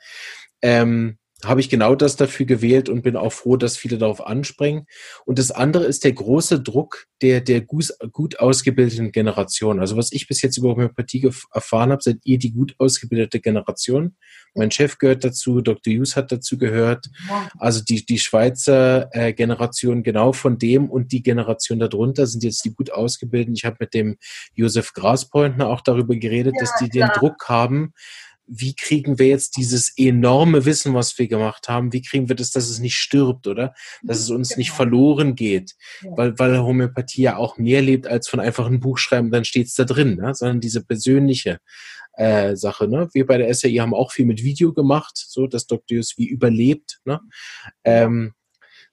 Ähm, 0.62 1.18
habe 1.46 1.62
ich 1.62 1.70
genau 1.70 1.96
das 1.96 2.18
dafür 2.18 2.46
gewählt 2.46 2.90
und 2.90 3.02
bin 3.02 3.16
auch 3.16 3.32
froh, 3.32 3.56
dass 3.56 3.78
viele 3.78 3.98
darauf 3.98 4.26
anspringen. 4.26 4.86
Und 5.26 5.40
das 5.40 5.52
andere 5.52 5.86
ist 5.86 6.04
der 6.04 6.12
große 6.12 6.62
Druck 6.62 7.06
der, 7.22 7.42
der 7.42 7.62
gut, 7.62 7.90
gut 8.12 8.40
ausgebildeten 8.40 9.12
Generation. 9.12 9.80
Also 9.80 9.96
was 9.96 10.12
ich 10.12 10.28
bis 10.28 10.42
jetzt 10.42 10.58
über 10.58 10.70
Homöopathie 10.70 11.30
erfahren 11.54 11.92
habe, 11.92 12.04
seid 12.04 12.18
ihr 12.24 12.40
die 12.40 12.52
gut 12.52 12.76
ausgebildete 12.78 13.40
Generation. 13.40 14.16
Mein 14.54 14.72
Chef 14.72 14.98
gehört 14.98 15.24
dazu, 15.24 15.62
Dr. 15.62 15.94
Hughes 15.94 16.16
hat 16.16 16.32
dazu 16.32 16.58
gehört. 16.58 17.08
Also 17.58 17.82
die, 17.84 18.06
die 18.06 18.20
Schweizer 18.20 19.10
äh, 19.14 19.34
Generation 19.34 20.04
genau 20.04 20.34
von 20.34 20.58
dem 20.58 20.90
und 20.90 21.12
die 21.12 21.24
Generation 21.24 21.80
darunter 21.80 22.26
sind 22.26 22.44
jetzt 22.44 22.66
die 22.66 22.74
gut 22.74 22.92
ausgebildeten. 22.92 23.54
Ich 23.56 23.66
habe 23.66 23.78
mit 23.80 23.94
dem 23.94 24.18
Josef 24.56 24.94
Graspointner 24.94 25.68
auch 25.68 25.82
darüber 25.82 26.16
geredet, 26.16 26.56
ja, 26.56 26.62
dass 26.62 26.76
die 26.80 26.90
klar. 26.90 27.10
den 27.10 27.20
Druck 27.20 27.48
haben, 27.48 27.94
wie 28.52 28.74
kriegen 28.74 29.20
wir 29.20 29.28
jetzt 29.28 29.58
dieses 29.58 29.94
enorme 29.96 30.66
Wissen, 30.66 30.94
was 30.94 31.18
wir 31.20 31.28
gemacht 31.28 31.70
haben, 31.70 31.94
wie 31.94 32.02
kriegen 32.02 32.28
wir 32.30 32.36
das, 32.36 32.52
dass 32.52 32.70
es 32.70 32.80
nicht 32.80 32.96
stirbt, 32.96 33.46
oder? 33.48 33.74
Dass 34.02 34.20
es 34.20 34.30
uns 34.32 34.50
genau. 34.50 34.58
nicht 34.58 34.72
verloren 34.72 35.36
geht. 35.36 35.76
Ja. 36.02 36.12
Weil, 36.16 36.40
weil 36.40 36.60
Homöopathie 36.60 37.22
ja 37.22 37.38
auch 37.38 37.58
mehr 37.58 37.82
lebt 37.82 38.08
als 38.08 38.28
von 38.28 38.40
einfach 38.40 38.66
ein 38.66 38.80
Buch 38.80 38.98
schreiben, 38.98 39.32
dann 39.32 39.46
steht 39.46 39.68
es 39.68 39.76
da 39.76 39.84
drin, 39.86 40.16
ne? 40.16 40.34
sondern 40.34 40.62
diese 40.62 40.84
persönliche 40.84 41.60
äh, 42.14 42.56
Sache. 42.56 42.88
Ne? 42.88 43.08
Wir 43.14 43.26
bei 43.26 43.38
der 43.38 43.54
SAI 43.54 43.76
haben 43.76 43.94
auch 43.94 44.12
viel 44.12 44.26
mit 44.26 44.44
Video 44.44 44.74
gemacht, 44.74 45.12
so 45.16 45.46
dass 45.46 45.68
Dr. 45.68 46.00
wie 46.18 46.28
überlebt. 46.28 47.00
Ne? 47.06 47.20
Ähm, 47.84 48.34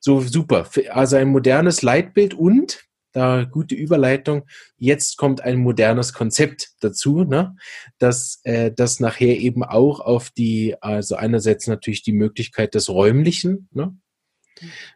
so 0.00 0.20
super. 0.20 0.68
Also 0.90 1.16
ein 1.16 1.28
modernes 1.28 1.82
Leitbild 1.82 2.34
und 2.34 2.84
da 3.16 3.44
gute 3.44 3.74
Überleitung. 3.74 4.44
Jetzt 4.76 5.16
kommt 5.16 5.40
ein 5.40 5.58
modernes 5.58 6.12
Konzept 6.12 6.70
dazu, 6.80 7.24
ne? 7.24 7.56
dass 7.98 8.40
äh, 8.44 8.70
das 8.70 9.00
nachher 9.00 9.38
eben 9.38 9.64
auch 9.64 10.00
auf 10.00 10.30
die, 10.30 10.76
also 10.80 11.16
einerseits 11.16 11.66
natürlich 11.66 12.02
die 12.02 12.12
Möglichkeit 12.12 12.74
des 12.74 12.90
Räumlichen, 12.90 13.68
ne? 13.72 13.96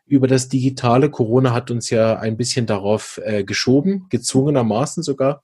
über 0.06 0.26
das 0.26 0.48
Digitale. 0.48 1.10
Corona 1.10 1.52
hat 1.52 1.70
uns 1.70 1.90
ja 1.90 2.18
ein 2.18 2.36
bisschen 2.36 2.66
darauf 2.66 3.20
äh, 3.24 3.44
geschoben, 3.44 4.06
gezwungenermaßen 4.10 5.02
sogar, 5.02 5.42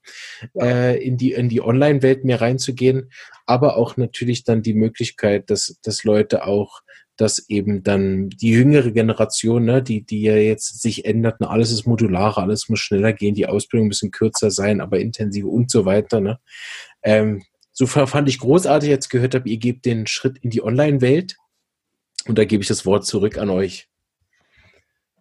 äh, 0.59 1.03
in 1.03 1.17
die, 1.17 1.33
in 1.33 1.49
die 1.49 1.61
Online-Welt 1.61 2.25
mehr 2.25 2.41
reinzugehen, 2.41 3.11
aber 3.45 3.77
auch 3.77 3.97
natürlich 3.97 4.43
dann 4.43 4.61
die 4.61 4.73
Möglichkeit, 4.73 5.49
dass, 5.49 5.79
dass 5.83 6.03
Leute 6.03 6.45
auch 6.45 6.81
dass 7.17 7.49
eben 7.49 7.83
dann 7.83 8.29
die 8.29 8.51
jüngere 8.51 8.91
Generation, 8.91 9.65
ne, 9.65 9.83
die, 9.83 10.05
die 10.05 10.21
ja 10.21 10.35
jetzt 10.35 10.81
sich 10.81 11.05
ändert, 11.05 11.41
ne, 11.41 11.49
alles 11.49 11.71
ist 11.71 11.85
modularer, 11.85 12.43
alles 12.43 12.69
muss 12.69 12.79
schneller 12.79 13.13
gehen, 13.13 13.35
die 13.35 13.47
Ausbildung 13.47 13.89
bisschen 13.89 14.11
kürzer 14.11 14.51
sein, 14.51 14.81
aber 14.81 14.99
intensiver 14.99 15.49
und 15.49 15.69
so 15.71 15.85
weiter. 15.85 16.21
Ne. 16.21 16.39
Ähm, 17.01 17.43
so 17.71 17.85
fand 17.85 18.27
ich 18.27 18.39
großartig, 18.39 18.89
jetzt 18.89 19.09
gehört 19.09 19.35
habe, 19.35 19.49
ihr 19.49 19.57
gebt 19.57 19.85
den 19.85 20.07
Schritt 20.07 20.37
in 20.39 20.49
die 20.49 20.63
Online-Welt. 20.63 21.35
Und 22.27 22.37
da 22.37 22.45
gebe 22.45 22.61
ich 22.61 22.67
das 22.67 22.85
Wort 22.85 23.05
zurück 23.05 23.37
an 23.37 23.49
euch. 23.49 23.87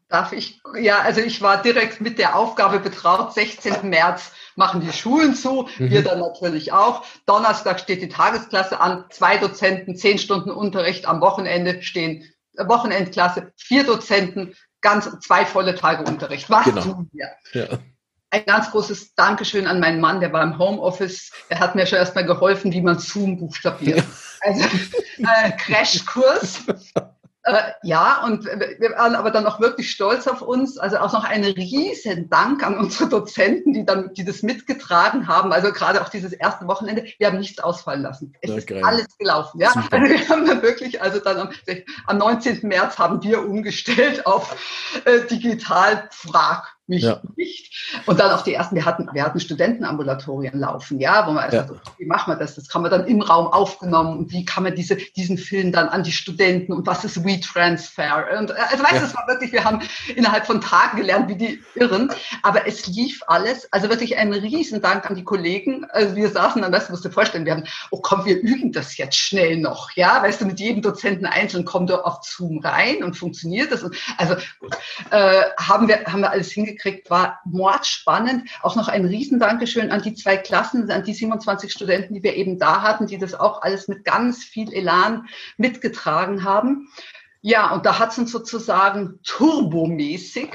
Darf 0.08 0.32
ich? 0.32 0.60
Ja, 0.80 1.00
also 1.00 1.20
ich 1.20 1.42
war 1.42 1.60
direkt 1.60 2.00
mit 2.00 2.18
der 2.18 2.36
Aufgabe 2.36 2.78
betraut, 2.78 3.34
16. 3.34 3.88
März 3.88 4.32
machen 4.56 4.80
die 4.80 4.92
Schulen 4.92 5.34
zu, 5.34 5.68
mhm. 5.78 5.90
wir 5.90 6.02
dann 6.02 6.18
natürlich 6.18 6.72
auch. 6.72 7.04
Donnerstag 7.26 7.78
steht 7.78 8.02
die 8.02 8.08
Tagesklasse 8.08 8.80
an, 8.80 9.04
zwei 9.10 9.36
Dozenten, 9.36 9.96
zehn 9.96 10.18
Stunden 10.18 10.50
Unterricht 10.50 11.06
am 11.06 11.20
Wochenende 11.20 11.82
stehen, 11.82 12.24
äh, 12.56 12.66
Wochenendklasse, 12.66 13.52
vier 13.56 13.84
Dozenten, 13.84 14.54
ganz 14.80 15.08
zwei 15.20 15.46
volle 15.46 15.74
Tage 15.74 16.04
Unterricht. 16.04 16.50
Was 16.50 16.64
genau. 16.64 16.82
tun 16.82 17.10
wir? 17.12 17.28
Ja. 17.52 17.78
Ein 18.30 18.44
ganz 18.44 18.70
großes 18.72 19.14
Dankeschön 19.14 19.66
an 19.66 19.78
meinen 19.78 20.00
Mann, 20.00 20.20
der 20.20 20.32
war 20.32 20.42
im 20.42 20.58
Homeoffice. 20.58 21.30
Er 21.48 21.60
hat 21.60 21.74
mir 21.74 21.86
schon 21.86 21.98
erstmal 21.98 22.26
geholfen, 22.26 22.72
wie 22.72 22.80
man 22.80 22.98
Zoom 22.98 23.38
buchstabiert. 23.38 24.04
Also 24.40 24.64
äh, 25.18 25.52
Crashkurs. 25.52 26.62
Äh, 27.46 27.74
ja, 27.84 28.24
und 28.24 28.44
wir 28.44 28.90
waren 28.96 29.14
aber 29.14 29.30
dann 29.30 29.46
auch 29.46 29.60
wirklich 29.60 29.92
stolz 29.92 30.26
auf 30.26 30.42
uns. 30.42 30.78
Also 30.78 30.98
auch 30.98 31.12
noch 31.12 31.22
einen 31.22 31.52
riesen 31.52 32.28
Dank 32.28 32.66
an 32.66 32.76
unsere 32.76 33.08
Dozenten, 33.08 33.72
die 33.72 33.86
dann, 33.86 34.12
die 34.14 34.24
das 34.24 34.42
mitgetragen 34.42 35.28
haben. 35.28 35.52
Also 35.52 35.72
gerade 35.72 36.02
auch 36.02 36.08
dieses 36.08 36.32
erste 36.32 36.66
Wochenende. 36.66 37.04
Wir 37.18 37.28
haben 37.28 37.38
nichts 37.38 37.60
ausfallen 37.60 38.02
lassen. 38.02 38.32
Es 38.40 38.50
ja, 38.50 38.56
ist 38.56 38.66
geil. 38.66 38.82
alles 38.84 39.16
gelaufen. 39.16 39.60
Ja, 39.60 39.70
Super. 39.70 39.92
also 39.92 40.12
wir 40.12 40.28
haben 40.28 40.44
dann 40.44 40.62
wirklich, 40.62 41.00
also 41.00 41.20
dann 41.20 41.38
am, 41.38 41.50
am 42.06 42.18
19. 42.18 42.66
März 42.66 42.98
haben 42.98 43.22
wir 43.22 43.48
umgestellt 43.48 44.26
auf 44.26 44.56
äh, 45.04 45.20
digital 45.28 46.08
Frag 46.10 46.75
mich 46.88 47.02
ja. 47.02 47.20
nicht. 47.36 47.66
Und 48.06 48.20
dann 48.20 48.30
auch 48.30 48.42
die 48.42 48.54
ersten, 48.54 48.76
wir 48.76 48.84
hatten, 48.84 49.08
wir 49.12 49.24
hatten 49.24 49.40
Studentenambulatorien 49.40 50.58
laufen, 50.58 51.00
ja, 51.00 51.26
wo 51.26 51.32
man 51.32 51.50
ja. 51.50 51.62
also, 51.62 51.76
wie 51.98 52.06
machen 52.06 52.32
wir 52.32 52.36
das? 52.36 52.54
Das 52.54 52.68
kann 52.68 52.82
man 52.82 52.90
dann 52.90 53.06
im 53.06 53.22
Raum 53.22 53.48
aufgenommen 53.48 54.18
und 54.18 54.32
wie 54.32 54.44
kann 54.44 54.62
man 54.62 54.74
diese, 54.74 54.96
diesen 54.96 55.38
Film 55.38 55.72
dann 55.72 55.88
an 55.88 56.04
die 56.04 56.12
Studenten 56.12 56.72
und 56.72 56.86
was 56.86 57.04
ist 57.04 57.24
WeTransfer? 57.24 58.26
Und 58.38 58.52
also 58.52 58.84
weißt 58.84 58.92
du, 58.92 58.96
ja. 58.96 59.04
es 59.04 59.16
war 59.16 59.26
wirklich, 59.26 59.52
wir 59.52 59.64
haben 59.64 59.80
innerhalb 60.14 60.46
von 60.46 60.60
Tagen 60.60 60.98
gelernt, 60.98 61.28
wie 61.28 61.36
die 61.36 61.62
Irren, 61.74 62.10
aber 62.42 62.66
es 62.66 62.86
lief 62.86 63.20
alles. 63.26 63.72
Also 63.72 63.88
wirklich 63.88 64.16
ein 64.16 64.32
Riesendank 64.32 65.08
an 65.08 65.16
die 65.16 65.24
Kollegen. 65.24 65.86
Also 65.90 66.14
wir 66.14 66.28
saßen 66.28 66.62
dann, 66.62 66.72
weißt 66.72 66.88
du, 66.88 66.92
musst 66.92 67.04
du 67.04 67.08
dir 67.08 67.14
vorstellen, 67.14 67.44
wir 67.44 67.52
haben, 67.52 67.64
oh 67.90 68.00
komm, 68.00 68.24
wir 68.24 68.40
üben 68.40 68.72
das 68.72 68.96
jetzt 68.96 69.16
schnell 69.16 69.56
noch, 69.56 69.90
ja, 69.96 70.22
weißt 70.22 70.40
du, 70.40 70.46
mit 70.46 70.60
jedem 70.60 70.82
Dozenten 70.82 71.26
einzeln 71.26 71.64
kommt 71.64 71.90
er 71.90 72.06
auf 72.06 72.22
Zoom 72.22 72.60
rein 72.60 73.02
und 73.02 73.16
funktioniert 73.16 73.72
das. 73.72 73.82
Und 73.82 73.96
also 74.18 74.36
gut, 74.60 74.76
äh, 75.10 75.42
haben 75.58 75.88
wir, 75.88 76.04
haben 76.04 76.20
wir 76.20 76.30
alles 76.30 76.52
hingekriegt 76.52 76.75
gekriegt, 76.76 77.10
war 77.10 77.40
mordspannend. 77.44 78.48
Auch 78.62 78.76
noch 78.76 78.88
ein 78.88 79.04
Riesendankeschön 79.04 79.90
an 79.90 80.02
die 80.02 80.14
zwei 80.14 80.36
Klassen, 80.36 80.90
an 80.90 81.04
die 81.04 81.14
27 81.14 81.72
Studenten, 81.72 82.14
die 82.14 82.22
wir 82.22 82.34
eben 82.34 82.58
da 82.58 82.82
hatten, 82.82 83.06
die 83.06 83.18
das 83.18 83.34
auch 83.34 83.62
alles 83.62 83.88
mit 83.88 84.04
ganz 84.04 84.44
viel 84.44 84.72
Elan 84.72 85.26
mitgetragen 85.56 86.44
haben. 86.44 86.88
Ja, 87.40 87.72
und 87.72 87.86
da 87.86 87.98
hat 87.98 88.12
es 88.12 88.18
uns 88.18 88.32
sozusagen 88.32 89.20
turbomäßig 89.22 90.50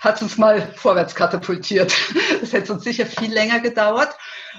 hat 0.00 0.16
es 0.16 0.22
uns 0.22 0.38
mal 0.38 0.72
vorwärts 0.76 1.14
katapultiert. 1.14 1.92
Das 2.40 2.52
hätte 2.52 2.72
uns 2.72 2.84
sicher 2.84 3.06
viel 3.06 3.32
länger 3.32 3.60
gedauert. 3.60 4.14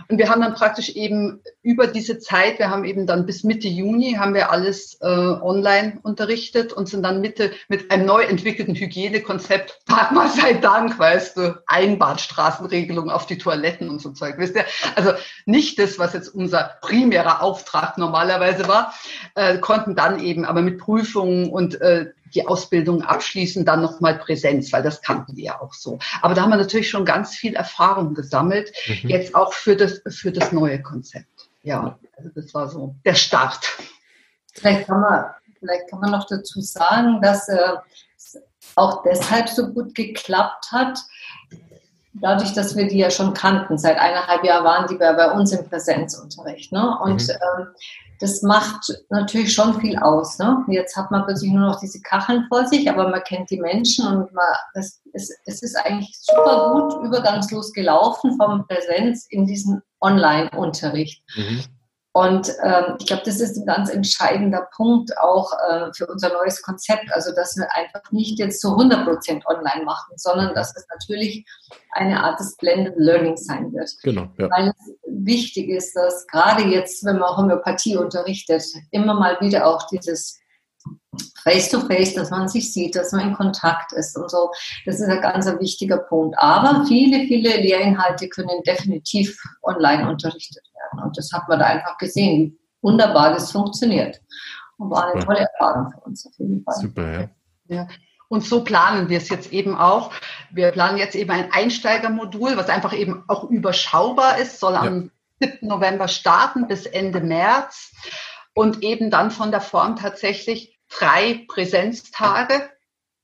Und 0.08 0.18
wir 0.18 0.30
haben 0.30 0.42
dann 0.42 0.54
praktisch 0.54 0.90
eben 0.90 1.42
über 1.62 1.88
diese 1.88 2.20
Zeit, 2.20 2.60
wir 2.60 2.70
haben 2.70 2.86
eben 2.86 3.08
dann 3.08 3.26
bis 3.26 3.44
Mitte 3.44 3.68
Juni, 3.68 4.14
haben 4.14 4.34
wir 4.34 4.52
alles 4.52 4.98
äh, 5.02 5.06
online 5.06 6.00
unterrichtet 6.04 6.74
und 6.74 6.90
sind 6.90 7.04
dann 7.04 7.22
Mitte 7.22 7.52
mit 7.68 7.92
einem 7.92 8.06
neu 8.06 8.24
entwickelten 8.24 8.76
Hygienekonzept, 8.76 9.82
Dagmar 9.88 10.30
sei 10.30 10.54
Dank, 10.54 10.98
weißt 10.98 11.38
du, 11.38 11.62
Einbahnstraßenregelung 11.68 13.10
auf 13.10 13.26
die 13.26 13.38
Toiletten 13.38 13.90
und 13.90 14.02
so 14.02 14.12
Zeug, 14.12 14.36
wisst 14.38 14.56
ihr? 14.56 14.66
Also 14.96 15.14
nicht 15.46 15.80
das, 15.80 16.00
was 16.00 16.14
jetzt 16.14 16.30
unser 16.30 16.78
primärer 16.82 17.42
Auftrag 17.42 17.98
normalerweise 17.98 18.68
war, 18.68 18.94
äh, 19.36 19.58
konnten 19.58 19.96
dann 19.96 20.20
eben 20.20 20.46
aber 20.46 20.62
mit 20.62 20.78
Prüfungen 20.78 21.50
und 21.50 21.80
äh, 21.82 22.12
die 22.34 22.48
Ausbildung 22.48 23.02
abschließen, 23.02 23.66
dann 23.66 23.82
nochmal 23.82 24.18
Präsenz, 24.18 24.72
weil 24.72 24.84
das 24.84 25.02
kannten 25.02 25.36
wir 25.36 25.44
ja 25.44 25.62
auch 25.62 25.74
so. 25.74 26.00
Aber 26.22 26.34
da 26.34 26.42
haben 26.42 26.50
wir 26.50 26.58
natürlich 26.58 26.90
schon 26.90 27.06
ganz 27.06 27.36
viel 27.36 27.56
Erfahrung 27.56 28.14
gesammelt, 28.14 28.72
mhm. 28.88 29.10
jetzt 29.10 29.36
auch 29.36 29.54
für 29.54 29.76
das, 29.76 30.02
für 30.08 30.32
das 30.32 30.52
neue 30.52 30.82
Konzept. 30.82 31.50
Ja, 31.64 31.98
also 32.18 32.30
das 32.34 32.54
war 32.54 32.70
so 32.70 32.96
der 33.06 33.16
Start. 33.16 33.78
Vielleicht 34.54 34.88
kann 34.88 35.02
man, 35.02 35.26
vielleicht 35.60 35.90
kann 35.90 36.00
man 36.00 36.12
noch 36.12 36.28
dazu 36.28 36.62
sagen, 36.62 37.22
dass 37.22 37.48
äh, 37.50 37.58
es 38.18 38.38
auch 38.76 39.04
deshalb 39.04 39.50
so 39.50 39.68
gut 39.68 39.94
geklappt 39.96 40.72
hat, 40.72 41.00
dadurch, 42.14 42.54
dass 42.54 42.76
wir 42.76 42.88
die 42.88 42.98
ja 42.98 43.12
schon 43.12 43.34
kannten. 43.34 43.78
Seit 43.78 43.98
eineinhalb 43.98 44.44
Jahren 44.44 44.64
waren 44.64 44.88
die 44.88 44.96
bei, 44.96 45.14
bei 45.14 45.32
uns 45.32 45.52
im 45.52 45.68
Präsenzunterricht. 45.68 46.72
Ne? 46.72 46.98
Und 47.02 47.22
mhm. 47.22 47.30
ähm, 47.30 47.68
das 48.22 48.44
macht 48.44 48.94
natürlich 49.10 49.52
schon 49.52 49.82
viel 49.82 49.98
aus. 49.98 50.38
Ne? 50.38 50.64
Jetzt 50.68 50.96
hat 50.96 51.10
man 51.10 51.26
plötzlich 51.26 51.52
nur 51.52 51.66
noch 51.68 51.80
diese 51.80 52.02
Kacheln 52.02 52.46
vor 52.50 52.68
sich, 52.68 52.88
aber 52.88 53.10
man 53.10 53.24
kennt 53.24 53.50
die 53.50 53.60
Menschen 53.60 54.06
und 54.06 54.32
man, 54.32 54.46
das, 54.76 55.02
es, 55.14 55.36
es 55.46 55.64
ist 55.64 55.76
eigentlich 55.76 56.16
super 56.22 56.72
gut 56.74 57.04
übergangslos 57.04 57.74
gelaufen 57.74 58.38
vom 58.38 58.68
Präsenz 58.68 59.26
in 59.32 59.48
diesen 59.48 59.82
Online-Unterricht. 60.02 61.24
Mhm. 61.36 61.64
Und 62.14 62.50
ähm, 62.62 62.98
ich 63.00 63.06
glaube, 63.06 63.24
das 63.24 63.40
ist 63.40 63.58
ein 63.58 63.66
ganz 63.66 63.90
entscheidender 63.90 64.68
Punkt 64.76 65.18
auch 65.18 65.50
äh, 65.70 65.94
für 65.96 66.08
unser 66.08 66.30
neues 66.30 66.62
Konzept. 66.62 67.06
Also, 67.14 67.34
dass 67.34 67.56
wir 67.56 67.74
einfach 67.74 68.12
nicht 68.12 68.38
jetzt 68.38 68.60
zu 68.60 68.72
100 68.72 69.06
Prozent 69.06 69.46
online 69.46 69.86
machen, 69.86 70.14
sondern 70.18 70.54
dass 70.54 70.76
es 70.76 70.86
natürlich 70.90 71.46
eine 71.92 72.22
Art 72.22 72.38
des 72.38 72.58
Blended 72.58 72.96
Learning 72.98 73.38
sein 73.38 73.72
wird. 73.72 73.90
Genau. 74.04 74.28
Ja. 74.38 74.50
Weil 74.50 74.70
es 74.70 74.94
wichtig 75.08 75.70
ist, 75.70 75.96
dass 75.96 76.28
gerade 76.28 76.64
jetzt, 76.64 77.06
wenn 77.06 77.18
man 77.18 77.38
Homöopathie 77.38 77.96
unterrichtet, 77.96 78.64
immer 78.92 79.14
mal 79.14 79.40
wieder 79.40 79.66
auch 79.66 79.88
dieses 79.88 80.41
face 81.44 81.70
to 81.70 81.82
face, 81.82 82.14
dass 82.14 82.30
man 82.30 82.48
sich 82.48 82.74
sieht, 82.74 82.96
dass 82.96 83.12
man 83.12 83.30
in 83.30 83.34
Kontakt 83.34 83.92
ist 83.94 84.18
und 84.18 84.30
so. 84.30 84.52
Das 84.86 85.00
ist 85.00 85.08
ein 85.08 85.22
ganz 85.22 85.46
wichtiger 85.60 85.98
Punkt. 85.98 86.38
Aber 86.38 86.86
viele, 86.86 87.26
viele 87.28 87.58
Lehrinhalte 87.58 88.30
können 88.30 88.62
definitiv 88.66 89.38
online 89.64 90.10
unterrichtet 90.10 90.64
werden. 90.74 91.06
Und 91.06 91.18
das 91.18 91.32
hat 91.34 91.48
man 91.48 91.60
da 91.60 91.66
einfach 91.66 91.98
gesehen, 91.98 92.40
wie 92.40 92.58
wunderbar 92.82 93.34
das 93.34 93.52
funktioniert. 93.52 94.22
Und 94.78 94.90
war 94.90 95.12
eine 95.12 95.24
tolle 95.24 95.40
Erfahrung 95.40 95.92
für 95.92 96.00
uns 96.02 96.26
auf 96.26 96.34
jeden 96.38 96.64
Fall. 96.64 96.76
Super, 96.76 97.12
ja. 97.14 97.30
ja. 97.68 97.88
Und 98.30 98.46
so 98.46 98.64
planen 98.64 99.10
wir 99.10 99.18
es 99.18 99.28
jetzt 99.28 99.52
eben 99.52 99.76
auch. 99.76 100.12
Wir 100.52 100.72
planen 100.72 100.98
jetzt 100.98 101.16
eben 101.16 101.32
ein 101.32 101.52
Einsteigermodul, 101.52 102.56
was 102.56 102.70
einfach 102.70 102.94
eben 102.94 103.26
auch 103.28 103.50
überschaubar 103.50 104.38
ist, 104.38 104.60
soll 104.60 104.76
am 104.76 105.12
7. 105.42 105.68
November 105.68 106.08
starten 106.08 106.68
bis 106.68 106.86
Ende 106.86 107.20
März 107.20 107.92
und 108.54 108.84
eben 108.84 109.10
dann 109.10 109.32
von 109.32 109.52
der 109.52 109.62
Form 109.62 109.96
tatsächlich 109.96 110.80
drei 110.90 111.46
Präsenztage 111.48 112.70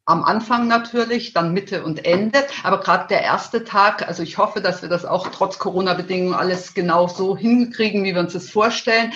am 0.08 0.24
Anfang 0.24 0.68
natürlich, 0.68 1.34
dann 1.34 1.52
Mitte 1.52 1.84
und 1.84 2.06
Ende. 2.06 2.40
Aber 2.64 2.80
gerade 2.80 3.10
der 3.10 3.24
erste 3.24 3.66
Tag, 3.66 4.08
also 4.08 4.24
ich 4.24 4.38
hoffe, 4.38 4.62
dass 4.62 4.82
wir 4.82 4.88
das 4.88 5.04
auch 5.04 5.28
trotz 5.28 5.60
Corona-Bedingungen 5.60 6.34
alles 6.34 6.74
genau 6.74 7.10
so 7.10 7.36
hinkriegen, 7.36 8.06
wie 8.06 8.14
wir 8.14 8.22
uns 8.22 8.32
das 8.32 8.50
vorstellen, 8.50 9.12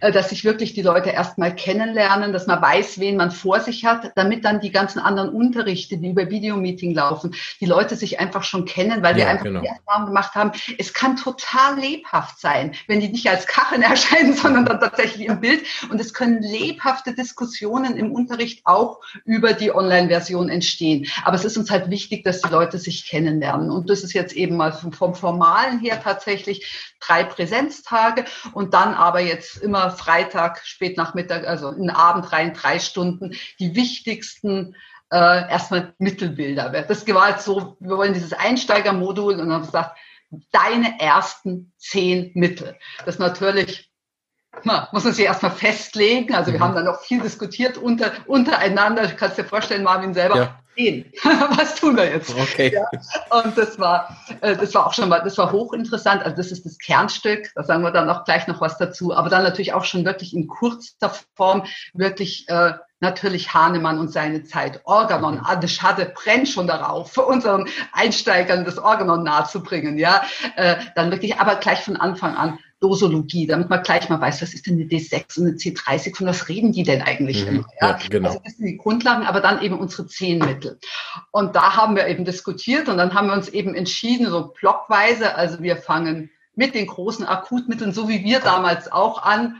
äh, 0.00 0.10
dass 0.10 0.30
sich 0.30 0.44
wirklich 0.44 0.74
die 0.74 0.82
Leute 0.82 1.10
erstmal 1.10 1.54
kennenlernen, 1.54 2.32
dass 2.32 2.48
man 2.48 2.60
weiß, 2.60 2.98
wen 2.98 3.16
man 3.16 3.30
vor 3.30 3.60
sich 3.60 3.84
hat, 3.84 4.10
damit 4.16 4.44
dann 4.44 4.60
die 4.60 4.72
ganzen 4.72 4.98
anderen 4.98 5.28
Unterrichte, 5.28 5.96
die 5.96 6.10
über 6.10 6.28
Videomeeting 6.28 6.92
laufen, 6.92 7.36
die 7.60 7.66
Leute 7.66 7.94
sich 7.94 8.18
einfach 8.18 8.42
schon 8.42 8.64
kennen, 8.64 9.00
weil 9.04 9.14
wir 9.14 9.28
einfach 9.28 9.44
genau. 9.44 9.60
die 9.60 9.68
Erfahrung 9.68 10.06
gemacht 10.06 10.34
haben, 10.34 10.50
es 10.76 10.92
kann 10.92 11.16
total 11.16 11.78
lebhaft 11.78 12.40
sein, 12.40 12.74
wenn 12.88 12.98
die 12.98 13.10
nicht 13.10 13.28
als 13.28 13.46
Kacheln 13.46 13.82
erscheinen, 13.82 14.34
sondern 14.34 14.64
dann 14.64 14.80
tatsächlich 14.80 15.28
im 15.28 15.40
Bild. 15.40 15.62
Und 15.88 16.00
es 16.00 16.12
können 16.12 16.42
lebhafte 16.42 17.14
Diskussionen 17.14 17.96
im 17.96 18.10
Unterricht 18.10 18.62
auch 18.64 18.98
über 19.24 19.52
die 19.52 19.72
Online-Version 19.72 20.31
Kommunikation 20.32 20.48
entstehen. 20.48 21.06
Aber 21.24 21.36
es 21.36 21.44
ist 21.44 21.56
uns 21.56 21.70
halt 21.70 21.90
wichtig, 21.90 22.24
dass 22.24 22.42
die 22.42 22.50
Leute 22.50 22.78
sich 22.78 23.06
kennenlernen. 23.06 23.70
Und 23.70 23.90
das 23.90 24.02
ist 24.02 24.12
jetzt 24.12 24.34
eben 24.34 24.56
mal 24.56 24.72
vom 24.72 25.14
Formalen 25.14 25.80
her 25.80 26.00
tatsächlich 26.02 26.94
drei 27.00 27.24
Präsenztage 27.24 28.24
und 28.52 28.74
dann 28.74 28.94
aber 28.94 29.20
jetzt 29.20 29.56
immer 29.56 29.90
Freitag, 29.90 30.60
spät 30.64 30.96
Nachmittag, 30.96 31.46
also 31.46 31.70
in 31.70 31.82
den 31.82 31.90
Abend 31.90 32.32
rein 32.32 32.54
drei 32.54 32.78
Stunden 32.78 33.34
die 33.58 33.74
wichtigsten 33.74 34.74
äh, 35.10 35.50
erstmal 35.50 35.94
Mittelbilder. 35.98 36.70
Das 36.88 37.06
war 37.08 37.30
jetzt 37.30 37.44
so, 37.44 37.76
wir 37.80 37.96
wollen 37.96 38.14
dieses 38.14 38.32
Einsteigermodul 38.32 39.38
und 39.40 39.48
dann 39.48 39.62
gesagt, 39.62 39.98
deine 40.50 40.98
ersten 40.98 41.72
zehn 41.76 42.30
Mittel. 42.34 42.76
Das 43.04 43.18
natürlich 43.18 43.91
na, 44.64 44.88
muss 44.92 45.04
man 45.04 45.12
sich 45.12 45.24
erstmal 45.24 45.52
festlegen. 45.52 46.34
Also 46.34 46.52
wir 46.52 46.58
mhm. 46.58 46.64
haben 46.64 46.74
dann 46.74 46.84
noch 46.84 47.00
viel 47.00 47.20
diskutiert 47.20 47.78
unter, 47.78 48.12
untereinander. 48.26 49.06
Du 49.06 49.16
kannst 49.16 49.38
dir 49.38 49.44
vorstellen, 49.44 49.82
Marvin 49.82 50.14
selber, 50.14 50.36
ja. 50.36 50.58
Sehen. 50.74 51.12
was 51.56 51.74
tun 51.74 51.96
wir 51.96 52.10
jetzt? 52.10 52.34
Okay. 52.34 52.72
Ja, 52.72 52.86
und 53.42 53.58
das 53.58 53.78
war, 53.78 54.16
äh, 54.40 54.56
das 54.56 54.74
war 54.74 54.86
auch 54.86 54.94
schon 54.94 55.10
mal, 55.10 55.20
das 55.20 55.36
war 55.36 55.52
hochinteressant. 55.52 56.22
Also 56.22 56.36
das 56.36 56.50
ist 56.50 56.64
das 56.64 56.78
Kernstück. 56.78 57.50
Da 57.54 57.62
sagen 57.62 57.82
wir 57.82 57.90
dann 57.90 58.08
auch 58.08 58.24
gleich 58.24 58.46
noch 58.46 58.60
was 58.60 58.78
dazu. 58.78 59.14
Aber 59.14 59.28
dann 59.28 59.42
natürlich 59.42 59.74
auch 59.74 59.84
schon 59.84 60.04
wirklich 60.04 60.34
in 60.34 60.46
kurzer 60.46 61.12
Form 61.34 61.64
wirklich 61.92 62.48
äh, 62.48 62.72
natürlich 63.00 63.52
Hahnemann 63.52 63.98
und 63.98 64.12
seine 64.12 64.44
Zeit. 64.44 64.80
Organon, 64.84 65.34
mhm. 65.34 65.44
Ade 65.44 65.68
Schade 65.68 66.10
brennt 66.14 66.48
schon 66.48 66.66
darauf, 66.66 67.12
für 67.12 67.22
unseren 67.26 67.68
Einsteigern 67.92 68.64
das 68.64 68.78
Organon 68.78 69.24
nahezubringen. 69.24 69.98
Ja, 69.98 70.22
äh, 70.56 70.76
dann 70.94 71.10
wirklich, 71.10 71.38
aber 71.38 71.56
gleich 71.56 71.82
von 71.84 71.96
Anfang 71.96 72.34
an 72.34 72.58
Dosologie, 72.82 73.46
damit 73.46 73.70
man 73.70 73.82
gleich 73.82 74.08
mal 74.08 74.20
weiß, 74.20 74.42
was 74.42 74.54
ist 74.54 74.66
denn 74.66 74.74
eine 74.74 74.84
D6 74.84 75.38
und 75.38 75.46
eine 75.46 75.56
C30, 75.56 76.16
von 76.16 76.26
was 76.26 76.48
reden 76.48 76.72
die 76.72 76.82
denn 76.82 77.00
eigentlich 77.00 77.44
mhm, 77.44 77.48
immer? 77.48 77.66
Ja? 77.80 77.88
ja? 77.90 77.98
genau. 78.10 78.28
Also 78.28 78.40
das 78.44 78.56
sind 78.56 78.66
die 78.66 78.76
Grundlagen, 78.76 79.24
aber 79.24 79.40
dann 79.40 79.62
eben 79.62 79.78
unsere 79.78 80.06
zehn 80.06 80.38
Mittel. 80.38 80.78
Und 81.30 81.54
da 81.54 81.76
haben 81.76 81.96
wir 81.96 82.08
eben 82.08 82.24
diskutiert 82.24 82.88
und 82.88 82.98
dann 82.98 83.14
haben 83.14 83.28
wir 83.28 83.34
uns 83.34 83.48
eben 83.48 83.74
entschieden, 83.74 84.28
so 84.28 84.52
blockweise, 84.60 85.36
also 85.36 85.62
wir 85.62 85.76
fangen 85.76 86.30
mit 86.54 86.74
den 86.74 86.86
großen 86.86 87.24
Akutmitteln, 87.24 87.92
so 87.92 88.08
wie 88.08 88.24
wir 88.24 88.40
damals 88.40 88.90
auch 88.90 89.22
an, 89.22 89.56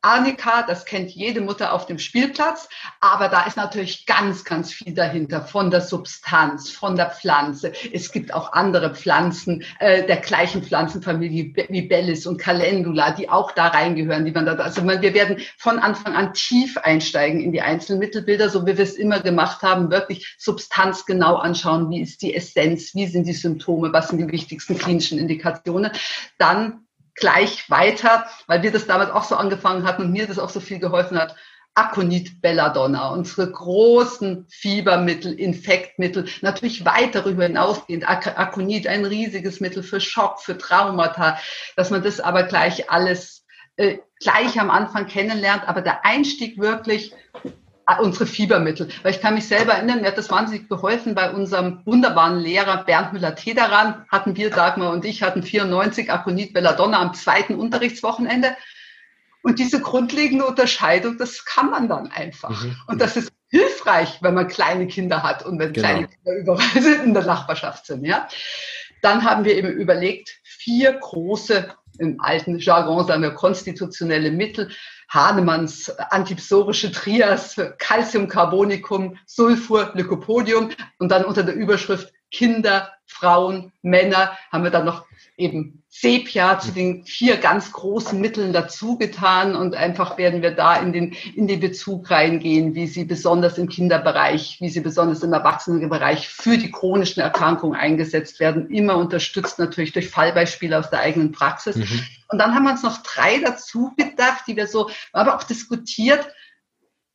Arnika, 0.00 0.62
das 0.62 0.84
kennt 0.84 1.10
jede 1.10 1.40
Mutter 1.40 1.72
auf 1.72 1.86
dem 1.86 1.98
Spielplatz, 1.98 2.68
aber 3.00 3.28
da 3.28 3.46
ist 3.46 3.56
natürlich 3.56 4.06
ganz, 4.06 4.44
ganz 4.44 4.72
viel 4.72 4.94
dahinter 4.94 5.42
von 5.42 5.72
der 5.72 5.80
Substanz, 5.80 6.70
von 6.70 6.94
der 6.94 7.10
Pflanze. 7.10 7.72
Es 7.92 8.12
gibt 8.12 8.32
auch 8.32 8.52
andere 8.52 8.94
Pflanzen 8.94 9.64
äh, 9.80 10.06
der 10.06 10.18
gleichen 10.18 10.62
Pflanzenfamilie 10.62 11.52
wie 11.68 11.82
Bellis 11.82 12.26
und 12.26 12.38
Calendula, 12.38 13.10
die 13.10 13.28
auch 13.28 13.50
da 13.50 13.66
reingehören, 13.66 14.24
die 14.24 14.30
man 14.30 14.46
da, 14.46 14.54
also 14.54 14.84
wir 14.86 15.14
werden 15.14 15.38
von 15.56 15.80
Anfang 15.80 16.14
an 16.14 16.32
tief 16.32 16.78
einsteigen 16.78 17.40
in 17.40 17.50
die 17.50 17.62
einzelnen 17.62 17.98
Mittelbilder, 17.98 18.50
so 18.50 18.66
wie 18.66 18.76
wir 18.76 18.84
es 18.84 18.94
immer 18.94 19.18
gemacht 19.18 19.62
haben, 19.62 19.90
wirklich 19.90 20.36
Substanz 20.38 21.06
genau 21.06 21.36
anschauen, 21.36 21.90
wie 21.90 22.00
ist 22.00 22.22
die 22.22 22.34
Essenz, 22.34 22.94
wie 22.94 23.08
sind 23.08 23.26
die 23.26 23.32
Symptome, 23.32 23.92
was 23.92 24.08
sind 24.08 24.18
die 24.18 24.30
wichtigsten 24.30 24.78
klinischen 24.78 25.18
Indikationen. 25.18 25.90
Dann 26.38 26.87
gleich 27.20 27.68
weiter, 27.70 28.26
weil 28.46 28.62
wir 28.62 28.72
das 28.72 28.86
damals 28.86 29.10
auch 29.10 29.24
so 29.24 29.36
angefangen 29.36 29.84
hatten 29.86 30.02
und 30.02 30.12
mir 30.12 30.26
das 30.26 30.38
auch 30.38 30.50
so 30.50 30.60
viel 30.60 30.78
geholfen 30.78 31.18
hat. 31.18 31.34
Aconit 31.74 32.40
Belladonna, 32.40 33.10
unsere 33.10 33.52
großen 33.52 34.46
Fiebermittel, 34.48 35.32
Infektmittel, 35.38 36.26
natürlich 36.40 36.84
weit 36.84 37.14
darüber 37.14 37.44
hinausgehend. 37.44 38.08
Aconit, 38.08 38.88
ein 38.88 39.04
riesiges 39.04 39.60
Mittel 39.60 39.84
für 39.84 40.00
Schock, 40.00 40.40
für 40.40 40.58
Traumata, 40.58 41.38
dass 41.76 41.90
man 41.90 42.02
das 42.02 42.18
aber 42.18 42.42
gleich 42.42 42.90
alles 42.90 43.44
äh, 43.76 43.98
gleich 44.18 44.60
am 44.60 44.70
Anfang 44.70 45.06
kennenlernt, 45.06 45.68
aber 45.68 45.80
der 45.80 46.04
Einstieg 46.04 46.58
wirklich 46.58 47.12
unsere 47.96 48.26
Fiebermittel. 48.26 48.88
Weil 49.02 49.12
ich 49.12 49.20
kann 49.20 49.34
mich 49.34 49.48
selber 49.48 49.74
erinnern, 49.74 50.02
mir 50.02 50.08
hat 50.08 50.18
das 50.18 50.30
wahnsinnig 50.30 50.68
geholfen 50.68 51.14
bei 51.14 51.30
unserem 51.30 51.80
wunderbaren 51.86 52.38
Lehrer 52.38 52.84
Bernd 52.84 53.14
Müller-Tederan, 53.14 54.04
hatten 54.08 54.36
wir, 54.36 54.50
Dagmar 54.50 54.92
und 54.92 55.04
ich, 55.04 55.22
hatten 55.22 55.42
94 55.42 56.12
Aconit 56.12 56.52
Belladonna 56.52 57.00
am 57.00 57.14
zweiten 57.14 57.54
Unterrichtswochenende. 57.54 58.54
Und 59.42 59.58
diese 59.58 59.80
grundlegende 59.80 60.44
Unterscheidung, 60.44 61.16
das 61.16 61.44
kann 61.44 61.70
man 61.70 61.88
dann 61.88 62.10
einfach. 62.10 62.50
Mhm. 62.62 62.76
Und 62.86 63.00
das 63.00 63.16
ist 63.16 63.32
hilfreich, 63.48 64.18
wenn 64.20 64.34
man 64.34 64.48
kleine 64.48 64.86
Kinder 64.86 65.22
hat 65.22 65.46
und 65.46 65.58
wenn 65.58 65.72
genau. 65.72 65.88
kleine 65.88 66.08
Kinder 66.08 66.40
überall 66.40 66.82
sind 66.82 67.04
in 67.04 67.14
der 67.14 67.24
Nachbarschaft 67.24 67.86
sind. 67.86 68.04
Ja? 68.04 68.28
Dann 69.00 69.24
haben 69.24 69.44
wir 69.44 69.56
eben 69.56 69.68
überlegt, 69.68 70.38
vier 70.42 70.92
große, 70.92 71.68
im 71.98 72.20
alten 72.20 72.58
Jargon 72.58 73.06
sagen 73.06 73.22
wir 73.22 73.30
konstitutionelle 73.30 74.30
Mittel, 74.30 74.70
Hahnemanns 75.08 75.90
antipsorische 76.10 76.92
Trias, 76.92 77.56
Calciumcarbonicum, 77.78 79.16
Sulfur, 79.26 79.92
Lycopodium 79.94 80.70
und 80.98 81.10
dann 81.10 81.24
unter 81.24 81.42
der 81.42 81.54
Überschrift 81.54 82.12
Kinder, 82.30 82.92
Frauen, 83.06 83.72
Männer 83.80 84.36
haben 84.52 84.64
wir 84.64 84.70
dann 84.70 84.84
noch 84.84 85.06
eben 85.38 85.82
Sepia 85.88 86.58
zu 86.58 86.72
den 86.72 87.04
vier 87.04 87.38
ganz 87.38 87.72
großen 87.72 88.20
Mitteln 88.20 88.52
dazugetan 88.52 89.56
und 89.56 89.74
einfach 89.74 90.18
werden 90.18 90.42
wir 90.42 90.50
da 90.50 90.76
in 90.76 90.92
den, 90.92 91.16
in 91.34 91.46
den 91.46 91.60
Bezug 91.60 92.10
reingehen, 92.10 92.74
wie 92.74 92.86
sie 92.86 93.04
besonders 93.04 93.56
im 93.56 93.68
Kinderbereich, 93.68 94.58
wie 94.60 94.68
sie 94.68 94.80
besonders 94.80 95.22
im 95.22 95.32
Erwachsenenbereich 95.32 96.28
für 96.28 96.58
die 96.58 96.70
chronischen 96.70 97.22
Erkrankungen 97.22 97.78
eingesetzt 97.78 98.40
werden, 98.40 98.68
immer 98.70 98.96
unterstützt 98.96 99.58
natürlich 99.58 99.92
durch 99.92 100.10
Fallbeispiele 100.10 100.78
aus 100.78 100.90
der 100.90 101.00
eigenen 101.00 101.32
Praxis. 101.32 101.76
Mhm. 101.76 102.06
Und 102.28 102.38
dann 102.38 102.54
haben 102.54 102.64
wir 102.64 102.72
uns 102.72 102.82
noch 102.82 103.02
drei 103.02 103.38
dazu 103.38 103.92
gedacht, 103.96 104.44
die 104.46 104.56
wir 104.56 104.66
so, 104.66 104.90
aber 105.12 105.36
auch 105.36 105.44
diskutiert, 105.44 106.28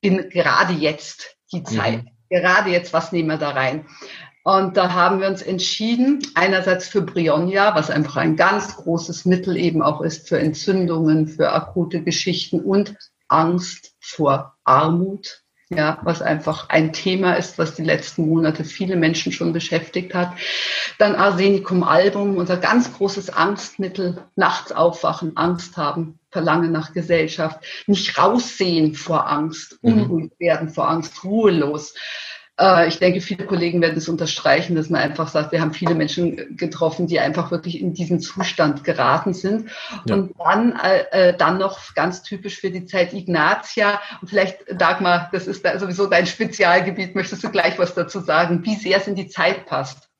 in 0.02 0.30
gerade 0.30 0.74
jetzt 0.74 1.38
die 1.52 1.64
Zeit. 1.64 2.04
Mhm. 2.04 2.10
Gerade 2.30 2.72
jetzt, 2.72 2.94
was 2.94 3.12
nehmen 3.12 3.30
wir 3.30 3.38
da 3.38 3.52
rein? 3.52 3.86
Und 4.44 4.76
da 4.76 4.92
haben 4.92 5.22
wir 5.22 5.28
uns 5.28 5.42
entschieden, 5.42 6.20
einerseits 6.36 6.90
für 6.90 7.02
Brionia, 7.02 7.76
was 7.76 7.90
einfach 7.90 8.18
ein 8.18 8.36
ganz 8.36 8.76
großes 8.76 9.24
Mittel 9.24 9.56
eben 9.56 9.82
auch 9.82 10.02
ist 10.02 10.28
für 10.28 10.38
Entzündungen, 10.38 11.28
für 11.28 11.54
akute 11.54 12.04
Geschichten 12.04 12.60
und 12.60 12.96
Angst 13.30 13.96
vor 14.02 14.58
Armut, 14.66 15.43
ja, 15.76 16.00
was 16.04 16.22
einfach 16.22 16.70
ein 16.70 16.94
Thema 16.94 17.34
ist, 17.34 17.58
was 17.58 17.76
die 17.76 17.84
letzten 17.84 18.28
Monate 18.28 18.64
viele 18.64 18.96
Menschen 18.96 19.32
schon 19.32 19.54
beschäftigt 19.54 20.14
hat. 20.14 20.34
Dann 20.98 21.16
Arsenicum 21.16 21.84
album, 21.84 22.38
unser 22.38 22.58
ganz 22.58 22.94
großes 22.94 23.30
Angstmittel, 23.32 24.24
nachts 24.36 24.72
aufwachen, 24.72 25.38
Angst 25.38 25.78
haben, 25.78 26.20
Verlangen 26.32 26.72
nach 26.72 26.94
Gesellschaft, 26.94 27.64
nicht 27.88 28.18
raussehen 28.18 28.96
vor 28.96 29.30
Angst, 29.30 29.80
mhm. 29.82 29.94
unruhig 29.94 30.32
werden 30.40 30.70
vor 30.70 30.90
Angst, 30.90 31.24
ruhelos. 31.24 31.94
Äh, 32.60 32.88
ich 32.88 33.00
denke, 33.00 33.22
viele 33.22 33.46
Kollegen 33.46 33.82
werden 33.82 33.98
es 33.98 34.10
unterstreichen, 34.10 34.76
dass 34.76 34.90
man 34.90 35.02
einfach 35.02 35.28
sagt, 35.28 35.52
wir 35.52 35.62
haben 35.62 35.74
viele 35.74 35.96
Menschen 35.96 36.56
getroffen, 36.56 37.08
die 37.08 37.20
einfach 37.20 37.52
wirklich 37.52 37.82
in 37.82 37.94
diesen 37.94 38.20
Zustand 38.20 38.84
geraten 38.84 39.34
sind. 39.34 39.70
Ja. 40.06 40.16
Und 40.16 40.34
dann, 40.40 40.80
äh, 40.80 41.30
äh, 41.30 41.38
dann 41.38 41.58
noch 41.58 41.94
ganz 41.96 42.24
typisch 42.24 42.60
für 42.60 42.70
die 42.70 42.86
Zeit 42.86 43.14
Ignatia. 43.14 44.00
Und 44.22 44.30
vielleicht, 44.30 44.60
Dagmar, 44.80 45.30
das 45.32 45.48
ist 45.48 45.66
da 45.66 45.78
sowieso 45.80 46.08
dein 46.08 46.28
Spezialgebiet. 46.28 47.16
Möchtest 47.16 47.44
du 47.44 47.50
gleich 47.50 47.80
was 47.80 47.96
dazu 47.96 48.20
sagen, 48.20 48.64
wie 48.64 48.76
sehr 48.76 48.98
es 48.98 49.08
in 49.08 49.16
die 49.16 49.28
Zeit 49.28 49.66
passt? 49.66 50.13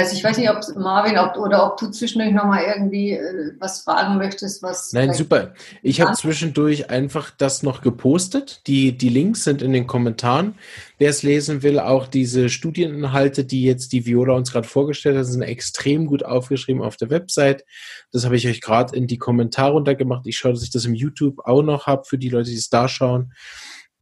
Also 0.00 0.16
ich 0.16 0.24
weiß 0.24 0.38
nicht, 0.38 0.48
ob 0.48 0.60
Marvin 0.76 1.18
ob, 1.18 1.36
oder 1.36 1.66
ob 1.66 1.76
du 1.76 1.90
zwischendurch 1.90 2.32
nochmal 2.32 2.64
irgendwie 2.64 3.12
äh, 3.12 3.52
was 3.58 3.82
fragen 3.82 4.16
möchtest, 4.16 4.62
was. 4.62 4.94
Nein, 4.94 5.12
super. 5.12 5.52
Ich 5.82 6.00
habe 6.00 6.14
zwischendurch 6.14 6.88
einfach 6.88 7.30
das 7.36 7.62
noch 7.62 7.82
gepostet. 7.82 8.62
Die, 8.66 8.96
die 8.96 9.10
Links 9.10 9.44
sind 9.44 9.60
in 9.60 9.74
den 9.74 9.86
Kommentaren. 9.86 10.54
Wer 10.96 11.10
es 11.10 11.22
lesen 11.22 11.62
will, 11.62 11.78
auch 11.78 12.06
diese 12.06 12.48
Studieninhalte, 12.48 13.44
die 13.44 13.62
jetzt 13.62 13.92
die 13.92 14.06
Viola 14.06 14.34
uns 14.34 14.52
gerade 14.52 14.66
vorgestellt 14.66 15.18
hat, 15.18 15.26
sind 15.26 15.42
extrem 15.42 16.06
gut 16.06 16.24
aufgeschrieben 16.24 16.82
auf 16.82 16.96
der 16.96 17.10
Website. 17.10 17.64
Das 18.10 18.24
habe 18.24 18.36
ich 18.36 18.48
euch 18.48 18.62
gerade 18.62 18.96
in 18.96 19.06
die 19.06 19.18
Kommentare 19.18 19.72
runtergemacht. 19.72 20.26
Ich 20.26 20.38
schaue, 20.38 20.52
dass 20.52 20.62
ich 20.62 20.70
das 20.70 20.86
im 20.86 20.94
YouTube 20.94 21.40
auch 21.44 21.62
noch 21.62 21.86
habe 21.86 22.04
für 22.04 22.16
die 22.16 22.30
Leute, 22.30 22.48
die 22.50 22.56
es 22.56 22.70
da 22.70 22.88
schauen. 22.88 23.32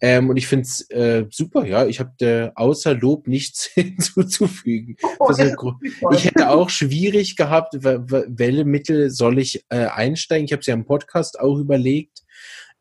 Ähm, 0.00 0.30
und 0.30 0.36
ich 0.36 0.46
finde 0.46 0.62
es 0.62 0.88
äh, 0.90 1.26
super, 1.30 1.66
ja. 1.66 1.86
Ich 1.86 1.98
habe 1.98 2.52
außer 2.54 2.94
Lob 2.94 3.26
nichts 3.26 3.64
hinzuzufügen. 3.74 4.96
Oh, 5.18 6.12
ich 6.12 6.24
hätte 6.24 6.50
auch 6.50 6.70
schwierig 6.70 7.36
gehabt, 7.36 7.74
welche 7.80 8.64
Mittel 8.64 9.10
soll 9.10 9.38
ich 9.38 9.64
äh, 9.70 9.86
einsteigen. 9.86 10.44
Ich 10.44 10.52
habe 10.52 10.60
es 10.60 10.66
ja 10.66 10.74
im 10.74 10.86
Podcast 10.86 11.40
auch 11.40 11.58
überlegt, 11.58 12.22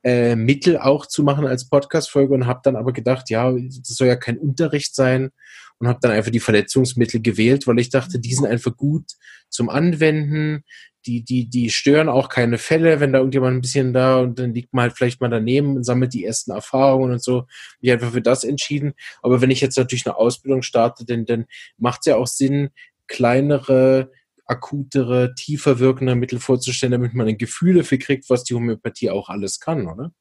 äh, 0.04 0.36
Mittel 0.36 0.78
auch 0.78 1.06
zu 1.06 1.24
machen 1.24 1.45
als 1.45 1.70
Podcast-Folge 1.70 2.34
und 2.34 2.48
habe 2.48 2.62
dann 2.64 2.76
aber 2.76 2.93
gedacht, 2.93 3.30
ja, 3.30 3.52
das 3.52 3.82
soll 3.84 4.08
ja 4.08 4.16
kein 4.16 4.38
Unterricht 4.38 4.95
sein 4.95 5.32
und 5.80 5.88
habe 5.88 6.00
dann 6.02 6.12
einfach 6.12 6.32
die 6.32 6.39
Verletzungsmittel 6.39 7.22
gewählt, 7.22 7.68
weil 7.68 7.80
ich 7.80 7.89
dachte, 7.89 8.20
die 8.20 8.34
sind 8.34 8.45
einfach 8.45 8.76
gut 8.76 9.12
zum 9.50 9.70
Anwenden 9.70 10.64
die, 11.08 11.24
die, 11.24 11.50
die 11.50 11.70
stören 11.70 12.10
auch 12.10 12.30
keine 12.30 12.58
Fälle, 12.58 13.00
wenn 13.00 13.14
da 13.14 13.20
irgendjemand 13.20 13.56
ein 13.56 13.62
bisschen 13.62 13.93
da 13.93 14.20
und 14.20 14.38
dann 14.38 14.54
liegt 14.54 14.74
man 14.74 14.84
halt 14.84 14.93
vielleicht 14.98 15.22
mal 15.22 15.30
daneben 15.30 15.78
und 15.78 15.84
sammelt 15.84 16.14
die 16.14 16.26
ersten 16.26 16.52
Erfahrungen 16.52 17.14
und 17.14 17.24
so. 17.24 17.48
Ich 17.80 17.91
einfach 17.91 18.12
für 18.12 18.22
das 18.22 18.43
entschieden. 18.43 18.93
Aber 19.22 19.41
wenn 19.41 19.50
ich 19.50 19.62
jetzt 19.62 19.78
natürlich 19.78 20.06
eine 20.06 20.18
Ausbildung 20.18 20.62
starte, 20.62 21.06
dann, 21.06 21.26
dann 21.26 21.45
macht 21.78 22.02
es 22.02 22.08
ja 22.08 22.18
auch 22.18 22.28
Sinn, 22.28 22.70
kleinere, 23.08 24.12
akutere, 24.48 25.36
tiefer 25.36 25.80
wirkende 25.80 26.16
Mittel 26.16 26.39
vorzustellen, 26.39 26.93
damit 26.93 27.14
man 27.14 27.28
ein 27.28 27.38
Gefühl 27.38 27.76
dafür 27.76 28.00
kriegt, 28.00 28.30
was 28.30 28.43
die 28.43 28.56
Homöopathie 28.56 29.10
auch 29.10 29.30
alles 29.30 29.60
kann, 29.60 29.88
oder? 29.88 30.12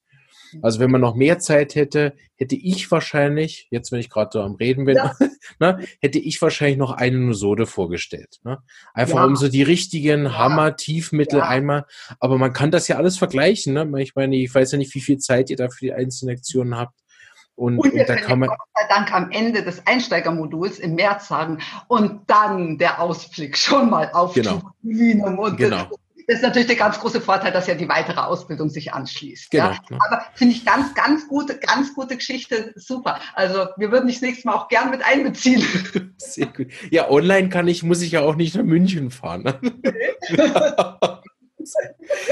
Also 0.62 0.80
wenn 0.80 0.90
man 0.90 1.00
noch 1.00 1.14
mehr 1.14 1.38
Zeit 1.38 1.74
hätte, 1.74 2.14
hätte 2.36 2.56
ich 2.56 2.90
wahrscheinlich, 2.90 3.66
jetzt 3.70 3.92
wenn 3.92 4.00
ich 4.00 4.10
gerade 4.10 4.30
so 4.32 4.40
am 4.40 4.54
Reden 4.54 4.84
bin, 4.84 4.96
ja. 4.96 5.14
ne, 5.60 5.80
hätte 6.00 6.18
ich 6.18 6.40
wahrscheinlich 6.40 6.78
noch 6.78 6.92
eine 6.92 7.18
Nusode 7.18 7.66
vorgestellt. 7.66 8.38
Ne? 8.44 8.58
Einfach 8.94 9.16
ja. 9.16 9.24
um 9.24 9.36
so 9.36 9.48
die 9.48 9.62
richtigen 9.62 10.24
ja. 10.24 10.38
Hammer-Tiefmittel 10.38 11.40
einmal. 11.40 11.84
Aber 12.20 12.38
man 12.38 12.52
kann 12.52 12.70
das 12.70 12.88
ja 12.88 12.96
alles 12.96 13.18
vergleichen. 13.18 13.74
Ne? 13.74 13.90
Ich 14.02 14.14
meine, 14.14 14.36
ich 14.36 14.54
weiß 14.54 14.72
ja 14.72 14.78
nicht, 14.78 14.94
wie 14.94 15.00
viel 15.00 15.18
Zeit 15.18 15.50
ihr 15.50 15.56
da 15.56 15.68
für 15.68 15.84
die 15.84 15.92
einzelnen 15.92 16.36
Lektionen 16.36 16.76
habt. 16.76 16.98
Und, 17.56 17.78
und, 17.78 17.92
und 17.92 18.08
da 18.08 18.16
kann 18.16 18.38
man 18.38 18.50
Gott 18.50 18.58
sei 18.74 18.86
Dank 18.88 19.12
am 19.12 19.30
Ende 19.30 19.62
des 19.62 19.86
Einsteigermoduls 19.86 20.78
im 20.78 20.94
März 20.94 21.28
sagen 21.28 21.58
und 21.88 22.20
dann 22.26 22.78
der 22.78 23.00
Ausblick 23.00 23.56
schon 23.56 23.90
mal 23.90 24.10
auf 24.12 24.34
genau. 24.34 24.60
und 24.82 25.56
genau 25.56 25.88
das 26.26 26.36
ist 26.36 26.42
natürlich 26.42 26.66
der 26.66 26.76
ganz 26.76 26.98
große 26.98 27.20
Vorteil, 27.20 27.52
dass 27.52 27.66
ja 27.66 27.74
die 27.74 27.88
weitere 27.88 28.20
Ausbildung 28.20 28.68
sich 28.68 28.92
anschließt. 28.92 29.50
Genau. 29.50 29.70
Ja. 29.70 29.80
Aber 29.90 30.24
finde 30.34 30.54
ich 30.54 30.64
ganz, 30.64 30.94
ganz 30.94 31.28
gute, 31.28 31.58
ganz 31.58 31.94
gute 31.94 32.16
Geschichte, 32.16 32.72
super. 32.74 33.20
Also 33.34 33.66
wir 33.76 33.92
würden 33.92 34.08
dich 34.08 34.16
das 34.16 34.22
nächste 34.22 34.48
Mal 34.48 34.54
auch 34.54 34.68
gern 34.68 34.90
mit 34.90 35.04
einbeziehen. 35.04 35.62
Sehr 36.16 36.46
gut. 36.46 36.68
Ja, 36.90 37.10
online 37.10 37.48
kann 37.48 37.68
ich, 37.68 37.82
muss 37.82 38.02
ich 38.02 38.12
ja 38.12 38.22
auch 38.22 38.34
nicht 38.34 38.56
nach 38.56 38.64
München 38.64 39.10
fahren. 39.10 39.44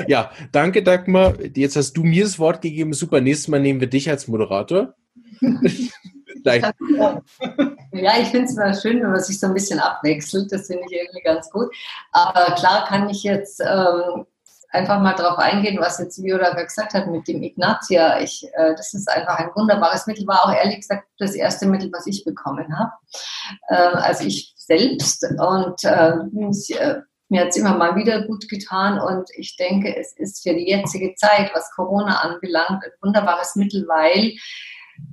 ja, 0.08 0.32
danke 0.50 0.82
Dagmar. 0.82 1.34
Jetzt 1.54 1.76
hast 1.76 1.92
du 1.92 2.02
mir 2.02 2.24
das 2.24 2.38
Wort 2.40 2.62
gegeben. 2.62 2.92
Super. 2.94 3.20
Nächstes 3.20 3.48
Mal 3.48 3.60
nehmen 3.60 3.80
wir 3.80 3.88
dich 3.88 4.10
als 4.10 4.26
Moderator. 4.26 4.94
Ja, 7.92 8.18
ich 8.20 8.28
finde 8.28 8.44
es 8.46 8.56
immer 8.56 8.74
schön, 8.74 9.00
wenn 9.00 9.12
man 9.12 9.20
sich 9.20 9.38
so 9.40 9.46
ein 9.46 9.54
bisschen 9.54 9.78
abwechselt. 9.78 10.52
Das 10.52 10.66
finde 10.66 10.82
ich 10.90 10.92
irgendwie 10.92 11.22
ganz 11.22 11.48
gut. 11.50 11.74
Aber 12.12 12.54
klar 12.56 12.86
kann 12.86 13.08
ich 13.08 13.22
jetzt 13.22 13.60
ähm, 13.60 14.26
einfach 14.70 15.00
mal 15.00 15.14
darauf 15.14 15.38
eingehen, 15.38 15.78
was 15.80 15.98
jetzt 15.98 16.22
Viola 16.22 16.52
gesagt 16.62 16.92
hat 16.92 17.06
mit 17.06 17.26
dem 17.28 17.42
Ignatia. 17.42 18.20
Ich, 18.20 18.46
äh, 18.54 18.74
das 18.76 18.92
ist 18.92 19.08
einfach 19.08 19.38
ein 19.38 19.50
wunderbares 19.54 20.06
Mittel, 20.06 20.26
war 20.26 20.44
auch 20.44 20.52
ehrlich 20.52 20.80
gesagt 20.80 21.06
das 21.18 21.34
erste 21.34 21.66
Mittel, 21.66 21.90
was 21.92 22.06
ich 22.06 22.24
bekommen 22.24 22.76
habe. 22.76 22.92
Äh, 23.68 23.96
also 23.98 24.24
ich 24.24 24.52
selbst. 24.56 25.24
Und 25.38 25.84
äh, 25.84 26.16
äh 26.78 27.02
mir 27.30 27.40
hat 27.40 27.48
es 27.48 27.56
immer 27.56 27.76
mal 27.76 27.96
wieder 27.96 28.26
gut 28.26 28.48
getan 28.50 29.00
und 29.00 29.28
ich 29.36 29.56
denke, 29.56 29.96
es 29.96 30.12
ist 30.12 30.42
für 30.42 30.54
die 30.54 30.68
jetzige 30.68 31.14
Zeit, 31.14 31.50
was 31.54 31.70
Corona 31.70 32.20
anbelangt, 32.20 32.84
ein 32.84 32.90
wunderbares 33.00 33.56
Mittel, 33.56 33.88
weil 33.88 34.34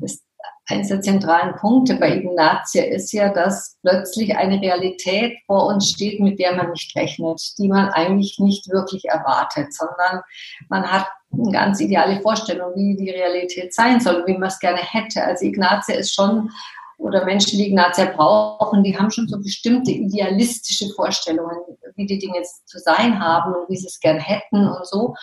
es 0.04 0.24
eines 0.72 0.88
der 0.88 1.02
zentralen 1.02 1.56
Punkte 1.56 1.96
bei 1.96 2.16
Ignatia 2.16 2.84
ist 2.84 3.12
ja, 3.12 3.30
dass 3.30 3.78
plötzlich 3.82 4.36
eine 4.36 4.62
Realität 4.62 5.38
vor 5.46 5.68
uns 5.68 5.90
steht, 5.90 6.20
mit 6.20 6.40
der 6.40 6.56
man 6.56 6.72
nicht 6.72 6.96
rechnet, 6.96 7.42
die 7.58 7.68
man 7.68 7.90
eigentlich 7.90 8.40
nicht 8.40 8.70
wirklich 8.70 9.06
erwartet, 9.06 9.74
sondern 9.74 10.22
man 10.70 10.90
hat 10.90 11.08
eine 11.34 11.52
ganz 11.52 11.80
ideale 11.80 12.22
Vorstellung, 12.22 12.74
wie 12.76 12.96
die 12.96 13.10
Realität 13.10 13.74
sein 13.74 14.00
soll, 14.00 14.24
wie 14.26 14.38
man 14.38 14.50
es 14.50 14.60
gerne 14.60 14.80
hätte. 14.82 15.24
Also 15.24 15.46
Ignatia 15.46 15.96
ist 15.96 16.14
schon, 16.14 16.50
oder 16.98 17.26
Menschen, 17.26 17.58
die 17.58 17.68
Ignatia 17.68 18.06
brauchen, 18.06 18.84
die 18.84 18.98
haben 18.98 19.12
schon 19.12 19.28
so 19.28 19.38
bestimmte 19.40 19.92
idealistische 19.92 20.90
Vorstellungen, 20.96 21.58
wie 21.96 22.06
die 22.06 22.20
Dinge 22.20 22.42
zu 22.66 22.80
sein 22.80 23.20
haben 23.20 23.54
und 23.54 23.70
wie 23.70 23.78
sie 23.78 23.88
es 23.88 24.00
gern 24.00 24.20
hätten 24.20 24.68
und 24.68 24.86
so. 24.86 25.16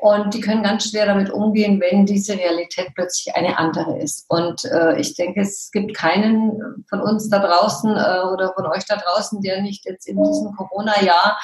Und 0.00 0.32
die 0.32 0.40
können 0.40 0.62
ganz 0.62 0.88
schwer 0.88 1.04
damit 1.04 1.30
umgehen, 1.30 1.78
wenn 1.78 2.06
diese 2.06 2.32
Realität 2.32 2.92
plötzlich 2.94 3.34
eine 3.36 3.58
andere 3.58 3.98
ist. 3.98 4.24
Und 4.28 4.64
äh, 4.64 4.98
ich 4.98 5.14
denke, 5.14 5.42
es 5.42 5.70
gibt 5.72 5.94
keinen 5.94 6.84
von 6.88 7.02
uns 7.02 7.28
da 7.28 7.38
draußen 7.38 7.90
äh, 7.90 8.20
oder 8.32 8.54
von 8.54 8.66
euch 8.66 8.86
da 8.86 8.96
draußen, 8.96 9.42
der 9.42 9.60
nicht 9.60 9.84
jetzt 9.84 10.08
in 10.08 10.16
diesem 10.16 10.56
Corona-Jahr 10.56 11.38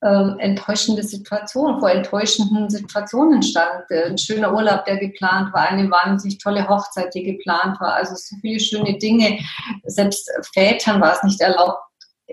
äh, 0.00 0.32
enttäuschende 0.40 1.04
Situationen, 1.04 1.78
vor 1.78 1.88
enttäuschenden 1.88 2.68
Situationen 2.68 3.44
stand. 3.44 3.88
Äh, 3.90 4.06
ein 4.06 4.18
schöner 4.18 4.52
Urlaub, 4.52 4.84
der 4.84 4.96
geplant 4.96 5.52
war, 5.52 5.68
eine 5.68 5.88
wahnsinnig 5.88 6.38
tolle 6.38 6.68
Hochzeit, 6.68 7.14
die 7.14 7.22
geplant 7.22 7.80
war. 7.80 7.94
Also 7.94 8.16
so 8.16 8.34
viele 8.40 8.58
schöne 8.58 8.98
Dinge. 8.98 9.38
Selbst 9.84 10.28
Vätern 10.52 11.00
war 11.00 11.12
es 11.12 11.22
nicht 11.22 11.40
erlaubt, 11.40 11.78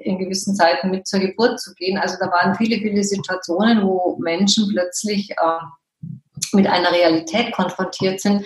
in 0.03 0.17
gewissen 0.17 0.55
Zeiten 0.55 0.89
mit 0.89 1.07
zur 1.07 1.19
Geburt 1.19 1.59
zu 1.59 1.73
gehen. 1.75 1.97
Also 1.97 2.15
da 2.19 2.31
waren 2.31 2.55
viele, 2.55 2.77
viele 2.77 3.03
Situationen, 3.03 3.83
wo 3.83 4.17
Menschen 4.19 4.67
plötzlich 4.71 5.31
äh, 5.31 6.05
mit 6.53 6.67
einer 6.67 6.91
Realität 6.91 7.51
konfrontiert 7.53 8.21
sind, 8.21 8.45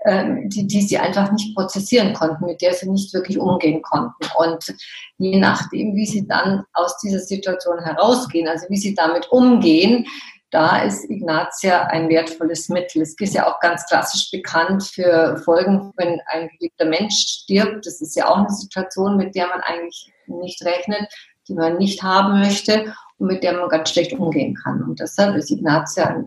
äh, 0.00 0.24
die, 0.44 0.66
die 0.66 0.82
sie 0.82 0.98
einfach 0.98 1.32
nicht 1.32 1.54
prozessieren 1.54 2.12
konnten, 2.12 2.44
mit 2.44 2.62
der 2.62 2.74
sie 2.74 2.88
nicht 2.88 3.12
wirklich 3.14 3.38
umgehen 3.38 3.82
konnten. 3.82 4.26
Und 4.36 4.74
je 5.18 5.38
nachdem, 5.38 5.94
wie 5.96 6.06
sie 6.06 6.26
dann 6.26 6.64
aus 6.72 6.98
dieser 6.98 7.20
Situation 7.20 7.78
herausgehen, 7.80 8.48
also 8.48 8.66
wie 8.68 8.76
sie 8.76 8.94
damit 8.94 9.28
umgehen, 9.30 10.06
da 10.50 10.82
ist 10.82 11.08
Ignatia 11.10 11.84
ein 11.88 12.08
wertvolles 12.08 12.68
Mittel. 12.68 13.02
Es 13.02 13.14
ist 13.18 13.34
ja 13.34 13.46
auch 13.46 13.60
ganz 13.60 13.84
klassisch 13.86 14.30
bekannt 14.30 14.82
für 14.82 15.36
Folgen, 15.44 15.92
wenn 15.96 16.20
ein 16.26 16.48
geliebter 16.58 16.86
Mensch 16.86 17.42
stirbt. 17.42 17.84
Das 17.86 18.00
ist 18.00 18.16
ja 18.16 18.28
auch 18.28 18.38
eine 18.38 18.50
Situation, 18.50 19.16
mit 19.16 19.34
der 19.34 19.48
man 19.48 19.60
eigentlich 19.60 20.10
nicht 20.26 20.64
rechnet, 20.64 21.06
die 21.48 21.54
man 21.54 21.76
nicht 21.76 22.02
haben 22.02 22.40
möchte 22.40 22.94
und 23.18 23.26
mit 23.26 23.42
der 23.42 23.54
man 23.54 23.68
ganz 23.68 23.90
schlecht 23.90 24.12
umgehen 24.12 24.54
kann. 24.54 24.82
Und 24.82 25.00
deshalb 25.00 25.36
ist 25.36 25.50
Ignatia 25.50 26.24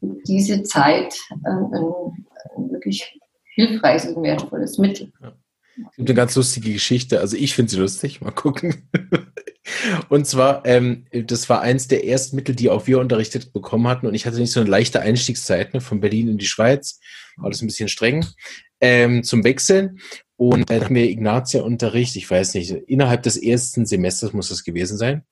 diese 0.00 0.62
Zeit 0.64 1.14
ein, 1.44 1.72
ein, 1.72 1.92
ein 2.56 2.70
wirklich 2.70 3.18
hilfreiches 3.54 4.12
und 4.12 4.22
wertvolles 4.22 4.78
Mittel. 4.78 5.12
Es 5.90 5.96
gibt 5.96 6.10
eine 6.10 6.16
ganz 6.16 6.36
lustige 6.36 6.72
Geschichte. 6.72 7.20
Also 7.20 7.36
ich 7.36 7.54
finde 7.54 7.70
sie 7.70 7.78
lustig. 7.78 8.20
Mal 8.20 8.32
gucken. 8.32 8.88
Und 10.08 10.26
zwar, 10.26 10.64
ähm, 10.64 11.06
das 11.10 11.48
war 11.48 11.60
eins 11.60 11.88
der 11.88 12.06
ersten 12.06 12.36
Mittel, 12.36 12.54
die 12.54 12.70
auch 12.70 12.86
wir 12.86 12.98
unterrichtet 12.98 13.52
bekommen 13.52 13.88
hatten. 13.88 14.06
Und 14.06 14.14
ich 14.14 14.26
hatte 14.26 14.38
nicht 14.38 14.52
so 14.52 14.60
eine 14.60 14.70
leichte 14.70 15.00
Einstiegszeit 15.00 15.74
ne, 15.74 15.80
von 15.80 16.00
Berlin 16.00 16.28
in 16.28 16.38
die 16.38 16.46
Schweiz. 16.46 17.00
War 17.36 17.50
das 17.50 17.62
ein 17.62 17.66
bisschen 17.66 17.88
streng 17.88 18.26
ähm, 18.80 19.22
zum 19.22 19.44
Wechseln. 19.44 20.00
Und 20.36 20.70
dann 20.70 20.84
haben 20.84 20.94
wir 20.94 21.08
Ignatia-Unterricht, 21.08 22.16
ich 22.16 22.28
weiß 22.28 22.54
nicht, 22.54 22.70
innerhalb 22.70 23.22
des 23.22 23.36
ersten 23.36 23.86
Semesters 23.86 24.32
muss 24.32 24.48
das 24.48 24.64
gewesen 24.64 24.98
sein. 24.98 25.24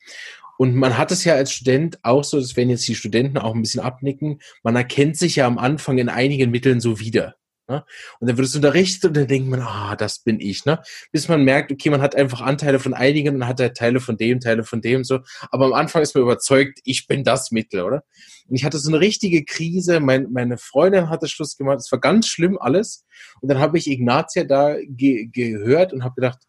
Und 0.56 0.76
man 0.76 0.98
hat 0.98 1.10
es 1.10 1.24
ja 1.24 1.34
als 1.34 1.52
Student 1.52 1.98
auch 2.02 2.22
so, 2.22 2.38
das 2.38 2.54
werden 2.54 2.68
jetzt 2.70 2.86
die 2.86 2.94
Studenten 2.94 3.38
auch 3.38 3.54
ein 3.54 3.62
bisschen 3.62 3.80
abnicken, 3.80 4.40
man 4.62 4.76
erkennt 4.76 5.16
sich 5.16 5.36
ja 5.36 5.46
am 5.46 5.58
Anfang 5.58 5.98
in 5.98 6.08
einigen 6.10 6.50
Mitteln 6.50 6.80
so 6.80 7.00
wieder. 7.00 7.34
Ne? 7.70 7.84
Und 8.18 8.28
dann 8.28 8.36
wird 8.36 8.48
es 8.48 8.56
unterrichtet 8.56 9.04
und 9.04 9.16
dann 9.16 9.28
denkt 9.28 9.48
man, 9.48 9.60
ah, 9.60 9.94
das 9.94 10.18
bin 10.18 10.40
ich, 10.40 10.64
ne? 10.64 10.82
Bis 11.12 11.28
man 11.28 11.44
merkt, 11.44 11.70
okay, 11.70 11.88
man 11.88 12.02
hat 12.02 12.16
einfach 12.16 12.40
Anteile 12.40 12.80
von 12.80 12.94
einigen 12.94 13.36
und 13.36 13.46
hat 13.46 13.60
halt 13.60 13.76
Teile 13.76 14.00
von 14.00 14.16
dem, 14.16 14.40
Teile 14.40 14.64
von 14.64 14.80
dem, 14.80 15.04
so. 15.04 15.20
Aber 15.52 15.66
am 15.66 15.72
Anfang 15.74 16.02
ist 16.02 16.16
man 16.16 16.24
überzeugt, 16.24 16.80
ich 16.82 17.06
bin 17.06 17.22
das 17.22 17.52
Mittel, 17.52 17.82
oder? 17.82 18.02
Und 18.48 18.56
ich 18.56 18.64
hatte 18.64 18.78
so 18.78 18.90
eine 18.90 18.98
richtige 18.98 19.44
Krise. 19.44 20.00
Mein, 20.00 20.32
meine 20.32 20.58
Freundin 20.58 21.10
hatte 21.10 21.28
Schluss 21.28 21.56
gemacht. 21.56 21.78
Es 21.78 21.92
war 21.92 22.00
ganz 22.00 22.26
schlimm 22.26 22.58
alles. 22.58 23.04
Und 23.40 23.48
dann 23.48 23.60
habe 23.60 23.78
ich 23.78 23.88
Ignatia 23.88 24.42
da 24.42 24.74
ge 24.82 25.28
gehört 25.32 25.92
und 25.92 26.02
habe 26.02 26.16
gedacht, 26.16 26.40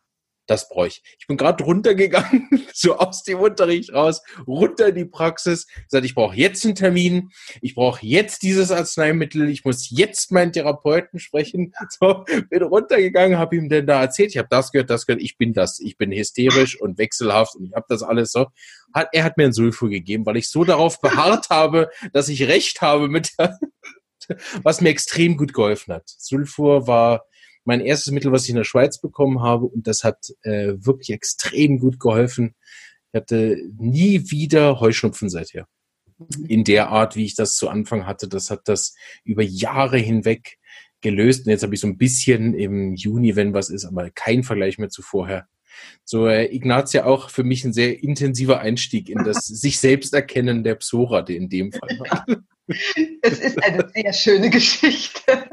das 0.51 0.67
brauche 0.67 0.87
ich. 0.87 1.01
Ich 1.17 1.27
bin 1.27 1.37
gerade 1.37 1.63
runtergegangen, 1.63 2.49
so 2.73 2.97
aus 2.97 3.23
dem 3.23 3.39
Unterricht 3.39 3.93
raus, 3.93 4.21
runter 4.45 4.89
in 4.89 4.95
die 4.95 5.05
Praxis, 5.05 5.65
gesagt, 5.85 6.05
ich 6.05 6.13
brauche 6.13 6.35
jetzt 6.35 6.65
einen 6.65 6.75
Termin, 6.75 7.29
ich 7.61 7.73
brauche 7.73 8.05
jetzt 8.05 8.43
dieses 8.43 8.69
Arzneimittel, 8.69 9.49
ich 9.49 9.63
muss 9.63 9.89
jetzt 9.89 10.31
meinen 10.31 10.51
Therapeuten 10.51 11.19
sprechen. 11.19 11.73
So, 11.99 12.25
bin 12.49 12.63
runtergegangen, 12.63 13.37
habe 13.37 13.55
ihm 13.55 13.69
denn 13.69 13.87
da 13.87 14.01
erzählt, 14.01 14.31
ich 14.31 14.37
habe 14.37 14.47
das 14.49 14.71
gehört, 14.71 14.89
das 14.89 15.05
gehört, 15.05 15.21
ich 15.21 15.37
bin 15.37 15.53
das, 15.53 15.79
ich 15.79 15.97
bin 15.97 16.11
hysterisch 16.11 16.79
und 16.79 16.97
wechselhaft 16.97 17.55
und 17.55 17.65
ich 17.65 17.73
habe 17.73 17.85
das 17.87 18.03
alles 18.03 18.31
so. 18.31 18.47
Hat, 18.93 19.09
er 19.13 19.23
hat 19.23 19.37
mir 19.37 19.45
ein 19.45 19.53
Sulfur 19.53 19.89
gegeben, 19.89 20.25
weil 20.25 20.37
ich 20.37 20.49
so 20.49 20.63
darauf 20.63 20.99
beharrt 21.01 21.49
habe, 21.49 21.89
dass 22.11 22.27
ich 22.27 22.47
recht 22.47 22.81
habe 22.81 23.07
mit 23.07 23.31
der, 23.39 23.57
was 24.63 24.81
mir 24.81 24.89
extrem 24.89 25.37
gut 25.37 25.53
geholfen 25.53 25.93
hat. 25.93 26.03
Sulfur 26.05 26.87
war 26.87 27.25
mein 27.64 27.82
erstes 27.82 28.12
Mittel, 28.12 28.32
was 28.32 28.43
ich 28.43 28.49
in 28.49 28.55
der 28.55 28.64
Schweiz 28.64 28.99
bekommen 28.99 29.41
habe 29.41 29.66
und 29.66 29.88
das 29.88 30.03
hat 30.03 30.32
äh, 30.43 30.74
wirklich 30.78 31.12
extrem 31.12 31.80
gut 31.80 31.99
geholfen. 31.99 32.55
Ich 33.12 33.20
hatte 33.20 33.57
nie 33.78 34.32
wieder 34.32 34.80
Heuschnupfen 34.80 35.30
seither. 35.30 35.68
Mhm. 36.18 36.45
In 36.45 36.64
der 36.64 36.89
Art, 36.89 37.16
wie 37.16 37.26
ich 37.26 37.36
das 37.36 37.55
zu 37.55 37.70
Anfang 37.70 38.05
hatte, 38.05 38.28
das 38.28 38.49
hat 38.49 38.62
das 38.66 38.95
über 39.24 39.43
Jahre 39.43 39.97
hinweg 39.97 40.57
gelöst. 41.01 41.45
Und 41.45 41.51
jetzt 41.51 41.64
habe 41.64 41.76
ich 41.76 41.82
so 41.82 41.88
ein 41.88 41.97
bisschen 41.97 42.53
im 42.53 42.95
Juni, 42.95 43.36
wenn 43.36 43.53
was 43.53 43.70
ist, 43.70 43.86
aber 43.86 44.09
kein 44.12 44.43
Vergleich 44.43 44.78
mehr 44.78 44.89
zu 44.89 45.01
vorher. 45.01 45.47
So 46.03 46.28
äh, 46.28 46.53
Ignatia 46.53 47.05
auch 47.05 47.30
für 47.30 47.43
mich 47.43 47.64
ein 47.64 47.74
sehr 47.74 48.03
intensiver 48.03 48.59
Einstieg 48.59 49.09
in 49.09 49.24
das 49.24 49.45
sich 49.45 49.80
selbst 49.80 50.14
erkennen 50.14 50.64
der 50.64 50.76
Psora, 50.76 51.20
in 51.28 51.49
dem 51.49 51.72
Fall. 51.72 52.43
Es 53.22 53.39
ist 53.39 53.62
eine 53.62 53.86
sehr 53.93 54.14
schöne 54.14 54.49
Geschichte. 54.49 55.45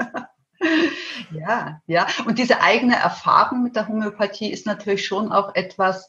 Ja, 1.31 1.81
ja. 1.87 2.07
Und 2.27 2.39
diese 2.39 2.61
eigene 2.63 2.97
Erfahrung 2.97 3.63
mit 3.63 3.77
der 3.77 3.87
Homöopathie 3.87 4.51
ist 4.51 4.67
natürlich 4.67 5.07
schon 5.07 5.31
auch 5.33 5.55
etwas, 5.55 6.09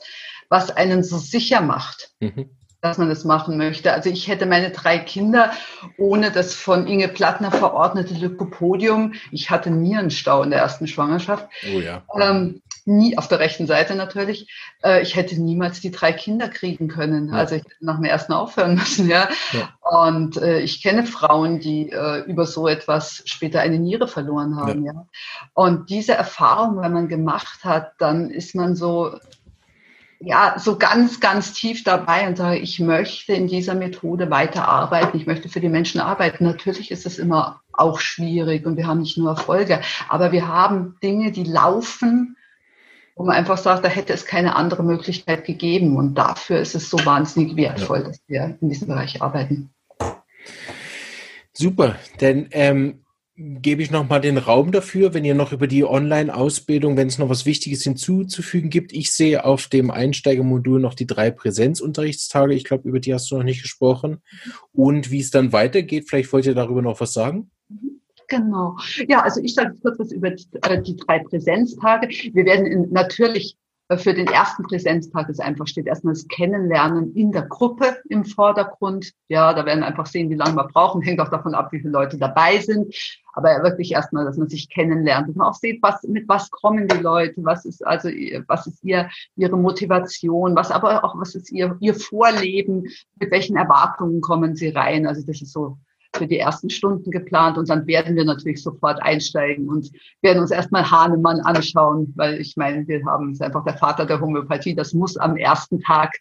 was 0.50 0.72
einen 0.72 1.04
so 1.04 1.18
sicher 1.18 1.62
macht. 1.62 2.12
Mhm 2.20 2.50
dass 2.82 2.98
man 2.98 3.10
das 3.10 3.26
machen 3.26 3.58
möchte. 3.58 3.92
Also 3.92 4.10
ich 4.10 4.28
hätte 4.28 4.46
meine 4.46 4.72
drei 4.72 5.00
Kinder 5.00 5.52
ohne 5.98 6.32
das 6.32 6.54
von 6.54 6.88
Inge 6.88 7.10
Plattner 7.10 7.52
verordnete 7.52 8.14
Lykopodium. 8.14 9.14
Ich 9.32 9.50
hatte 9.50 9.70
Nierenstau 9.70 10.44
in 10.44 10.52
der 10.52 10.60
ersten 10.60 10.88
Schwangerschaft. 10.88 11.48
Oh 11.74 11.80
ja. 11.80 12.04
Ähm, 12.20 12.62
nie 12.90 13.18
auf 13.18 13.28
der 13.28 13.40
rechten 13.40 13.68
Seite 13.68 13.96
natürlich. 13.96 14.50
Äh, 14.84 15.02
ich 15.02 15.16
hätte 15.16 15.40
niemals 15.42 15.80
die 15.80 15.92
drei 15.92 16.12
Kinder 16.12 16.50
kriegen 16.50 16.88
können. 16.88 17.30
Ja. 17.30 17.36
Also 17.36 17.56
ich 17.56 17.64
hätte 17.64 17.76
nach 17.80 17.96
dem 17.96 18.06
ersten 18.06 18.34
aufhören 18.34 18.76
müssen, 18.76 19.08
ja. 19.08 19.30
ja. 19.54 19.70
Und 19.82 20.38
äh, 20.38 20.60
ich 20.60 20.82
kenne 20.82 21.06
Frauen, 21.06 21.60
die 21.60 21.92
äh, 21.92 22.24
über 22.26 22.46
so 22.46 22.68
etwas 22.68 23.22
später 23.26 23.62
eine 23.62 23.80
Niere 23.80 24.08
verloren 24.08 24.56
haben, 24.58 24.84
ja. 24.84 24.94
ja. 24.94 25.08
Und 25.54 25.90
diese 25.90 26.14
Erfahrung, 26.14 26.82
wenn 26.82 26.94
man 26.94 27.08
gemacht 27.08 27.64
hat, 27.64 27.94
dann 28.00 28.30
ist 28.30 28.56
man 28.56 28.76
so 28.76 29.16
ja, 30.22 30.56
so 30.60 30.78
ganz, 30.78 31.22
ganz 31.22 31.54
tief 31.54 31.86
dabei 31.86 32.28
und 32.28 32.38
sage, 32.38 32.58
ich 32.58 32.80
möchte 32.80 33.32
in 33.32 33.48
dieser 33.48 33.74
Methode 33.74 34.30
weiterarbeiten, 34.30 35.18
ich 35.18 35.26
möchte 35.26 35.48
für 35.48 35.62
die 35.62 35.70
Menschen 35.70 36.02
arbeiten. 36.02 36.44
Natürlich 36.44 36.92
ist 36.92 37.06
es 37.06 37.18
immer 37.18 37.62
auch 37.72 38.02
schwierig 38.02 38.66
und 38.66 38.76
wir 38.76 38.86
haben 38.86 39.00
nicht 39.00 39.18
nur 39.18 39.30
Erfolge, 39.30 39.80
aber 40.10 40.34
wir 40.34 40.50
haben 40.50 40.98
Dinge, 41.02 41.32
die 41.32 41.46
laufen, 41.46 42.36
wo 43.20 43.26
man 43.26 43.36
einfach 43.36 43.58
sagt, 43.58 43.84
da 43.84 43.90
hätte 43.90 44.14
es 44.14 44.26
keine 44.26 44.56
andere 44.56 44.82
Möglichkeit 44.82 45.44
gegeben. 45.44 45.98
Und 45.98 46.16
dafür 46.16 46.60
ist 46.60 46.74
es 46.74 46.90
so 46.90 46.98
wahnsinnig 47.06 47.58
wertvoll, 47.58 48.00
ja. 48.00 48.08
dass 48.08 48.22
wir 48.28 48.58
in 48.62 48.70
diesem 48.70 48.88
Bereich 48.88 49.22
arbeiten. 49.22 49.72
Super, 51.52 51.98
denn 52.22 52.48
ähm, 52.52 53.04
gebe 53.36 53.84
ich 53.84 53.92
nochmal 53.92 54.22
den 54.22 54.38
Raum 54.38 54.72
dafür, 54.72 55.14
wenn 55.14 55.26
ihr 55.26 55.36
noch 55.36 55.52
über 55.52 55.68
die 55.68 55.84
Online-Ausbildung, 55.84 56.96
wenn 56.96 57.10
es 57.10 57.18
noch 57.18 57.28
was 57.28 57.46
Wichtiges 57.46 57.84
hinzuzufügen 57.84 58.70
gibt. 58.70 58.94
Ich 58.94 59.12
sehe 59.12 59.44
auf 59.44 59.68
dem 59.68 59.92
Einsteigermodul 59.92 60.80
noch 60.80 60.94
die 60.94 61.08
drei 61.08 61.30
Präsenzunterrichtstage. 61.30 62.54
Ich 62.54 62.64
glaube, 62.64 62.88
über 62.88 63.02
die 63.02 63.14
hast 63.14 63.30
du 63.30 63.36
noch 63.36 63.44
nicht 63.44 63.64
gesprochen. 63.64 64.22
Und 64.72 65.12
wie 65.12 65.20
es 65.20 65.30
dann 65.30 65.52
weitergeht, 65.52 66.06
vielleicht 66.08 66.32
wollt 66.32 66.46
ihr 66.46 66.56
darüber 66.56 66.82
noch 66.82 67.02
was 67.02 67.12
sagen? 67.12 67.52
Genau. 68.30 68.78
Ja, 69.08 69.22
also 69.22 69.42
ich 69.42 69.56
sage 69.56 69.76
kurz 69.82 70.00
was 70.00 70.12
über 70.12 70.30
die, 70.30 70.46
äh, 70.62 70.82
drei 70.82 71.20
Präsenztage. 71.20 72.08
Wir 72.08 72.46
werden 72.46 72.66
in, 72.66 72.92
natürlich 72.92 73.58
für 73.98 74.14
den 74.14 74.28
ersten 74.28 74.62
Präsenztag 74.64 75.30
ist 75.30 75.42
einfach 75.42 75.66
steht 75.66 75.88
erstmal 75.88 76.14
das 76.14 76.28
Kennenlernen 76.28 77.16
in 77.16 77.32
der 77.32 77.42
Gruppe 77.48 77.98
im 78.08 78.24
Vordergrund. 78.24 79.14
Ja, 79.30 79.52
da 79.54 79.66
werden 79.66 79.80
wir 79.80 79.88
einfach 79.88 80.06
sehen, 80.06 80.30
wie 80.30 80.36
lange 80.36 80.56
wir 80.56 80.68
brauchen. 80.68 81.02
Hängt 81.02 81.20
auch 81.20 81.30
davon 81.30 81.56
ab, 81.56 81.72
wie 81.72 81.80
viele 81.80 81.94
Leute 81.94 82.20
dabei 82.20 82.60
sind. 82.60 82.94
Aber 83.34 83.64
wirklich 83.64 83.94
erstmal, 83.94 84.26
dass 84.26 84.38
man 84.38 84.48
sich 84.48 84.70
kennenlernt, 84.70 85.30
dass 85.30 85.36
man 85.36 85.48
auch 85.48 85.56
sieht, 85.56 85.82
was, 85.82 86.04
mit 86.04 86.30
was 86.30 86.52
kommen 86.52 86.88
die 86.88 86.98
Leute, 86.98 87.44
was 87.44 87.66
ist 87.66 87.86
also, 87.86 88.10
was 88.48 88.68
ist 88.68 88.84
ihr, 88.84 89.10
ihre 89.36 89.58
Motivation, 89.58 90.56
was 90.56 90.70
aber 90.70 91.04
auch, 91.04 91.18
was 91.18 91.34
ist 91.34 91.52
ihr, 91.52 91.76
ihr 91.80 91.96
Vorleben, 91.96 92.84
mit 93.20 93.32
welchen 93.32 93.58
Erwartungen 93.58 94.22
kommen 94.22 94.56
sie 94.56 94.70
rein. 94.70 95.08
Also 95.08 95.26
das 95.26 95.42
ist 95.42 95.52
so 95.52 95.80
für 96.16 96.28
die 96.28 96.40
ersten 96.40 96.70
Stunden 96.70 97.12
geplant 97.12 97.58
und 97.58 97.70
dann 97.70 97.86
werden 97.86 98.16
wir 98.16 98.26
natürlich 98.26 98.64
sofort 98.64 99.02
einsteigen 99.02 99.70
und 99.70 99.92
werden 100.22 100.40
uns 100.40 100.52
erstmal 100.52 100.90
Hahnemann 100.90 101.40
anschauen, 101.42 102.14
weil 102.16 102.42
ich 102.42 102.58
meine, 102.58 102.88
wir 102.88 103.06
haben, 103.06 103.32
es 103.32 103.42
einfach 103.42 103.64
der 103.64 103.78
Vater 103.78 104.06
der 104.06 104.20
Homöopathie, 104.20 104.76
das 104.76 104.94
muss 104.94 105.18
am 105.18 105.38
ersten 105.38 105.80
Tag 105.80 106.14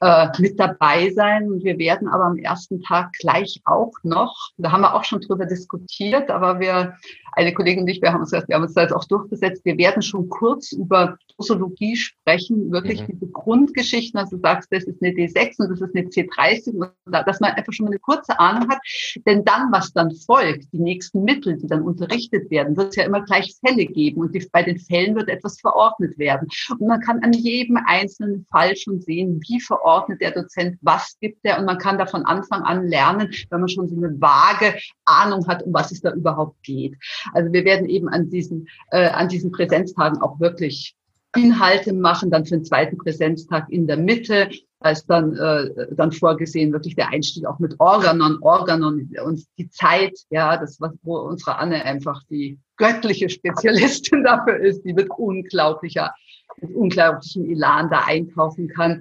äh, 0.00 0.28
mit 0.38 0.58
dabei 0.58 1.10
sein. 1.10 1.50
Und 1.50 1.64
wir 1.64 1.78
werden 1.78 2.08
aber 2.08 2.24
am 2.24 2.36
ersten 2.36 2.82
Tag 2.82 3.12
gleich 3.18 3.60
auch 3.64 3.92
noch, 4.02 4.50
da 4.56 4.72
haben 4.72 4.82
wir 4.82 4.94
auch 4.94 5.04
schon 5.04 5.20
drüber 5.20 5.46
diskutiert, 5.46 6.30
aber 6.30 6.60
wir, 6.60 6.96
eine 7.32 7.54
Kollegin 7.54 7.82
und 7.82 7.88
ich, 7.88 8.02
wir 8.02 8.12
haben 8.12 8.20
uns, 8.20 8.32
wir 8.32 8.42
haben 8.50 8.62
uns 8.62 8.74
da 8.74 8.82
jetzt 8.82 8.92
auch 8.92 9.04
durchgesetzt, 9.04 9.64
wir 9.64 9.78
werden 9.78 10.02
schon 10.02 10.28
kurz 10.28 10.72
über 10.72 11.16
Dosologie 11.38 11.96
sprechen, 11.96 12.70
wirklich 12.72 13.02
mhm. 13.02 13.06
diese 13.12 13.28
Grundgeschichten, 13.28 14.18
also 14.18 14.36
du 14.36 14.42
sagst, 14.42 14.72
das 14.72 14.84
ist 14.84 15.02
eine 15.02 15.12
D6 15.12 15.60
und 15.60 15.70
das 15.70 15.80
ist 15.80 15.96
eine 15.96 16.06
C30, 16.08 16.90
dass 17.06 17.40
man 17.40 17.52
einfach 17.52 17.72
schon 17.72 17.84
mal 17.84 17.92
eine 17.92 18.00
kurze 18.00 18.38
Ahnung 18.38 18.68
hat. 18.68 18.80
Denn 19.26 19.44
dann, 19.44 19.70
was 19.72 19.92
dann 19.92 20.12
folgt, 20.14 20.72
die 20.72 20.78
nächsten 20.78 21.24
Mittel, 21.24 21.56
die 21.56 21.66
dann 21.66 21.82
unterrichtet 21.82 22.50
werden, 22.50 22.76
wird 22.76 22.90
es 22.90 22.96
ja 22.96 23.04
immer 23.04 23.22
gleich 23.22 23.54
Fälle 23.64 23.86
geben 23.86 24.20
und 24.20 24.34
die, 24.34 24.46
bei 24.52 24.62
den 24.62 24.78
Fällen 24.78 25.14
wird 25.14 25.28
etwas 25.28 25.60
verordnet 25.60 26.18
werden. 26.18 26.48
Und 26.78 26.86
man 26.86 27.00
kann 27.00 27.22
an 27.22 27.32
jedem 27.32 27.78
einzelnen 27.86 28.46
Fall 28.50 28.76
schon 28.76 29.00
sehen, 29.00 29.40
wie 29.48 29.60
verordnet 29.60 30.20
der 30.20 30.32
Dozent, 30.32 30.78
was 30.82 31.16
gibt 31.20 31.40
er 31.44 31.58
und 31.58 31.66
man 31.66 31.78
kann 31.78 31.98
da 31.98 32.06
von 32.06 32.24
Anfang 32.24 32.62
an 32.62 32.86
lernen, 32.86 33.30
wenn 33.50 33.60
man 33.60 33.68
schon 33.68 33.88
so 33.88 33.96
eine 33.96 34.20
vage 34.20 34.78
Ahnung 35.04 35.46
hat, 35.46 35.62
um 35.62 35.72
was 35.72 35.92
es 35.92 36.00
da 36.00 36.12
überhaupt 36.12 36.62
geht. 36.62 36.96
Also 37.32 37.52
wir 37.52 37.64
werden 37.64 37.88
eben 37.88 38.08
an 38.08 38.30
diesen, 38.30 38.68
äh, 38.90 39.08
an 39.08 39.28
diesen 39.28 39.50
Präsenztagen 39.50 40.20
auch 40.20 40.40
wirklich 40.40 40.96
Inhalte 41.36 41.92
machen, 41.92 42.30
dann 42.30 42.44
für 42.44 42.56
den 42.56 42.64
zweiten 42.64 42.98
Präsenztag 42.98 43.68
in 43.70 43.86
der 43.86 43.96
Mitte. 43.96 44.50
Ist 44.82 45.10
dann, 45.10 45.36
äh, 45.36 45.88
dann 45.90 46.10
vorgesehen, 46.10 46.72
wirklich 46.72 46.96
der 46.96 47.10
Einstieg 47.10 47.44
auch 47.44 47.58
mit 47.58 47.78
Organon, 47.78 48.38
Organon 48.40 49.10
und 49.26 49.44
die 49.58 49.68
Zeit, 49.68 50.18
ja, 50.30 50.56
das, 50.56 50.80
was, 50.80 50.92
wo 51.02 51.18
unsere 51.18 51.58
Anne 51.58 51.84
einfach 51.84 52.22
die 52.30 52.58
göttliche 52.78 53.28
Spezialistin 53.28 54.24
dafür 54.24 54.56
ist, 54.56 54.82
die 54.82 54.94
mit 54.94 55.10
unglaublicher, 55.10 56.14
mit 56.62 56.74
unglaublichem 56.74 57.50
Elan 57.50 57.90
da 57.90 58.04
einkaufen 58.06 58.68
kann. 58.68 59.00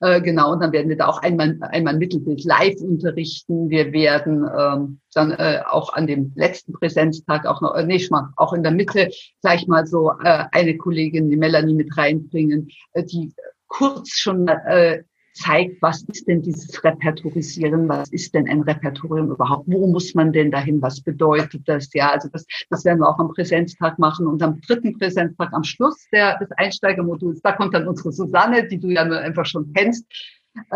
Äh, 0.00 0.20
genau, 0.20 0.52
und 0.52 0.60
dann 0.60 0.72
werden 0.72 0.88
wir 0.88 0.96
da 0.96 1.06
auch 1.06 1.22
einmal, 1.22 1.58
einmal 1.60 1.96
Mittelbild 1.96 2.44
live 2.44 2.80
unterrichten. 2.80 3.70
Wir 3.70 3.92
werden 3.92 4.46
ähm, 4.56 5.00
dann 5.12 5.32
äh, 5.32 5.62
auch 5.68 5.92
an 5.92 6.06
dem 6.06 6.32
letzten 6.36 6.72
Präsenztag 6.72 7.46
auch 7.46 7.62
noch, 7.62 7.74
äh, 7.74 7.84
nee, 7.84 8.06
mal, 8.10 8.30
auch 8.36 8.52
in 8.52 8.62
der 8.62 8.72
Mitte 8.72 9.10
gleich 9.40 9.66
mal 9.66 9.86
so 9.86 10.12
äh, 10.22 10.44
eine 10.52 10.76
Kollegin, 10.76 11.30
die 11.30 11.36
Melanie, 11.36 11.74
mit 11.74 11.96
reinbringen, 11.96 12.68
äh, 12.92 13.04
die 13.04 13.32
kurz 13.68 14.10
schon 14.10 14.46
äh, 14.48 15.02
zeigt, 15.36 15.80
was 15.82 16.02
ist 16.04 16.26
denn 16.26 16.42
dieses 16.42 16.82
Repertorisieren, 16.82 17.88
was 17.88 18.10
ist 18.10 18.34
denn 18.34 18.48
ein 18.48 18.62
Repertorium 18.62 19.30
überhaupt, 19.30 19.64
wo 19.66 19.86
muss 19.86 20.14
man 20.14 20.32
denn 20.32 20.50
dahin, 20.50 20.80
was 20.80 21.00
bedeutet 21.00 21.62
das, 21.66 21.92
ja, 21.92 22.10
also 22.10 22.28
das, 22.32 22.46
das 22.70 22.84
werden 22.84 23.00
wir 23.00 23.08
auch 23.08 23.18
am 23.18 23.32
Präsenztag 23.32 23.98
machen 23.98 24.26
und 24.26 24.42
am 24.42 24.60
dritten 24.62 24.98
Präsenztag 24.98 25.52
am 25.52 25.64
Schluss 25.64 26.06
der, 26.12 26.38
des 26.38 26.50
Einsteigermoduls, 26.52 27.40
da 27.42 27.52
kommt 27.52 27.74
dann 27.74 27.86
unsere 27.86 28.12
Susanne, 28.12 28.66
die 28.66 28.78
du 28.78 28.88
ja 28.88 29.04
nur 29.04 29.18
einfach 29.18 29.46
schon 29.46 29.72
kennst, 29.74 30.06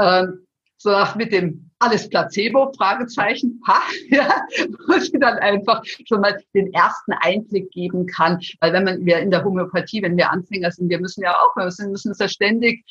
ähm, 0.01 0.47
so 0.83 0.91
mit 1.17 1.31
dem 1.33 1.71
alles 1.79 2.09
Placebo, 2.09 2.73
Fragezeichen, 2.77 3.61
ha, 3.67 3.81
ja, 4.11 4.43
wo 4.87 4.99
sie 4.99 5.19
dann 5.19 5.39
einfach 5.39 5.83
schon 6.07 6.21
mal 6.21 6.39
den 6.55 6.73
ersten 6.73 7.13
Einblick 7.21 7.71
geben 7.71 8.07
kann. 8.07 8.39
Weil 8.61 8.73
wenn 8.73 8.85
man, 8.85 9.05
wir 9.05 9.19
in 9.19 9.31
der 9.31 9.45
Homöopathie, 9.45 10.03
wenn 10.03 10.17
wir 10.17 10.31
Anfänger 10.31 10.71
sind, 10.71 10.89
wir 10.89 11.01
müssen 11.01 11.23
ja 11.23 11.33
auch, 11.33 11.57
wir 11.57 11.67
müssen, 11.67 11.91
müssen 11.91 12.09
uns 12.09 12.19
ja 12.19 12.29
ständig, 12.29 12.85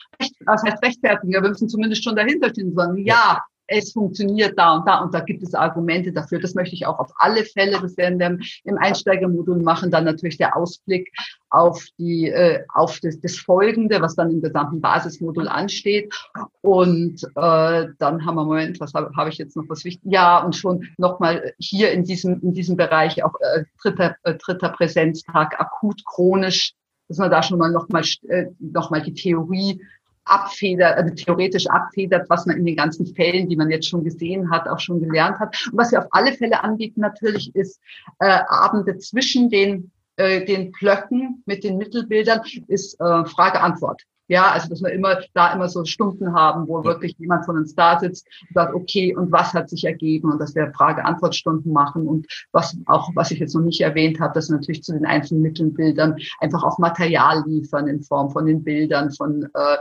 was 0.45 0.63
heißt 0.63 0.83
rechtfertigen, 0.83 1.33
wir 1.33 1.41
müssen 1.41 1.69
zumindest 1.69 2.03
schon 2.03 2.15
dahinter 2.15 2.49
stehen 2.49 2.69
und 2.69 2.75
sagen, 2.75 2.97
ja, 3.05 3.39
es 3.69 3.93
funktioniert 3.93 4.57
da 4.57 4.75
und 4.75 4.87
da 4.87 4.99
und 4.99 5.13
da 5.13 5.19
gibt 5.19 5.43
es 5.43 5.53
Argumente 5.53 6.11
dafür. 6.11 6.39
Das 6.39 6.55
möchte 6.55 6.75
ich 6.75 6.85
auch 6.85 6.99
auf 6.99 7.11
alle 7.15 7.43
Fälle, 7.43 7.79
das 7.81 7.97
werden 7.97 8.19
wir 8.19 8.37
im 8.63 8.77
Einsteigermodul 8.77 9.61
machen, 9.61 9.91
dann 9.91 10.05
natürlich 10.05 10.37
der 10.37 10.55
Ausblick 10.55 11.11
auf 11.49 11.85
die 11.97 12.29
äh, 12.29 12.63
auf 12.73 12.99
das, 12.99 13.19
das 13.19 13.37
Folgende, 13.37 14.01
was 14.01 14.15
dann 14.15 14.31
im 14.31 14.41
gesamten 14.41 14.81
Basismodul 14.81 15.47
ansteht. 15.47 16.13
Und 16.61 17.23
äh, 17.23 17.87
dann 17.97 18.25
haben 18.25 18.35
wir 18.35 18.45
Moment, 18.45 18.79
was 18.79 18.93
habe 18.93 19.11
hab 19.15 19.27
ich 19.27 19.37
jetzt 19.37 19.55
noch 19.55 19.65
was 19.69 19.83
wichtig? 19.83 20.01
Ja, 20.11 20.43
und 20.43 20.55
schon 20.55 20.87
nochmal 20.97 21.53
hier 21.57 21.91
in 21.91 22.03
diesem 22.03 22.41
in 22.41 22.53
diesem 22.53 22.75
Bereich 22.75 23.23
auch 23.23 23.33
äh, 23.39 23.63
dritter 23.81 24.15
äh, 24.23 24.35
dritter 24.35 24.69
Präsenztag 24.69 25.59
akut 25.59 26.03
chronisch 26.05 26.73
dass 27.09 27.17
man 27.17 27.31
da 27.31 27.43
schon 27.43 27.57
mal 27.57 27.71
nochmal 27.71 28.03
äh, 28.27 28.45
noch 28.59 28.91
die 29.01 29.13
Theorie 29.13 29.81
abfedert, 30.29 30.97
also 30.97 31.13
theoretisch 31.13 31.67
abfedert, 31.67 32.29
was 32.29 32.45
man 32.45 32.57
in 32.57 32.65
den 32.65 32.75
ganzen 32.75 33.05
Fällen, 33.05 33.49
die 33.49 33.55
man 33.55 33.69
jetzt 33.69 33.87
schon 33.87 34.03
gesehen 34.03 34.49
hat, 34.51 34.67
auch 34.67 34.79
schon 34.79 35.01
gelernt 35.01 35.39
hat. 35.39 35.55
Und 35.71 35.77
was 35.77 35.91
wir 35.91 35.99
auf 35.99 36.07
alle 36.11 36.33
Fälle 36.33 36.63
anbieten 36.63 37.01
natürlich 37.01 37.55
ist 37.55 37.79
äh, 38.19 38.39
Abende 38.47 38.97
zwischen 38.97 39.49
den 39.49 39.91
äh, 40.19 40.43
den 40.45 40.71
Blöcken 40.73 41.43
mit 41.45 41.63
den 41.63 41.77
Mittelbildern 41.77 42.41
ist 42.67 42.99
äh, 42.99 43.25
Frage-Antwort. 43.25 44.03
Ja, 44.27 44.51
also 44.51 44.69
dass 44.69 44.83
wir 44.83 44.91
immer 44.91 45.17
da 45.33 45.53
immer 45.53 45.67
so 45.69 45.85
Stunden 45.85 46.33
haben, 46.33 46.67
wo 46.67 46.83
wirklich 46.83 47.15
jemand 47.17 47.45
von 47.45 47.57
uns 47.57 47.73
da 47.73 47.99
sitzt 47.99 48.27
und 48.47 48.53
sagt, 48.53 48.75
okay, 48.75 49.15
und 49.15 49.31
was 49.31 49.53
hat 49.53 49.69
sich 49.69 49.85
ergeben 49.85 50.31
und 50.31 50.39
dass 50.39 50.53
wir 50.53 50.71
Frage-Antwort-Stunden 50.71 51.71
machen 51.71 52.07
und 52.07 52.27
was 52.51 52.77
auch, 52.85 53.09
was 53.15 53.31
ich 53.31 53.39
jetzt 53.39 53.55
noch 53.55 53.63
nicht 53.63 53.81
erwähnt 53.81 54.19
habe, 54.19 54.33
dass 54.35 54.49
wir 54.49 54.57
natürlich 54.57 54.83
zu 54.83 54.93
den 54.93 55.05
einzelnen 55.05 55.41
Mittelbildern 55.41 56.17
einfach 56.41 56.63
auch 56.63 56.77
Material 56.77 57.43
liefern 57.47 57.87
in 57.87 58.03
Form 58.03 58.29
von 58.29 58.45
den 58.45 58.63
Bildern, 58.63 59.11
von 59.11 59.49
äh, 59.55 59.77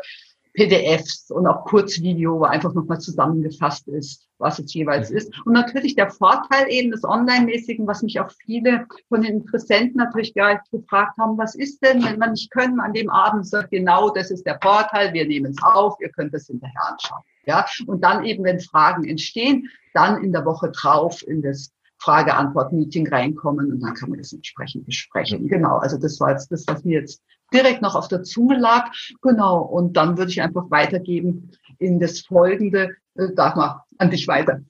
PDFs 0.59 1.31
und 1.31 1.47
auch 1.47 1.65
Kurzvideo, 1.65 2.41
wo 2.41 2.45
einfach 2.45 2.75
nochmal 2.75 2.99
zusammengefasst 2.99 3.87
ist, 3.87 4.27
was 4.39 4.59
es 4.59 4.75
jeweils 4.75 5.09
ist. 5.13 5.33
Und 5.47 5.53
natürlich 5.53 5.95
der 5.95 6.11
Vorteil 6.11 6.67
eben 6.69 6.91
des 6.91 7.05
Online-mäßigen, 7.05 7.87
was 7.87 8.03
mich 8.03 8.19
auch 8.19 8.31
viele 8.45 8.87
von 9.09 9.23
den 9.23 9.43
Interessenten 9.43 9.99
natürlich 9.99 10.35
gleich 10.35 10.59
gefragt 10.73 11.17
haben, 11.17 11.39
was 11.39 11.55
ist 11.55 11.85
denn, 11.85 12.05
wenn 12.05 12.19
man 12.19 12.33
nicht 12.33 12.51
können 12.51 12.81
an 12.81 12.93
dem 12.93 13.09
Abend, 13.09 13.47
sagt 13.47 13.71
genau, 13.71 14.11
das 14.11 14.33
ist 14.33 14.45
der 14.47 14.59
Vorteil, 14.61 15.13
wir 15.13 15.29
nehmen 15.29 15.53
es 15.53 15.63
auf, 15.63 15.95
ihr 16.01 16.11
könnt 16.11 16.35
es 16.35 16.49
hinterher 16.49 16.91
anschauen. 16.91 17.23
Ja, 17.47 17.65
und 17.87 18.03
dann 18.03 18.25
eben, 18.25 18.43
wenn 18.43 18.59
Fragen 18.59 19.09
entstehen, 19.09 19.69
dann 19.95 20.25
in 20.25 20.33
der 20.33 20.45
Woche 20.45 20.73
drauf 20.73 21.23
in 21.27 21.41
das 21.41 21.73
Frage-Antwort-Meeting 22.01 23.09
reinkommen 23.09 23.73
und 23.73 23.81
dann 23.81 23.95
kann 23.95 24.11
man 24.11 24.19
das 24.19 24.33
entsprechend 24.33 24.87
besprechen. 24.87 25.47
Genau, 25.47 25.79
also 25.79 25.99
das 25.99 26.19
war 26.19 26.33
jetzt 26.33 26.51
das, 26.51 26.65
was 26.67 26.85
mir 26.85 27.01
jetzt 27.01 27.23
direkt 27.53 27.83
noch 27.83 27.95
auf 27.95 28.09
der 28.09 28.23
Zunge 28.23 28.59
lag. 28.59 28.91
Genau, 29.23 29.61
und 29.61 29.97
dann 29.97 30.19
würde 30.19 30.31
ich 30.31 30.43
einfach 30.43 30.71
weitergeben 30.71 31.51
in 31.79 32.01
das 32.01 32.21
Folgende. 32.21 32.97
Äh, 33.15 33.35
Dagmar, 33.35 33.87
an 33.99 34.11
dich 34.11 34.27
weiter. 34.29 34.61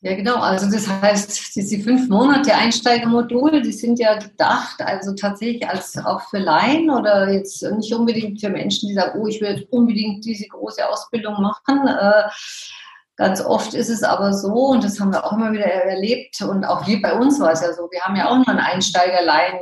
Ja, 0.00 0.14
genau. 0.14 0.36
Also 0.36 0.70
das 0.70 0.88
heißt, 0.88 1.56
diese 1.56 1.80
fünf 1.80 2.08
Monate 2.08 2.54
Einsteigermodul, 2.54 3.62
die 3.62 3.72
sind 3.72 3.98
ja 3.98 4.16
gedacht, 4.16 4.80
also 4.80 5.12
tatsächlich 5.12 5.68
als 5.68 5.98
auch 5.98 6.20
für 6.30 6.38
Laien 6.38 6.88
oder 6.88 7.32
jetzt 7.32 7.62
nicht 7.62 7.92
unbedingt 7.92 8.40
für 8.40 8.48
Menschen, 8.48 8.88
die 8.88 8.94
sagen, 8.94 9.18
oh, 9.20 9.26
ich 9.26 9.40
jetzt 9.40 9.66
unbedingt 9.72 10.24
diese 10.24 10.46
große 10.46 10.88
Ausbildung 10.88 11.42
machen. 11.42 11.86
Äh, 11.86 12.28
Ganz 13.18 13.44
oft 13.44 13.74
ist 13.74 13.88
es 13.88 14.04
aber 14.04 14.32
so, 14.32 14.52
und 14.52 14.84
das 14.84 15.00
haben 15.00 15.12
wir 15.12 15.24
auch 15.24 15.32
immer 15.32 15.50
wieder 15.50 15.64
erlebt, 15.64 16.40
und 16.40 16.64
auch 16.64 16.86
wir 16.86 17.02
bei 17.02 17.18
uns 17.18 17.40
war 17.40 17.50
es 17.50 17.62
ja 17.62 17.72
so, 17.72 17.88
wir 17.90 18.00
haben 18.02 18.14
ja 18.14 18.28
auch 18.28 18.36
nur 18.36 18.48
ein 18.48 18.60
Einsteigerlein 18.60 19.54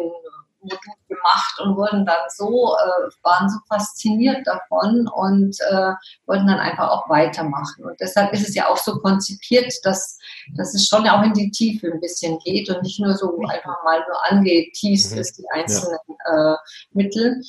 Modul 0.67 0.95
gemacht 1.09 1.61
und 1.61 1.77
wurden 1.77 2.05
dann 2.05 2.29
so, 2.29 2.77
äh, 2.77 3.11
waren 3.23 3.49
so 3.49 3.59
fasziniert 3.69 4.47
davon 4.47 5.09
und 5.09 5.57
äh, 5.71 5.93
wollten 6.27 6.47
dann 6.47 6.59
einfach 6.59 6.89
auch 6.89 7.09
weitermachen. 7.09 7.85
Und 7.85 7.99
deshalb 8.01 8.33
ist 8.33 8.49
es 8.49 8.55
ja 8.55 8.69
auch 8.69 8.77
so 8.77 8.99
konzipiert, 8.99 9.73
dass, 9.85 10.19
dass 10.57 10.75
es 10.75 10.87
schon 10.87 11.09
auch 11.09 11.23
in 11.23 11.33
die 11.33 11.51
Tiefe 11.51 11.89
ein 11.93 12.01
bisschen 12.01 12.39
geht 12.41 12.69
und 12.71 12.83
nicht 12.83 13.01
nur 13.01 13.15
so 13.15 13.39
einfach 13.49 13.83
mal 13.85 14.01
nur 14.07 14.25
angeteased 14.31 15.13
mhm. 15.13 15.19
ist, 15.19 15.39
die 15.39 15.45
einzelnen 15.51 15.99
ja. 16.09 16.55
äh, 16.55 16.57
Mittel. 16.93 17.41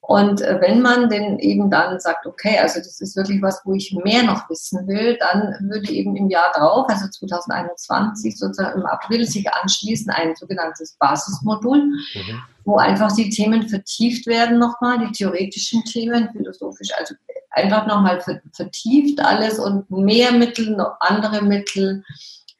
Und 0.00 0.40
äh, 0.40 0.60
wenn 0.60 0.82
man 0.82 1.08
denn 1.08 1.38
eben 1.40 1.68
dann 1.68 1.98
sagt, 1.98 2.26
okay, 2.26 2.58
also 2.58 2.78
das 2.78 3.00
ist 3.00 3.16
wirklich 3.16 3.42
was, 3.42 3.62
wo 3.64 3.74
ich 3.74 3.92
mehr 4.04 4.22
noch 4.22 4.48
wissen 4.48 4.86
will, 4.86 5.18
dann 5.18 5.56
würde 5.68 5.90
eben 5.90 6.14
im 6.14 6.30
Jahr 6.30 6.52
drauf, 6.54 6.86
also 6.88 7.08
2021 7.08 8.38
sozusagen 8.38 8.80
im 8.80 8.86
April 8.86 9.26
sich 9.26 9.52
anschließen 9.52 10.10
ein 10.10 10.36
sogenanntes 10.36 10.96
Basismodul, 11.00 11.82
mhm. 11.84 12.42
wo 12.64 12.76
einfach 12.76 13.12
die 13.16 13.30
Themen 13.30 13.68
vertieft 13.68 14.26
werden 14.26 14.58
nochmal, 14.58 14.98
die 14.98 15.12
theoretischen 15.12 15.82
Themen, 15.84 16.30
philosophisch, 16.30 16.90
also 16.96 17.14
einfach 17.50 17.86
nochmal 17.86 18.22
vertieft 18.52 19.20
alles 19.20 19.58
und 19.58 19.90
mehr 19.90 20.30
Mittel, 20.32 20.76
noch 20.76 20.96
andere 21.00 21.42
Mittel 21.42 22.04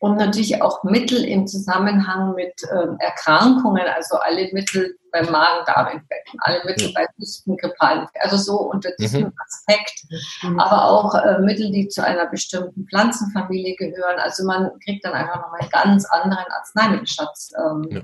und 0.01 0.17
natürlich 0.17 0.61
auch 0.63 0.83
Mittel 0.85 1.25
im 1.25 1.47
Zusammenhang 1.47 2.35
mit 2.35 2.55
äh, 2.65 2.87
Erkrankungen, 2.99 3.85
also 3.95 4.17
alle 4.17 4.49
Mittel 4.53 4.97
beim 5.17 5.33
Magen-Darm-Infekten, 5.33 6.39
alle 6.41 6.65
Mittel 6.65 6.89
ja. 6.89 7.01
bei 7.01 7.07
Husten-Grippalen, 7.19 8.07
also 8.21 8.37
so 8.37 8.57
unter 8.71 8.91
diesem 8.99 9.25
mhm. 9.25 9.33
Aspekt, 9.45 10.05
aber 10.59 10.85
auch 10.85 11.15
äh, 11.15 11.39
Mittel, 11.41 11.71
die 11.71 11.89
zu 11.89 12.05
einer 12.05 12.27
bestimmten 12.27 12.87
Pflanzenfamilie 12.89 13.77
gehören. 13.77 14.19
Also 14.19 14.45
man 14.45 14.71
kriegt 14.85 15.05
dann 15.05 15.15
einfach 15.15 15.41
nochmal 15.41 15.61
einen 15.61 15.71
ganz 15.71 16.05
anderen 16.07 16.45
Arzneimittelschatz 16.51 17.53
ähm, 17.59 17.87
ja 17.91 18.03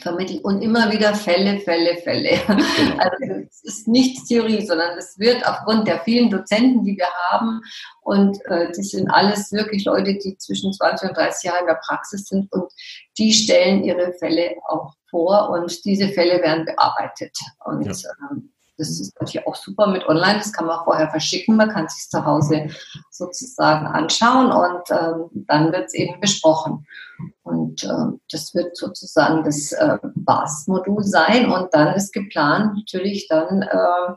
vermittelt 0.00 0.44
und 0.44 0.62
immer 0.62 0.90
wieder 0.90 1.14
Fälle, 1.14 1.58
Fälle, 1.60 1.96
Fälle. 1.98 2.40
Genau. 2.46 2.98
Also 2.98 3.46
es 3.48 3.64
ist 3.64 3.88
nicht 3.88 4.26
Theorie, 4.26 4.64
sondern 4.66 4.96
es 4.98 5.18
wird 5.18 5.46
aufgrund 5.46 5.86
der 5.86 6.00
vielen 6.00 6.30
Dozenten, 6.30 6.84
die 6.84 6.96
wir 6.96 7.08
haben 7.30 7.60
und 8.02 8.38
äh, 8.46 8.68
das 8.68 8.88
sind 8.88 9.10
alles 9.10 9.52
wirklich 9.52 9.84
Leute, 9.84 10.14
die 10.14 10.36
zwischen 10.38 10.72
20 10.72 11.10
und 11.10 11.16
30 11.16 11.44
Jahren 11.44 11.60
in 11.60 11.66
der 11.66 11.80
Praxis 11.86 12.26
sind 12.26 12.50
und 12.52 12.72
die 13.18 13.32
stellen 13.32 13.84
ihre 13.84 14.12
Fälle 14.14 14.56
auch 14.68 14.94
vor 15.10 15.50
und 15.50 15.84
diese 15.84 16.08
Fälle 16.08 16.42
werden 16.42 16.64
bearbeitet. 16.64 17.36
Und 17.64 17.84
ja. 17.84 18.10
ähm, 18.30 18.52
das 18.88 19.00
ist 19.00 19.20
natürlich 19.20 19.46
auch 19.46 19.54
super 19.54 19.86
mit 19.86 20.06
online, 20.06 20.38
das 20.38 20.52
kann 20.52 20.66
man 20.66 20.84
vorher 20.84 21.10
verschicken, 21.10 21.56
man 21.56 21.70
kann 21.70 21.88
sich 21.88 22.08
zu 22.08 22.24
Hause 22.24 22.68
sozusagen 23.10 23.86
anschauen 23.86 24.50
und 24.50 24.90
ähm, 24.90 25.44
dann 25.46 25.72
wird 25.72 25.86
es 25.86 25.94
eben 25.94 26.20
besprochen. 26.20 26.86
Und 27.42 27.84
äh, 27.84 28.18
das 28.30 28.54
wird 28.54 28.76
sozusagen 28.76 29.44
das 29.44 29.72
äh, 29.72 29.98
Basismodul 30.14 31.02
sein 31.04 31.50
und 31.50 31.72
dann 31.72 31.94
ist 31.94 32.12
geplant 32.12 32.74
natürlich 32.76 33.28
dann 33.28 33.62
äh, 33.62 34.14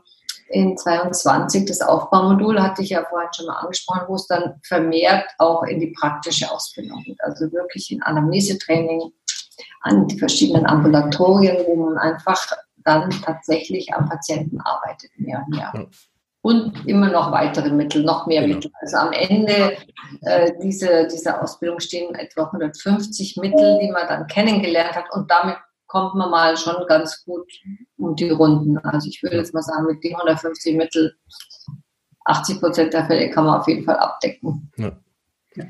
in 0.48 0.76
22 0.76 1.66
das 1.66 1.80
Aufbaumodul, 1.80 2.60
hatte 2.60 2.82
ich 2.82 2.90
ja 2.90 3.04
vorhin 3.08 3.28
schon 3.34 3.46
mal 3.46 3.58
angesprochen, 3.58 4.02
wo 4.08 4.14
es 4.14 4.26
dann 4.26 4.60
vermehrt 4.64 5.24
auch 5.38 5.64
in 5.64 5.80
die 5.80 5.94
praktische 5.98 6.50
Ausbildung 6.50 7.02
geht. 7.02 7.20
Also 7.22 7.50
wirklich 7.52 7.90
in 7.90 8.02
Anamnesetraining 8.02 9.12
an 9.82 10.06
die 10.06 10.18
verschiedenen 10.18 10.66
Ambulatorien, 10.66 11.64
wo 11.66 11.76
man 11.76 11.98
einfach 11.98 12.46
dann 12.86 13.10
tatsächlich 13.10 13.92
am 13.92 14.08
Patienten 14.08 14.60
arbeitet, 14.60 15.10
mehr 15.16 15.44
und 15.44 15.54
mehr. 15.54 15.88
Und 16.40 16.86
immer 16.86 17.10
noch 17.10 17.32
weitere 17.32 17.70
Mittel, 17.70 18.04
noch 18.04 18.26
mehr 18.26 18.42
genau. 18.42 18.54
Mittel. 18.54 18.70
Also 18.80 18.96
am 18.98 19.12
Ende 19.12 19.76
äh, 20.22 20.52
diese, 20.62 21.08
dieser 21.08 21.42
Ausbildung 21.42 21.80
stehen 21.80 22.14
etwa 22.14 22.44
150 22.44 23.36
Mittel, 23.38 23.78
die 23.82 23.90
man 23.90 24.06
dann 24.06 24.28
kennengelernt 24.28 24.94
hat. 24.94 25.06
Und 25.12 25.28
damit 25.28 25.56
kommt 25.88 26.14
man 26.14 26.30
mal 26.30 26.56
schon 26.56 26.86
ganz 26.86 27.24
gut 27.24 27.50
um 27.96 28.14
die 28.14 28.30
Runden. 28.30 28.78
Also 28.78 29.08
ich 29.08 29.22
würde 29.22 29.38
jetzt 29.38 29.54
mal 29.54 29.62
sagen, 29.62 29.86
mit 29.86 30.04
den 30.04 30.14
150 30.14 30.76
Mittel 30.76 31.16
80 32.26 32.60
Prozent 32.60 32.92
der 32.92 33.06
Fälle 33.06 33.30
kann 33.30 33.46
man 33.46 33.60
auf 33.60 33.66
jeden 33.66 33.84
Fall 33.84 33.96
abdecken. 33.96 34.70
Ja. 34.76 34.92
Ja. 35.56 35.64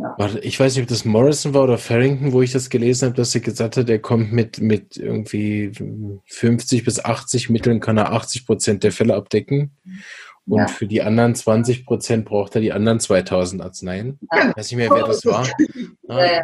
Ja. 0.00 0.30
Ich 0.42 0.58
weiß 0.58 0.74
nicht, 0.74 0.84
ob 0.84 0.88
das 0.88 1.04
Morrison 1.04 1.52
war 1.54 1.64
oder 1.64 1.78
Farrington, 1.78 2.32
wo 2.32 2.42
ich 2.42 2.52
das 2.52 2.70
gelesen 2.70 3.06
habe, 3.06 3.16
dass 3.16 3.34
er 3.34 3.40
gesagt 3.40 3.76
hat, 3.76 3.88
er 3.88 3.98
kommt 3.98 4.32
mit, 4.32 4.60
mit 4.60 4.96
irgendwie 4.96 5.72
50 6.26 6.84
bis 6.84 7.04
80 7.04 7.50
Mitteln, 7.50 7.80
kann 7.80 7.98
er 7.98 8.12
80 8.12 8.46
Prozent 8.46 8.82
der 8.82 8.92
Fälle 8.92 9.14
abdecken. 9.14 9.72
Und 10.46 10.58
ja. 10.58 10.66
für 10.66 10.86
die 10.86 11.02
anderen 11.02 11.34
20 11.34 11.84
Prozent 11.84 12.24
braucht 12.24 12.54
er 12.54 12.60
die 12.60 12.72
anderen 12.72 12.98
2000 12.98 13.62
Arzneien. 13.62 14.18
Ja. 14.32 14.48
Ich 14.50 14.56
weiß 14.56 14.70
nicht 14.70 14.78
mehr, 14.78 14.90
wer 14.90 15.06
das 15.06 15.24
war. 15.24 15.46
Ja, 16.08 16.42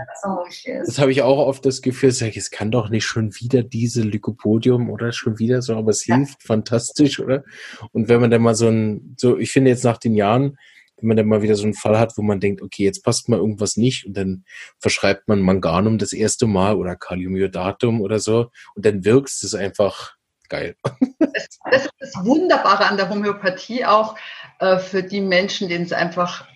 das 0.85 1.01
habe 1.01 1.11
ich 1.11 1.23
auch 1.23 1.45
oft 1.45 1.67
das 1.67 1.83
Gefühl, 1.83 2.11
es 2.11 2.51
kann 2.53 2.71
doch 2.71 2.89
nicht 2.89 3.05
schon 3.05 3.35
wieder 3.35 3.65
diese 3.65 4.03
Lycopodium 4.03 4.91
oder 4.91 5.11
schon 5.11 5.41
wieder 5.41 5.61
so, 5.61 5.75
aber 5.75 5.91
es 5.91 6.03
hilft 6.03 6.45
fantastisch, 6.45 7.19
oder? 7.19 7.43
Und 7.91 8.09
wenn 8.09 8.21
man 8.21 8.31
dann 8.31 8.43
mal 8.43 8.55
so 8.55 8.69
ein, 8.69 9.17
so, 9.17 9.37
ich 9.37 9.51
finde 9.51 9.73
jetzt 9.73 9.83
nach 9.83 9.99
den 9.99 10.15
Jahren, 10.15 10.57
wenn 10.99 11.09
man 11.09 11.17
dann 11.17 11.27
mal 11.27 11.43
wieder 11.43 11.55
so 11.55 11.65
einen 11.65 11.75
Fall 11.75 11.99
hat, 11.99 12.17
wo 12.17 12.23
man 12.23 12.41
denkt, 12.41 12.63
okay, 12.63 12.85
jetzt 12.85 13.05
passt 13.05 13.29
mal 13.29 13.39
irgendwas 13.39 13.77
nicht 13.77 14.07
und 14.07 14.17
dann 14.17 14.45
verschreibt 14.79 15.29
man 15.29 15.43
Manganum 15.43 15.99
das 15.99 16.13
erste 16.13 16.47
Mal 16.47 16.77
oder 16.77 16.97
Kaliumiodatum 16.97 18.01
oder 18.01 18.19
so 18.19 18.51
und 18.75 18.87
dann 18.87 19.05
wirkt 19.05 19.29
es 19.29 19.55
einfach 19.55 20.17
geil. 20.49 20.77
Das, 21.19 21.49
das, 21.71 21.85
ist 21.85 21.95
das 21.99 22.25
Wunderbare 22.25 22.87
an 22.87 22.97
der 22.97 23.09
Homöopathie 23.09 23.85
auch 23.85 24.17
äh, 24.61 24.79
für 24.79 25.03
die 25.03 25.21
Menschen, 25.21 25.69
denen 25.69 25.85
es 25.85 25.93
einfach 25.93 26.47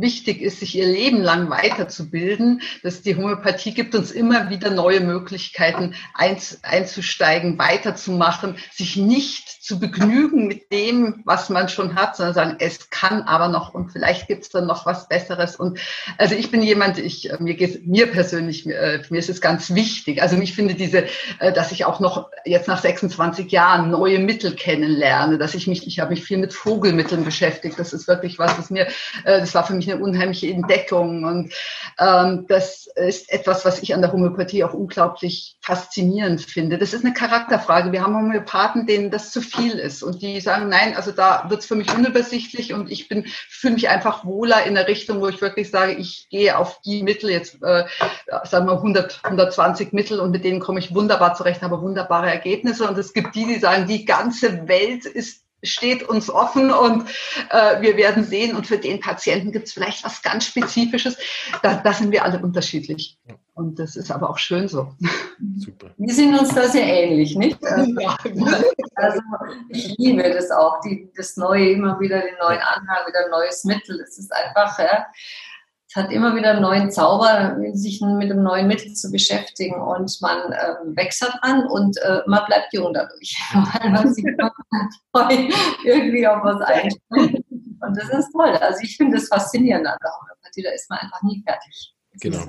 wichtig 0.00 0.40
ist, 0.42 0.60
sich 0.60 0.76
ihr 0.76 0.86
Leben 0.86 1.22
lang 1.22 1.50
weiterzubilden, 1.50 2.62
dass 2.82 3.02
die 3.02 3.16
Homöopathie 3.16 3.72
gibt 3.72 3.94
uns 3.94 4.10
immer 4.10 4.50
wieder 4.50 4.70
neue 4.70 5.00
Möglichkeiten 5.00 5.94
einzusteigen, 6.14 7.58
weiterzumachen, 7.58 8.56
sich 8.72 8.96
nicht 8.96 9.48
zu 9.64 9.78
begnügen 9.78 10.46
mit 10.46 10.70
dem, 10.72 11.22
was 11.24 11.48
man 11.48 11.68
schon 11.68 11.94
hat, 11.94 12.16
sondern 12.16 12.34
sagen, 12.34 12.56
es 12.58 12.90
kann 12.90 13.22
aber 13.22 13.48
noch 13.48 13.72
und 13.72 13.92
vielleicht 13.92 14.28
gibt 14.28 14.44
es 14.44 14.50
dann 14.50 14.66
noch 14.66 14.84
was 14.84 15.08
Besseres. 15.08 15.56
Und 15.56 15.78
also 16.18 16.34
ich 16.34 16.50
bin 16.50 16.62
jemand, 16.62 16.98
ich 16.98 17.30
äh, 17.30 17.36
mir 17.40 17.54
geht 17.54 17.86
mir 17.86 18.10
persönlich, 18.10 18.66
mir, 18.66 18.76
äh, 18.76 19.02
mir 19.08 19.18
ist 19.18 19.30
es 19.30 19.40
ganz 19.40 19.74
wichtig. 19.74 20.20
Also 20.20 20.36
ich 20.36 20.54
finde 20.54 20.74
diese, 20.74 21.04
äh, 21.38 21.52
dass 21.52 21.72
ich 21.72 21.84
auch 21.84 22.00
noch 22.00 22.28
jetzt 22.44 22.68
nach 22.68 22.80
26 22.80 23.50
Jahren 23.50 23.90
neue 23.90 24.18
Mittel 24.18 24.54
kennenlerne, 24.54 25.38
dass 25.38 25.54
ich 25.54 25.66
mich, 25.66 25.86
ich 25.86 26.00
habe 26.00 26.10
mich 26.10 26.24
viel 26.24 26.38
mit 26.38 26.52
Vogelmitteln 26.52 27.24
beschäftigt. 27.24 27.78
Das 27.78 27.92
ist 27.92 28.08
wirklich 28.08 28.38
was, 28.38 28.58
was 28.58 28.70
mir, 28.70 28.86
das 29.24 29.54
war 29.54 29.66
für 29.66 29.74
mich 29.74 29.83
mich 29.84 29.92
eine 29.94 30.02
unheimliche 30.02 30.48
Entdeckung. 30.48 31.24
Und 31.24 31.52
ähm, 31.98 32.46
das 32.48 32.86
ist 32.94 33.30
etwas, 33.32 33.64
was 33.64 33.82
ich 33.82 33.94
an 33.94 34.02
der 34.02 34.12
Homöopathie 34.12 34.64
auch 34.64 34.74
unglaublich 34.74 35.56
faszinierend 35.60 36.42
finde. 36.42 36.78
Das 36.78 36.92
ist 36.92 37.04
eine 37.04 37.14
Charakterfrage. 37.14 37.92
Wir 37.92 38.02
haben 38.02 38.16
Homöopathen, 38.16 38.86
denen 38.86 39.10
das 39.10 39.30
zu 39.30 39.40
viel 39.40 39.72
ist 39.72 40.02
und 40.02 40.22
die 40.22 40.40
sagen, 40.40 40.68
nein, 40.68 40.96
also 40.96 41.10
da 41.10 41.46
wird 41.48 41.60
es 41.60 41.66
für 41.66 41.76
mich 41.76 41.94
unübersichtlich 41.94 42.72
und 42.72 42.90
ich 42.90 43.08
bin 43.08 43.24
fühle 43.48 43.74
mich 43.74 43.88
einfach 43.88 44.24
wohler 44.24 44.64
in 44.64 44.74
der 44.74 44.88
Richtung, 44.88 45.20
wo 45.20 45.28
ich 45.28 45.40
wirklich 45.40 45.70
sage, 45.70 45.92
ich 45.94 46.28
gehe 46.30 46.58
auf 46.58 46.80
die 46.82 47.02
Mittel 47.02 47.30
jetzt, 47.30 47.62
äh, 47.62 47.84
sagen 48.44 48.66
wir 48.66 48.74
100, 48.74 49.20
120 49.22 49.92
Mittel 49.92 50.20
und 50.20 50.30
mit 50.30 50.44
denen 50.44 50.60
komme 50.60 50.80
ich 50.80 50.94
wunderbar 50.94 51.34
zurecht, 51.34 51.62
habe 51.62 51.80
wunderbare 51.80 52.30
Ergebnisse. 52.30 52.88
Und 52.88 52.98
es 52.98 53.12
gibt 53.12 53.34
die, 53.34 53.46
die 53.46 53.58
sagen, 53.58 53.86
die 53.86 54.04
ganze 54.04 54.68
Welt 54.68 55.04
ist 55.04 55.43
steht 55.64 56.02
uns 56.02 56.30
offen 56.30 56.70
und 56.70 57.08
äh, 57.50 57.80
wir 57.80 57.96
werden 57.96 58.24
sehen. 58.24 58.56
Und 58.56 58.66
für 58.66 58.78
den 58.78 59.00
Patienten 59.00 59.52
gibt 59.52 59.66
es 59.66 59.72
vielleicht 59.72 60.04
was 60.04 60.22
ganz 60.22 60.46
Spezifisches. 60.46 61.16
Da, 61.62 61.74
da 61.74 61.92
sind 61.92 62.12
wir 62.12 62.24
alle 62.24 62.38
unterschiedlich. 62.40 63.18
Und 63.54 63.78
das 63.78 63.94
ist 63.94 64.10
aber 64.10 64.30
auch 64.30 64.38
schön 64.38 64.66
so. 64.66 64.92
Super. 65.56 65.90
Wir 65.96 66.12
sind 66.12 66.38
uns 66.38 66.54
da 66.54 66.68
sehr 66.68 66.86
ähnlich, 66.86 67.36
nicht? 67.36 67.58
Ja. 67.62 68.16
Also 68.96 69.20
ich 69.68 69.96
liebe 69.98 70.22
das 70.22 70.50
auch, 70.50 70.80
die, 70.80 71.10
das 71.16 71.36
Neue, 71.36 71.70
immer 71.70 71.98
wieder 72.00 72.20
den 72.20 72.34
neuen 72.40 72.60
Anhang, 72.60 73.06
wieder 73.06 73.24
ein 73.24 73.30
neues 73.30 73.64
Mittel. 73.64 73.98
Das 73.98 74.18
ist 74.18 74.32
einfach, 74.32 74.78
ja, 74.78 75.06
es 75.94 76.02
hat 76.02 76.10
immer 76.10 76.34
wieder 76.34 76.50
einen 76.50 76.62
neuen 76.62 76.90
Zauber, 76.90 77.56
sich 77.72 78.00
mit 78.00 78.28
einem 78.28 78.42
neuen 78.42 78.66
Mittel 78.66 78.94
zu 78.94 79.12
beschäftigen 79.12 79.80
und 79.80 80.20
man 80.20 80.52
äh, 80.52 80.74
wächst 80.96 81.22
daran 81.22 81.66
und 81.68 81.96
äh, 81.98 82.18
man 82.26 82.44
bleibt 82.46 82.72
jung 82.72 82.92
dadurch, 82.92 83.36
weil 83.54 83.90
man 83.90 84.12
sich 84.12 84.24
irgendwie 85.84 86.26
auf 86.26 86.42
was 86.42 86.60
einstellt. 86.62 87.44
Und 87.48 87.96
das 87.96 88.08
ist 88.08 88.32
toll. 88.32 88.56
Also 88.60 88.80
ich 88.82 88.96
finde 88.96 89.18
das 89.18 89.28
faszinierend 89.28 89.86
an 89.86 89.96
der 90.02 90.10
Homöopathie, 90.10 90.62
da 90.64 90.70
ist 90.70 90.90
man 90.90 90.98
einfach 90.98 91.22
nie 91.22 91.44
fertig. 91.46 91.94
Das 92.12 92.20
genau. 92.20 92.44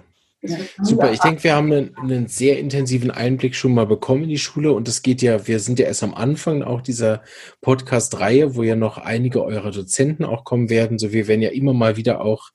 Super, 0.81 1.11
ich 1.11 1.19
denke, 1.19 1.43
wir 1.43 1.55
haben 1.55 1.71
einen, 1.71 1.97
einen, 1.97 2.27
sehr 2.27 2.59
intensiven 2.59 3.11
Einblick 3.11 3.55
schon 3.55 3.73
mal 3.73 3.85
bekommen 3.85 4.23
in 4.23 4.29
die 4.29 4.37
Schule 4.37 4.73
und 4.73 4.87
es 4.87 5.01
geht 5.01 5.21
ja, 5.21 5.47
wir 5.47 5.59
sind 5.59 5.79
ja 5.79 5.85
erst 5.85 6.03
am 6.03 6.13
Anfang 6.13 6.61
auch 6.61 6.81
dieser 6.81 7.23
Podcast-Reihe, 7.61 8.55
wo 8.55 8.63
ja 8.63 8.75
noch 8.75 8.97
einige 8.97 9.43
eurer 9.43 9.71
Dozenten 9.71 10.23
auch 10.23 10.43
kommen 10.43 10.69
werden, 10.69 10.99
so 10.99 11.11
wir 11.11 11.27
werden 11.27 11.41
ja 11.41 11.49
immer 11.49 11.73
mal 11.73 11.95
wieder 11.97 12.21
auch 12.21 12.49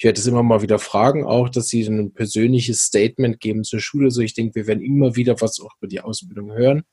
ich 0.00 0.04
werde 0.04 0.18
es 0.18 0.26
immer 0.26 0.42
mal 0.42 0.62
wieder 0.62 0.78
fragen, 0.78 1.26
auch, 1.26 1.50
dass 1.50 1.68
sie 1.68 1.82
ein 1.82 2.14
persönliches 2.14 2.84
Statement 2.84 3.38
geben 3.38 3.64
zur 3.64 3.80
Schule. 3.80 4.10
So, 4.10 4.22
ich 4.22 4.32
denke, 4.32 4.54
wir 4.54 4.66
werden 4.66 4.82
immer 4.82 5.14
wieder 5.14 5.38
was 5.42 5.60
auch 5.60 5.76
über 5.78 5.88
die 5.88 6.00
Ausbildung 6.00 6.52
hören. 6.52 6.84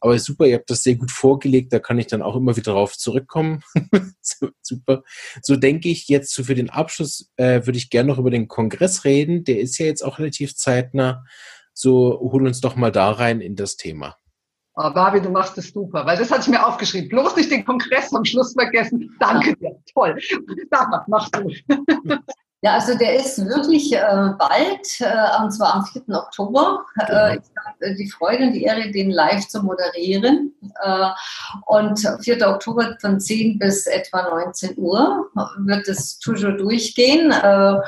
Aber 0.00 0.18
super, 0.18 0.46
ihr 0.46 0.56
habt 0.56 0.68
das 0.68 0.82
sehr 0.82 0.96
gut 0.96 1.12
vorgelegt, 1.12 1.72
da 1.72 1.78
kann 1.78 2.00
ich 2.00 2.08
dann 2.08 2.20
auch 2.20 2.34
immer 2.34 2.56
wieder 2.56 2.72
drauf 2.72 2.98
zurückkommen. 2.98 3.62
super. 4.60 5.04
So 5.40 5.54
denke 5.54 5.88
ich 5.88 6.08
jetzt 6.08 6.34
so 6.34 6.42
für 6.42 6.56
den 6.56 6.68
Abschluss 6.68 7.30
äh, 7.36 7.64
würde 7.64 7.78
ich 7.78 7.90
gerne 7.90 8.08
noch 8.08 8.18
über 8.18 8.32
den 8.32 8.48
Kongress 8.48 9.04
reden. 9.04 9.44
Der 9.44 9.60
ist 9.60 9.78
ja 9.78 9.86
jetzt 9.86 10.02
auch 10.02 10.18
relativ 10.18 10.56
zeitnah. 10.56 11.24
So 11.72 12.18
hol 12.32 12.44
uns 12.44 12.60
doch 12.60 12.74
mal 12.74 12.90
da 12.90 13.12
rein 13.12 13.40
in 13.40 13.54
das 13.54 13.76
Thema. 13.76 14.16
Oh, 14.74 14.90
Barbie, 14.90 15.20
du 15.20 15.28
machst 15.28 15.58
es 15.58 15.70
super, 15.70 16.06
weil 16.06 16.16
das 16.16 16.30
hatte 16.30 16.42
ich 16.42 16.48
mir 16.48 16.66
aufgeschrieben. 16.66 17.10
Bloß 17.10 17.36
nicht 17.36 17.50
den 17.50 17.64
Kongress 17.64 18.14
am 18.14 18.24
Schluss 18.24 18.54
vergessen. 18.54 19.14
Danke 19.20 19.54
dir. 19.56 19.76
Toll. 19.92 20.18
Sag 20.70 21.08
mach 21.08 21.28
du. 21.28 21.50
Ja, 22.64 22.74
also 22.74 22.96
der 22.96 23.16
ist 23.16 23.44
wirklich 23.44 23.92
äh, 23.92 23.98
bald, 24.38 25.00
äh, 25.00 25.42
und 25.42 25.50
zwar 25.50 25.74
am 25.74 25.84
4. 25.84 26.02
Oktober. 26.10 26.84
Äh, 27.08 27.38
ich 27.38 27.42
habe 27.66 27.96
die 27.96 28.08
Freude 28.08 28.44
und 28.44 28.52
die 28.52 28.62
Ehre, 28.62 28.88
den 28.92 29.10
live 29.10 29.48
zu 29.48 29.64
moderieren. 29.64 30.54
Äh, 30.80 31.08
und 31.66 31.98
4. 32.22 32.48
Oktober 32.48 32.96
von 33.00 33.18
10 33.18 33.58
bis 33.58 33.88
etwa 33.88 34.30
19 34.30 34.74
Uhr 34.76 35.28
wird 35.64 35.88
es 35.88 36.20
toujours 36.20 36.56
durchgehen. 36.56 37.32
Äh, 37.32 37.80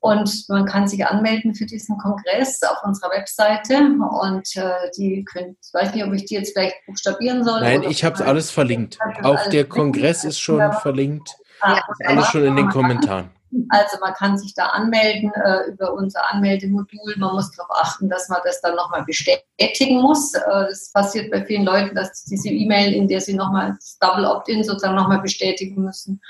und 0.00 0.48
man 0.48 0.64
kann 0.64 0.88
sich 0.88 1.04
anmelden 1.04 1.54
für 1.54 1.66
diesen 1.66 1.98
Kongress 1.98 2.62
auf 2.62 2.82
unserer 2.84 3.10
Webseite. 3.10 3.74
Und 3.76 4.56
äh, 4.56 4.90
die 4.96 5.26
könnt, 5.26 5.58
ich 5.62 5.74
weiß 5.74 5.92
nicht, 5.92 6.06
ob 6.06 6.14
ich 6.14 6.24
die 6.24 6.36
jetzt 6.36 6.54
vielleicht 6.54 6.76
buchstabieren 6.86 7.44
soll. 7.44 7.60
Nein, 7.60 7.82
ich 7.82 8.02
habe 8.02 8.14
es 8.14 8.22
alles 8.22 8.50
verlinkt. 8.50 8.98
Auch 9.22 9.46
der 9.50 9.66
Kongress 9.66 10.24
ist 10.24 10.40
schon 10.40 10.72
verlinkt. 10.72 11.36
Ah, 11.60 11.82
alles 12.06 12.28
schon 12.28 12.46
in 12.46 12.56
den 12.56 12.70
Kommentaren. 12.70 13.28
Also 13.68 13.98
man 14.00 14.14
kann 14.14 14.38
sich 14.38 14.54
da 14.54 14.66
anmelden 14.66 15.30
äh, 15.34 15.70
über 15.70 15.92
unser 15.92 16.32
Anmeldemodul. 16.32 17.14
Man 17.18 17.34
muss 17.34 17.50
darauf 17.50 17.70
achten, 17.70 18.08
dass 18.08 18.28
man 18.28 18.40
das 18.44 18.60
dann 18.62 18.76
nochmal 18.76 19.04
bestätigen 19.04 20.00
muss. 20.00 20.32
Äh, 20.34 20.40
das 20.68 20.90
passiert 20.92 21.30
bei 21.30 21.44
vielen 21.44 21.64
Leuten, 21.64 21.94
dass 21.94 22.24
diese 22.24 22.48
E-Mail, 22.48 22.94
in 22.94 23.08
der 23.08 23.20
sie 23.20 23.34
nochmal 23.34 23.74
das 23.74 23.98
Double 23.98 24.24
Opt-in 24.24 24.64
sozusagen 24.64 24.94
nochmal 24.94 25.20
bestätigen 25.20 25.84
müssen, 25.84 26.22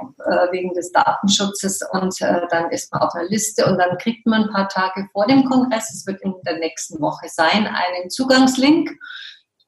äh, 0.00 0.52
wegen 0.52 0.74
des 0.74 0.92
Datenschutzes. 0.92 1.80
Und 1.92 2.20
äh, 2.20 2.42
dann 2.50 2.70
ist 2.70 2.92
man 2.92 3.02
auf 3.02 3.14
einer 3.14 3.28
Liste 3.28 3.64
und 3.64 3.78
dann 3.78 3.96
kriegt 3.96 4.26
man 4.26 4.44
ein 4.44 4.52
paar 4.52 4.68
Tage 4.68 5.08
vor 5.12 5.26
dem 5.26 5.44
Kongress, 5.44 5.90
es 5.94 6.06
wird 6.06 6.20
in 6.20 6.34
der 6.44 6.58
nächsten 6.58 7.00
Woche 7.00 7.28
sein, 7.28 7.66
einen 7.66 8.10
Zugangslink 8.10 8.90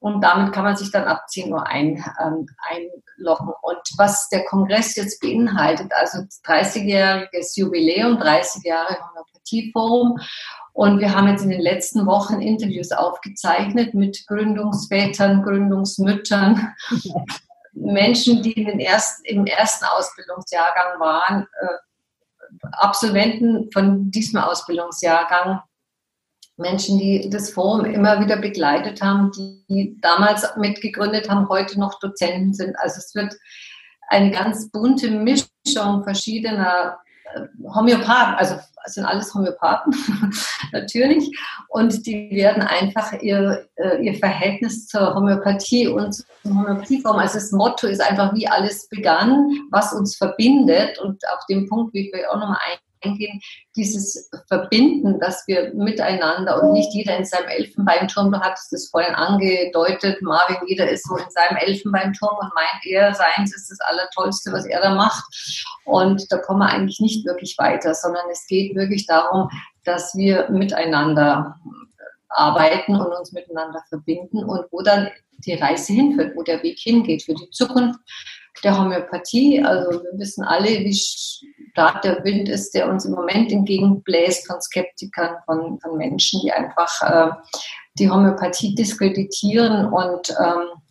und 0.03 0.21
damit 0.21 0.53
kann 0.53 0.65
man 0.65 0.77
sich 0.77 0.91
dann 0.91 1.05
ab 1.05 1.29
10 1.29 1.53
Uhr 1.53 1.65
ein, 1.65 2.05
ähm, 2.21 2.49
einloggen. 2.69 3.53
Und 3.63 3.79
was 3.99 4.29
der 4.31 4.45
Kongress 4.47 4.97
jetzt 4.97 5.21
beinhaltet, 5.21 5.93
also 5.95 6.19
30-jähriges 6.45 7.57
Jubiläum, 7.57 8.19
30 8.19 8.65
Jahre 8.65 8.99
Homöopathieforum. 8.99 10.19
Und 10.73 10.99
wir 10.99 11.15
haben 11.15 11.29
jetzt 11.29 11.45
in 11.45 11.51
den 11.51 11.61
letzten 11.61 12.05
Wochen 12.07 12.41
Interviews 12.41 12.91
aufgezeichnet 12.91 13.95
mit 13.95 14.27
Gründungsvätern, 14.27 15.45
Gründungsmüttern, 15.45 16.75
Menschen, 17.73 18.43
die 18.43 18.61
ersten, 18.85 19.25
im 19.25 19.47
ersten 19.47 19.85
Ausbildungsjahrgang 19.85 20.99
waren, 20.99 21.47
äh, 21.61 22.67
Absolventen 22.73 23.71
von 23.71 24.11
diesem 24.11 24.41
Ausbildungsjahrgang 24.41 25.63
Menschen, 26.57 26.99
die 26.99 27.29
das 27.31 27.51
Forum 27.51 27.85
immer 27.85 28.21
wieder 28.21 28.37
begleitet 28.37 29.03
haben, 29.03 29.31
die 29.69 29.97
damals 30.01 30.47
mitgegründet 30.57 31.29
haben, 31.31 31.49
heute 31.49 31.79
noch 31.79 31.99
Dozenten 32.01 32.53
sind. 32.53 32.77
Also 32.79 32.99
es 32.99 33.15
wird 33.15 33.35
eine 34.09 34.31
ganz 34.31 34.71
bunte 34.71 35.11
Mischung 35.11 36.05
verschiedener 36.05 36.99
äh, 37.35 37.41
Homöopathen, 37.75 38.35
also 38.35 38.57
sind 38.87 39.05
alles 39.05 39.33
Homöopathen 39.33 39.95
natürlich, 40.73 41.31
und 41.69 42.05
die 42.07 42.31
werden 42.33 42.63
einfach 42.63 43.13
ihr, 43.23 43.69
äh, 43.77 44.05
ihr 44.05 44.15
Verhältnis 44.15 44.87
zur 44.89 45.15
Homöopathie 45.15 45.89
und 45.89 46.13
zum 46.43 46.59
Homöopathieform, 46.59 47.17
also 47.17 47.35
das 47.35 47.53
Motto 47.53 47.87
ist 47.87 48.03
einfach, 48.03 48.35
wie 48.35 48.49
alles 48.49 48.89
begann, 48.89 49.49
was 49.71 49.93
uns 49.93 50.17
verbindet 50.17 50.99
und 50.99 51.23
auf 51.33 51.47
dem 51.49 51.69
Punkt, 51.69 51.95
wie 51.95 52.11
wir 52.13 52.31
auch 52.31 52.39
nochmal 52.39 52.59
eingehen, 53.03 53.41
dieses 53.77 54.31
Verbinden, 54.49 55.19
dass 55.21 55.47
wir 55.47 55.73
miteinander 55.75 56.63
und 56.63 56.73
nicht 56.73 56.93
jeder 56.93 57.17
in 57.17 57.25
seinem 57.25 57.49
Elfenbeinturm, 57.49 58.33
du 58.33 58.41
hattest 58.41 58.73
es 58.73 58.91
vorhin 58.91 59.15
angedeutet, 59.15 60.21
Marvin, 60.23 60.57
jeder 60.67 60.89
ist 60.91 61.07
so 61.07 61.17
in 61.17 61.31
seinem 61.31 61.57
Elfenbeinturm 61.59 62.37
und 62.41 62.55
meint, 62.55 62.87
er 62.87 63.15
seins 63.15 63.55
ist 63.55 63.71
das 63.71 63.81
Allertollste, 63.81 64.53
was 64.53 64.67
er 64.67 64.81
da 64.81 64.95
macht. 64.95 65.25
Und 65.85 66.31
da 66.31 66.39
kommen 66.39 66.61
wir 66.61 66.69
eigentlich 66.69 67.01
nicht 67.01 67.27
wirklich 67.27 67.57
weiter, 67.59 67.95
sondern 67.95 68.25
es 68.31 68.47
geht 68.47 68.75
wirklich 68.75 69.07
darum, 69.07 69.49
dass 69.85 70.15
wir 70.15 70.49
miteinander 70.51 71.57
arbeiten 72.29 72.97
und 72.97 73.13
uns 73.13 73.33
miteinander 73.33 73.83
verbinden 73.89 74.45
und 74.45 74.65
wo 74.71 74.83
dann 74.83 75.09
die 75.45 75.55
Reise 75.55 75.93
hinführt, 75.93 76.37
wo 76.37 76.43
der 76.43 76.63
Weg 76.63 76.79
hingeht 76.79 77.25
für 77.25 77.35
die 77.35 77.51
Zukunft 77.51 77.99
der 78.65 78.79
Homöopathie. 78.79 79.63
Also 79.63 80.03
wir 80.03 80.19
wissen 80.19 80.45
alle, 80.45 80.69
wie 80.69 80.93
stark 81.73 82.03
der 82.03 82.23
Wind 82.23 82.49
ist, 82.49 82.75
der 82.75 82.89
uns 82.89 83.05
im 83.05 83.12
Moment 83.12 83.51
entgegenbläst 83.51 84.47
von 84.47 84.61
Skeptikern, 84.61 85.37
von, 85.47 85.81
von 85.81 85.97
Menschen, 85.97 86.41
die 86.43 86.53
einfach 86.53 86.91
äh, 87.03 87.31
die 87.99 88.11
Homöopathie 88.11 88.75
diskreditieren 88.75 89.87
und 89.87 90.31
ähm, 90.39 90.83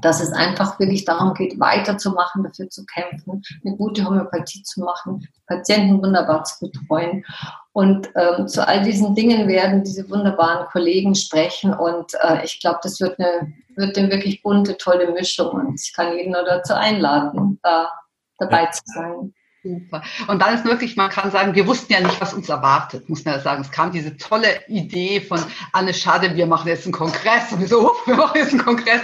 dass 0.00 0.22
es 0.22 0.32
einfach 0.32 0.78
wirklich 0.78 1.04
darum 1.04 1.34
geht, 1.34 1.60
weiterzumachen, 1.60 2.44
dafür 2.44 2.68
zu 2.70 2.84
kämpfen, 2.86 3.42
eine 3.64 3.76
gute 3.76 4.04
Homöopathie 4.04 4.62
zu 4.62 4.80
machen, 4.80 5.28
Patienten 5.46 6.02
wunderbar 6.02 6.44
zu 6.44 6.66
betreuen. 6.66 7.24
Und 7.72 8.10
ähm, 8.16 8.48
zu 8.48 8.66
all 8.66 8.82
diesen 8.82 9.14
Dingen 9.14 9.48
werden 9.48 9.84
diese 9.84 10.08
wunderbaren 10.08 10.66
Kollegen 10.68 11.14
sprechen. 11.14 11.74
Und 11.74 12.14
äh, 12.22 12.44
ich 12.44 12.60
glaube, 12.60 12.80
das 12.82 13.00
wird 13.00 13.18
eine, 13.18 13.52
wird 13.76 13.98
eine 13.98 14.10
wirklich 14.10 14.42
bunte, 14.42 14.76
tolle 14.78 15.12
Mischung. 15.12 15.50
Und 15.50 15.80
ich 15.80 15.92
kann 15.94 16.16
jeden 16.16 16.32
nur 16.32 16.44
dazu 16.44 16.74
einladen, 16.74 17.58
da 17.62 17.90
dabei 18.38 18.66
zu 18.66 18.82
sein. 18.86 19.34
Super. 19.64 20.02
Und 20.26 20.40
dann 20.42 20.54
ist 20.54 20.64
wirklich, 20.64 20.96
man 20.96 21.08
kann 21.08 21.30
sagen, 21.30 21.54
wir 21.54 21.68
wussten 21.68 21.92
ja 21.92 22.00
nicht, 22.00 22.20
was 22.20 22.34
uns 22.34 22.48
erwartet, 22.48 23.08
muss 23.08 23.24
man 23.24 23.34
ja 23.34 23.40
sagen. 23.40 23.62
Es 23.62 23.70
kam 23.70 23.92
diese 23.92 24.16
tolle 24.16 24.66
Idee 24.66 25.20
von 25.20 25.40
Anne 25.72 25.94
Schade, 25.94 26.34
wir 26.34 26.46
machen 26.46 26.66
jetzt 26.66 26.84
einen 26.84 26.92
Kongress. 26.92 27.52
Und 27.52 27.60
wir 27.60 27.68
so, 27.68 27.92
wir 28.06 28.16
machen 28.16 28.36
jetzt 28.38 28.50
einen 28.50 28.64
Kongress. 28.64 29.02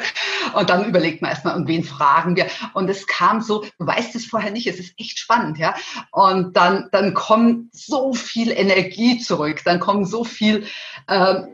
Und 0.55 0.69
dann 0.69 0.85
überlegt 0.85 1.23
man 1.23 1.31
erstmal, 1.31 1.55
und 1.55 1.69
wen 1.69 1.85
fragen 1.85 2.35
wir? 2.35 2.49
Und 2.75 2.91
es 2.91 3.07
kam 3.07 3.41
so, 3.41 3.65
du 3.79 3.87
weißt 3.87 4.17
es 4.17 4.27
vorher 4.27 4.51
nicht, 4.51 4.67
es 4.67 4.81
ist 4.81 4.95
echt 4.99 5.21
spannend, 5.21 5.59
ja. 5.59 5.75
Und 6.11 6.57
dann, 6.57 6.89
dann 6.91 7.15
kommt 7.15 7.73
so 7.73 8.13
viel 8.13 8.51
Energie 8.51 9.21
zurück, 9.21 9.61
dann 9.65 9.79
kommen 9.79 10.05
so 10.05 10.25
viel, 10.25 10.67
ähm, 11.09 11.47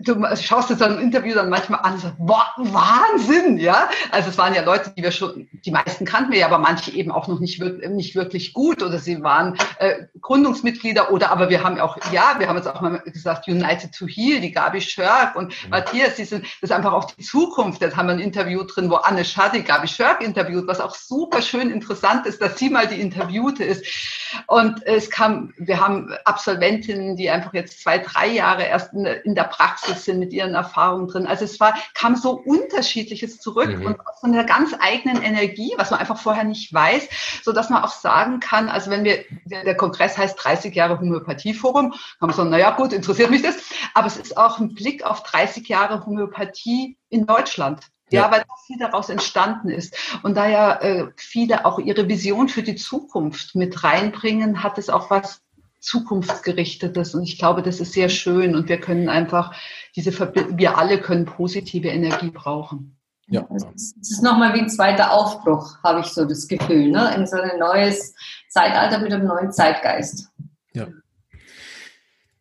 du 0.00 0.24
schaust 0.36 0.70
dir 0.70 0.76
so 0.76 0.84
ein 0.84 0.98
Interview 0.98 1.34
dann 1.34 1.48
manchmal 1.48 1.80
an, 1.80 1.98
so, 1.98 2.10
boah, 2.18 2.46
Wahnsinn, 2.56 3.58
ja. 3.58 3.88
Also 4.10 4.30
es 4.30 4.38
waren 4.38 4.54
ja 4.54 4.62
Leute, 4.62 4.92
die 4.96 5.02
wir 5.02 5.10
schon, 5.10 5.48
die 5.64 5.70
meisten 5.70 6.04
kannten 6.04 6.32
wir 6.32 6.38
ja, 6.38 6.46
aber 6.46 6.58
manche 6.58 6.90
eben 6.92 7.10
auch 7.10 7.28
noch 7.28 7.40
nicht, 7.40 7.60
nicht 7.60 8.14
wirklich 8.14 8.52
gut 8.52 8.82
oder 8.82 8.98
sie 8.98 9.22
waren 9.22 9.56
äh, 9.78 10.04
Gründungsmitglieder 10.20 11.10
oder 11.12 11.30
aber 11.30 11.50
wir 11.50 11.62
haben 11.62 11.78
auch, 11.80 11.98
ja, 12.12 12.36
wir 12.38 12.48
haben 12.48 12.56
jetzt 12.56 12.68
auch 12.68 12.80
mal 12.80 12.98
gesagt, 13.00 13.48
United 13.48 13.92
to 13.92 14.06
Heal, 14.06 14.40
die 14.40 14.52
Gabi 14.52 14.80
Schörk 14.80 15.36
und 15.36 15.48
mhm. 15.48 15.70
Matthias, 15.70 16.16
die 16.16 16.24
sind, 16.24 16.44
das 16.44 16.70
ist 16.70 16.72
einfach 16.72 16.92
auch 16.92 17.04
die 17.04 17.22
Zukunft. 17.22 17.80
Jetzt 17.80 17.96
haben 17.96 18.06
wir 18.06 18.14
ein 18.14 18.20
Interview 18.20 18.62
drin, 18.62 18.90
wo 18.90 18.96
Anne 18.96 19.24
Schadi 19.24 19.62
Gabi 19.62 19.88
Schörk 19.88 20.22
interviewt, 20.22 20.66
was 20.66 20.80
auch 20.80 20.94
super 20.94 21.42
schön 21.42 21.70
interessant 21.70 22.26
ist, 22.26 22.40
dass 22.40 22.58
sie 22.58 22.70
mal 22.70 22.86
die 22.86 23.00
Interviewte 23.00 23.64
ist. 23.64 23.84
Und 24.46 24.84
es 24.86 25.10
kam, 25.10 25.52
wir 25.56 25.80
haben 25.80 26.12
Absolventinnen, 26.24 27.16
die 27.16 27.30
einfach 27.30 27.54
jetzt 27.54 27.82
zwei, 27.82 27.98
drei 27.98 28.28
Jahre 28.28 28.64
erst 28.64 28.92
in, 28.92 29.06
in 29.06 29.34
der 29.34 29.44
Praxis 29.56 30.04
sind 30.04 30.18
mit 30.18 30.32
ihren 30.32 30.54
Erfahrungen 30.54 31.08
drin. 31.08 31.26
Also 31.26 31.44
es 31.44 31.58
war, 31.60 31.74
kam 31.94 32.16
so 32.16 32.32
unterschiedliches 32.32 33.40
zurück 33.40 33.76
mhm. 33.76 33.86
und 33.86 33.96
von 34.20 34.32
der 34.32 34.44
ganz 34.44 34.74
eigenen 34.78 35.22
Energie, 35.22 35.72
was 35.78 35.90
man 35.90 36.00
einfach 36.00 36.18
vorher 36.18 36.44
nicht 36.44 36.72
weiß, 36.72 37.08
so 37.42 37.52
dass 37.52 37.70
man 37.70 37.82
auch 37.82 37.92
sagen 37.92 38.40
kann, 38.40 38.68
also 38.68 38.90
wenn 38.90 39.04
wir, 39.04 39.24
der 39.46 39.76
Kongress 39.76 40.18
heißt 40.18 40.42
30 40.42 40.74
Jahre 40.74 41.00
Homöopathieforum, 41.00 41.92
kann 41.92 42.28
man 42.28 42.32
sagen, 42.32 42.50
naja 42.50 42.70
gut, 42.72 42.92
interessiert 42.92 43.30
mich 43.30 43.42
das, 43.42 43.56
aber 43.94 44.06
es 44.06 44.16
ist 44.16 44.36
auch 44.36 44.58
ein 44.58 44.74
Blick 44.74 45.04
auf 45.04 45.22
30 45.22 45.66
Jahre 45.68 46.04
Homöopathie 46.04 46.98
in 47.08 47.26
Deutschland. 47.26 47.80
Ja, 48.10 48.22
ja, 48.22 48.30
weil 48.30 48.44
viel 48.66 48.78
daraus 48.78 49.08
entstanden 49.08 49.68
ist. 49.68 49.96
Und 50.22 50.36
da 50.36 50.46
ja 50.46 50.80
äh, 50.80 51.08
viele 51.16 51.66
auch 51.66 51.80
ihre 51.80 52.08
Vision 52.08 52.48
für 52.48 52.62
die 52.62 52.76
Zukunft 52.76 53.56
mit 53.56 53.82
reinbringen, 53.82 54.62
hat 54.62 54.78
es 54.78 54.90
auch 54.90 55.10
was 55.10 55.42
zukunftsgerichtetes. 55.80 57.14
Und 57.14 57.22
ich 57.22 57.38
glaube, 57.38 57.62
das 57.62 57.80
ist 57.80 57.92
sehr 57.92 58.08
schön. 58.08 58.54
Und 58.54 58.68
wir 58.68 58.80
können 58.80 59.08
einfach 59.08 59.54
diese, 59.94 60.12
wir 60.56 60.78
alle 60.78 61.00
können 61.00 61.24
positive 61.24 61.88
Energie 61.88 62.30
brauchen. 62.30 62.96
Ja. 63.28 63.48
Es 63.74 63.94
ist 64.00 64.22
nochmal 64.22 64.54
wie 64.54 64.60
ein 64.60 64.68
zweiter 64.68 65.12
Aufbruch, 65.12 65.82
habe 65.82 66.00
ich 66.00 66.06
so 66.06 66.24
das 66.24 66.46
Gefühl, 66.46 66.90
ne? 66.90 67.12
in 67.16 67.26
so 67.26 67.36
ein 67.36 67.58
neues 67.58 68.14
Zeitalter 68.48 69.00
mit 69.00 69.12
einem 69.12 69.26
neuen 69.26 69.52
Zeitgeist. 69.52 70.28
Ja. 70.74 70.88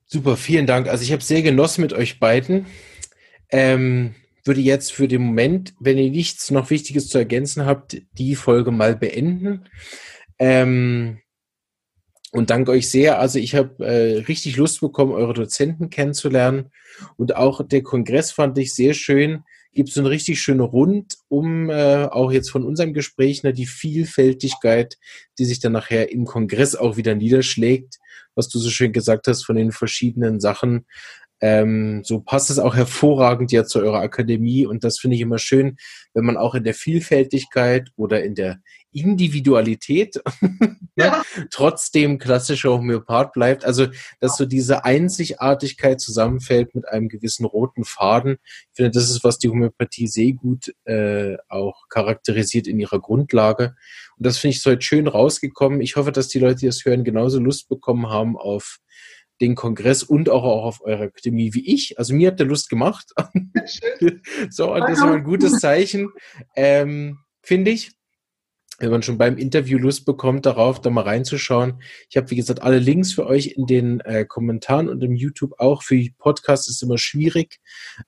Super, 0.05 0.37
vielen 0.37 0.67
Dank. 0.67 0.87
Also 0.87 1.03
ich 1.03 1.11
habe 1.11 1.23
sehr 1.23 1.41
genossen 1.41 1.81
mit 1.81 1.93
euch 1.93 2.19
beiden. 2.19 2.67
Ähm, 3.49 4.13
würde 4.43 4.61
jetzt 4.61 4.91
für 4.91 5.07
den 5.07 5.23
Moment, 5.23 5.73
wenn 5.79 5.97
ihr 5.97 6.11
nichts 6.11 6.51
noch 6.51 6.69
Wichtiges 6.69 7.09
zu 7.09 7.17
ergänzen 7.17 7.65
habt, 7.65 7.97
die 8.13 8.35
Folge 8.35 8.69
mal 8.71 8.95
beenden. 8.95 9.65
Ähm, 10.37 11.19
und 12.35 12.49
danke 12.49 12.71
euch 12.71 12.89
sehr. 12.89 13.19
Also 13.19 13.39
ich 13.39 13.55
habe 13.55 13.85
äh, 13.85 14.17
richtig 14.19 14.57
Lust 14.57 14.81
bekommen, 14.81 15.13
eure 15.13 15.33
Dozenten 15.33 15.89
kennenzulernen. 15.89 16.71
Und 17.15 17.35
auch 17.37 17.65
der 17.65 17.81
Kongress 17.81 18.31
fand 18.31 18.57
ich 18.57 18.73
sehr 18.73 18.93
schön. 18.93 19.43
Gibt 19.73 19.89
so 19.89 20.01
eine 20.01 20.09
richtig 20.09 20.41
schöne 20.41 20.63
Rund 20.63 21.15
um 21.29 21.69
äh, 21.69 22.05
auch 22.05 22.33
jetzt 22.33 22.49
von 22.49 22.65
unserem 22.65 22.93
Gespräch, 22.93 23.43
ne, 23.43 23.53
die 23.53 23.65
Vielfältigkeit, 23.65 24.97
die 25.39 25.45
sich 25.45 25.61
dann 25.61 25.71
nachher 25.71 26.11
im 26.11 26.25
Kongress 26.25 26.75
auch 26.75 26.97
wieder 26.97 27.15
niederschlägt, 27.15 27.99
was 28.35 28.49
du 28.49 28.59
so 28.59 28.69
schön 28.69 28.91
gesagt 28.91 29.27
hast 29.27 29.45
von 29.45 29.55
den 29.55 29.71
verschiedenen 29.71 30.41
Sachen. 30.41 30.85
Ähm, 31.41 32.01
so 32.03 32.21
passt 32.21 32.49
es 32.49 32.59
auch 32.59 32.75
hervorragend 32.75 33.51
ja 33.51 33.65
zu 33.65 33.79
eurer 33.79 33.99
Akademie 33.99 34.65
und 34.65 34.83
das 34.83 34.99
finde 34.99 35.15
ich 35.15 35.21
immer 35.21 35.37
schön, 35.37 35.77
wenn 36.13 36.25
man 36.25 36.37
auch 36.37 36.55
in 36.55 36.63
der 36.63 36.73
Vielfältigkeit 36.73 37.89
oder 37.97 38.23
in 38.23 38.35
der 38.35 38.59
Individualität 38.95 40.21
ne, 40.41 40.77
ja. 40.95 41.23
trotzdem 41.51 42.17
klassischer 42.17 42.71
Homöopath 42.71 43.33
bleibt. 43.33 43.65
Also, 43.65 43.87
dass 44.21 44.37
so 44.37 44.45
diese 44.45 44.85
Einzigartigkeit 44.85 45.99
zusammenfällt 45.99 46.73
mit 46.73 46.87
einem 46.87 47.09
gewissen 47.09 47.45
roten 47.45 47.83
Faden. 47.83 48.37
Ich 48.71 48.75
finde, 48.77 48.91
das 48.91 49.09
ist, 49.09 49.23
was 49.23 49.37
die 49.37 49.49
Homöopathie 49.49 50.07
sehr 50.07 50.31
gut 50.31 50.73
äh, 50.85 51.35
auch 51.49 51.89
charakterisiert 51.89 52.67
in 52.67 52.79
ihrer 52.79 52.99
Grundlage. 52.99 53.75
Und 54.17 54.25
das 54.25 54.37
finde 54.37 54.55
ich 54.55 54.61
so 54.61 54.71
heute 54.71 54.81
schön 54.81 55.07
rausgekommen. 55.07 55.81
Ich 55.81 55.97
hoffe, 55.97 56.13
dass 56.13 56.29
die 56.29 56.39
Leute, 56.39 56.61
die 56.61 56.67
das 56.67 56.85
hören, 56.85 57.03
genauso 57.03 57.39
Lust 57.39 57.67
bekommen 57.67 58.09
haben 58.09 58.37
auf 58.37 58.79
den 59.41 59.55
Kongress 59.55 60.03
und 60.03 60.29
auch, 60.29 60.43
auch 60.43 60.63
auf 60.63 60.81
eure 60.81 61.05
Akademie 61.05 61.53
wie 61.53 61.73
ich. 61.73 61.99
Also 61.99 62.13
mir 62.13 62.29
hat 62.29 62.39
der 62.39 62.47
Lust 62.47 62.69
gemacht. 62.69 63.13
so, 64.49 64.73
und 64.73 64.81
das 64.81 64.97
ist 64.97 65.03
ein 65.03 65.23
gutes 65.23 65.59
Zeichen, 65.59 66.11
ähm, 66.55 67.19
finde 67.41 67.71
ich. 67.71 67.91
Wenn 68.77 68.91
man 68.91 69.03
schon 69.03 69.17
beim 69.17 69.37
Interview 69.37 69.77
Lust 69.77 70.05
bekommt, 70.05 70.45
darauf 70.45 70.81
da 70.81 70.89
mal 70.89 71.03
reinzuschauen. 71.03 71.81
Ich 72.09 72.17
habe, 72.17 72.29
wie 72.29 72.35
gesagt, 72.35 72.61
alle 72.61 72.79
Links 72.79 73.13
für 73.13 73.25
euch 73.25 73.53
in 73.55 73.67
den 73.67 74.01
äh, 74.01 74.25
Kommentaren 74.25 74.89
und 74.89 75.01
im 75.01 75.15
YouTube 75.15 75.53
auch. 75.59 75.81
Für 75.81 75.95
die 75.95 76.13
Podcasts 76.17 76.67
ist 76.67 76.83
immer 76.83 76.97
schwierig. 76.97 77.61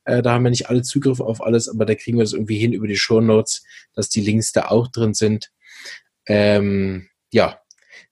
Äh, 0.04 0.22
da 0.22 0.34
haben 0.34 0.44
wir 0.44 0.50
nicht 0.50 0.70
alle 0.70 0.82
Zugriff 0.82 1.22
auf 1.22 1.42
alles, 1.42 1.70
aber 1.70 1.86
da 1.86 1.96
kriegen 1.96 2.18
wir 2.18 2.26
das 2.26 2.34
irgendwie 2.34 2.58
hin 2.58 2.74
über 2.74 2.88
die 2.88 2.98
Show 2.98 3.22
Notes, 3.22 3.64
dass 3.94 4.10
die 4.10 4.20
Links 4.20 4.52
da 4.52 4.68
auch 4.68 4.90
drin 4.90 5.14
sind. 5.14 5.52
Ähm, 6.26 7.08
ja, 7.32 7.62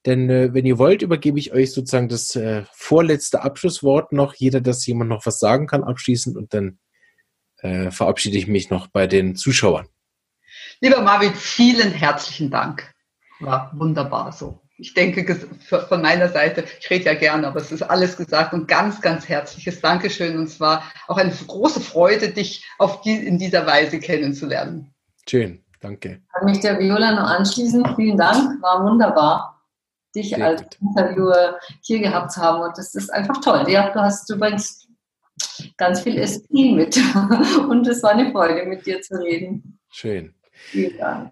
denn 0.06 0.30
äh, 0.30 0.54
wenn 0.54 0.66
ihr 0.66 0.78
wollt, 0.78 1.02
übergebe 1.02 1.40
ich 1.40 1.52
euch 1.52 1.74
sozusagen 1.74 2.10
das 2.10 2.36
äh, 2.36 2.64
vorletzte 2.72 3.42
Abschlusswort 3.42 4.12
noch. 4.12 4.36
Jeder, 4.36 4.62
dass 4.62 4.86
jemand 4.86 5.10
noch 5.10 5.26
was 5.26 5.40
sagen 5.40 5.68
kann 5.68 5.84
abschließend 5.84 6.38
und 6.38 6.54
dann 6.54 6.78
äh, 7.58 7.90
verabschiede 7.90 8.38
ich 8.38 8.48
mich 8.48 8.70
noch 8.70 8.88
bei 8.88 9.08
den 9.08 9.36
Zuschauern. 9.36 9.88
Lieber 10.80 11.02
Marvin, 11.02 11.34
vielen 11.34 11.92
herzlichen 11.92 12.52
Dank. 12.52 12.94
War 13.40 13.72
wunderbar 13.76 14.32
so. 14.32 14.62
Ich 14.78 14.94
denke 14.94 15.36
von 15.88 16.02
meiner 16.02 16.28
Seite, 16.28 16.66
ich 16.80 16.90
rede 16.90 17.06
ja 17.06 17.14
gerne, 17.14 17.48
aber 17.48 17.62
es 17.62 17.72
ist 17.72 17.82
alles 17.82 18.18
gesagt 18.18 18.54
und 18.54 18.68
ganz, 18.68 19.02
ganz 19.02 19.28
herzliches 19.28 19.80
Dankeschön. 19.80 20.38
Und 20.38 20.44
es 20.44 20.60
war 20.60 20.84
auch 21.08 21.18
eine 21.18 21.32
große 21.32 21.80
Freude, 21.80 22.30
dich 22.30 22.66
auf 22.78 23.02
die, 23.02 23.16
in 23.16 23.40
dieser 23.40 23.66
Weise 23.66 24.00
kennenzulernen. 24.00 24.94
Schön, 25.28 25.64
danke. 25.80 26.22
Kann 26.34 26.46
mich 26.46 26.60
der 26.60 26.78
Viola 26.78 27.14
noch 27.14 27.30
anschließen. 27.30 27.96
Vielen 27.96 28.18
Dank, 28.18 28.62
war 28.62 28.84
wunderbar 28.84 29.55
dich 30.16 30.30
Sehr 30.30 30.46
als 30.46 30.64
gut. 30.64 30.78
Interviewer 30.82 31.60
hier 31.82 32.00
gehabt 32.00 32.32
zu 32.32 32.42
haben. 32.42 32.62
Und 32.62 32.78
das 32.78 32.96
ist 32.96 33.14
einfach 33.14 33.40
toll. 33.42 33.66
Ja, 33.70 33.92
du 33.92 34.00
hast, 34.00 34.30
du 34.30 34.38
bringst 34.38 34.88
ganz 35.78 36.02
viel 36.02 36.18
Esprit 36.18 36.76
mit. 36.76 36.98
Und 37.70 37.88
es 37.88 38.02
war 38.04 38.12
eine 38.12 38.32
Freude, 38.32 38.66
mit 38.66 38.86
dir 38.86 39.02
zu 39.02 39.16
reden. 39.16 39.80
Schön. 39.92 40.34
Vielen 40.52 40.98
Dank. 40.98 41.32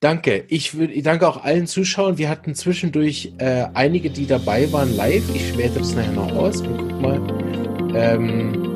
Danke. 0.00 0.44
Ich, 0.48 0.78
würd, 0.78 0.90
ich 0.92 1.02
danke 1.02 1.28
auch 1.28 1.44
allen 1.44 1.66
Zuschauern. 1.66 2.16
Wir 2.16 2.30
hatten 2.30 2.54
zwischendurch 2.54 3.34
äh, 3.38 3.66
einige, 3.74 4.08
die 4.10 4.26
dabei 4.26 4.72
waren 4.72 4.96
live. 4.96 5.28
Ich 5.34 5.58
werte 5.58 5.80
das 5.80 5.94
nachher 5.94 6.12
noch 6.12 6.32
aus. 6.32 6.62
Und 6.62 6.78
guck 6.78 7.00
mal. 7.02 7.20
Ähm, 7.94 8.70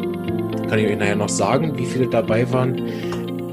kann 0.68 0.78
ich 0.78 0.86
euch 0.86 0.98
nachher 0.98 1.16
noch 1.16 1.28
sagen, 1.28 1.78
wie 1.78 1.86
viele 1.86 2.08
dabei 2.08 2.50
waren. 2.52 2.76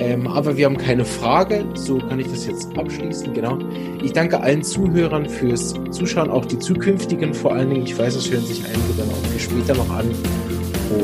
Ähm, 0.02 0.26
aber 0.26 0.58
wir 0.58 0.66
haben 0.66 0.78
keine 0.78 1.06
Frage, 1.06 1.64
so 1.76 2.00
kann 2.00 2.20
ich 2.20 2.28
das 2.28 2.48
jetzt 2.48 2.76
abschließen. 2.76 3.34
Genau. 3.36 3.60
Ich 4.02 4.14
danke 4.14 4.42
allen 4.42 4.64
Zuhörern 4.64 5.30
fürs 5.30 5.76
Zuschauen, 5.92 6.32
auch 6.32 6.46
die 6.46 6.58
zukünftigen 6.58 7.36
vor 7.36 7.54
allen 7.54 7.70
Dingen. 7.70 7.84
Ich 7.84 7.98
weiß, 7.98 8.16
es 8.16 8.32
hören 8.32 8.44
sich 8.44 8.64
einige 8.66 8.94
dann 8.98 9.08
auch 9.10 9.40
später 9.40 9.76
noch 9.76 9.90
an 9.92 10.10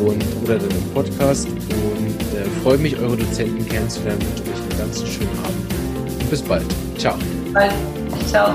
und 0.03 0.25
oder 0.43 0.57
dann 0.57 0.71
im 0.71 0.93
Podcast 0.95 1.47
und 1.47 2.37
äh, 2.37 2.45
freue 2.63 2.79
mich, 2.79 2.97
eure 2.97 3.17
Dozenten 3.17 3.69
kennenzulernen. 3.69 4.19
Wünsche 4.19 4.51
euch 4.51 4.71
einen 4.71 4.79
ganz 4.79 5.07
schönen 5.07 5.39
Abend 5.43 6.19
und 6.19 6.29
bis 6.31 6.41
bald. 6.41 6.65
Ciao. 6.97 7.15
Bye. 7.53 7.69
Ciao. 8.25 8.51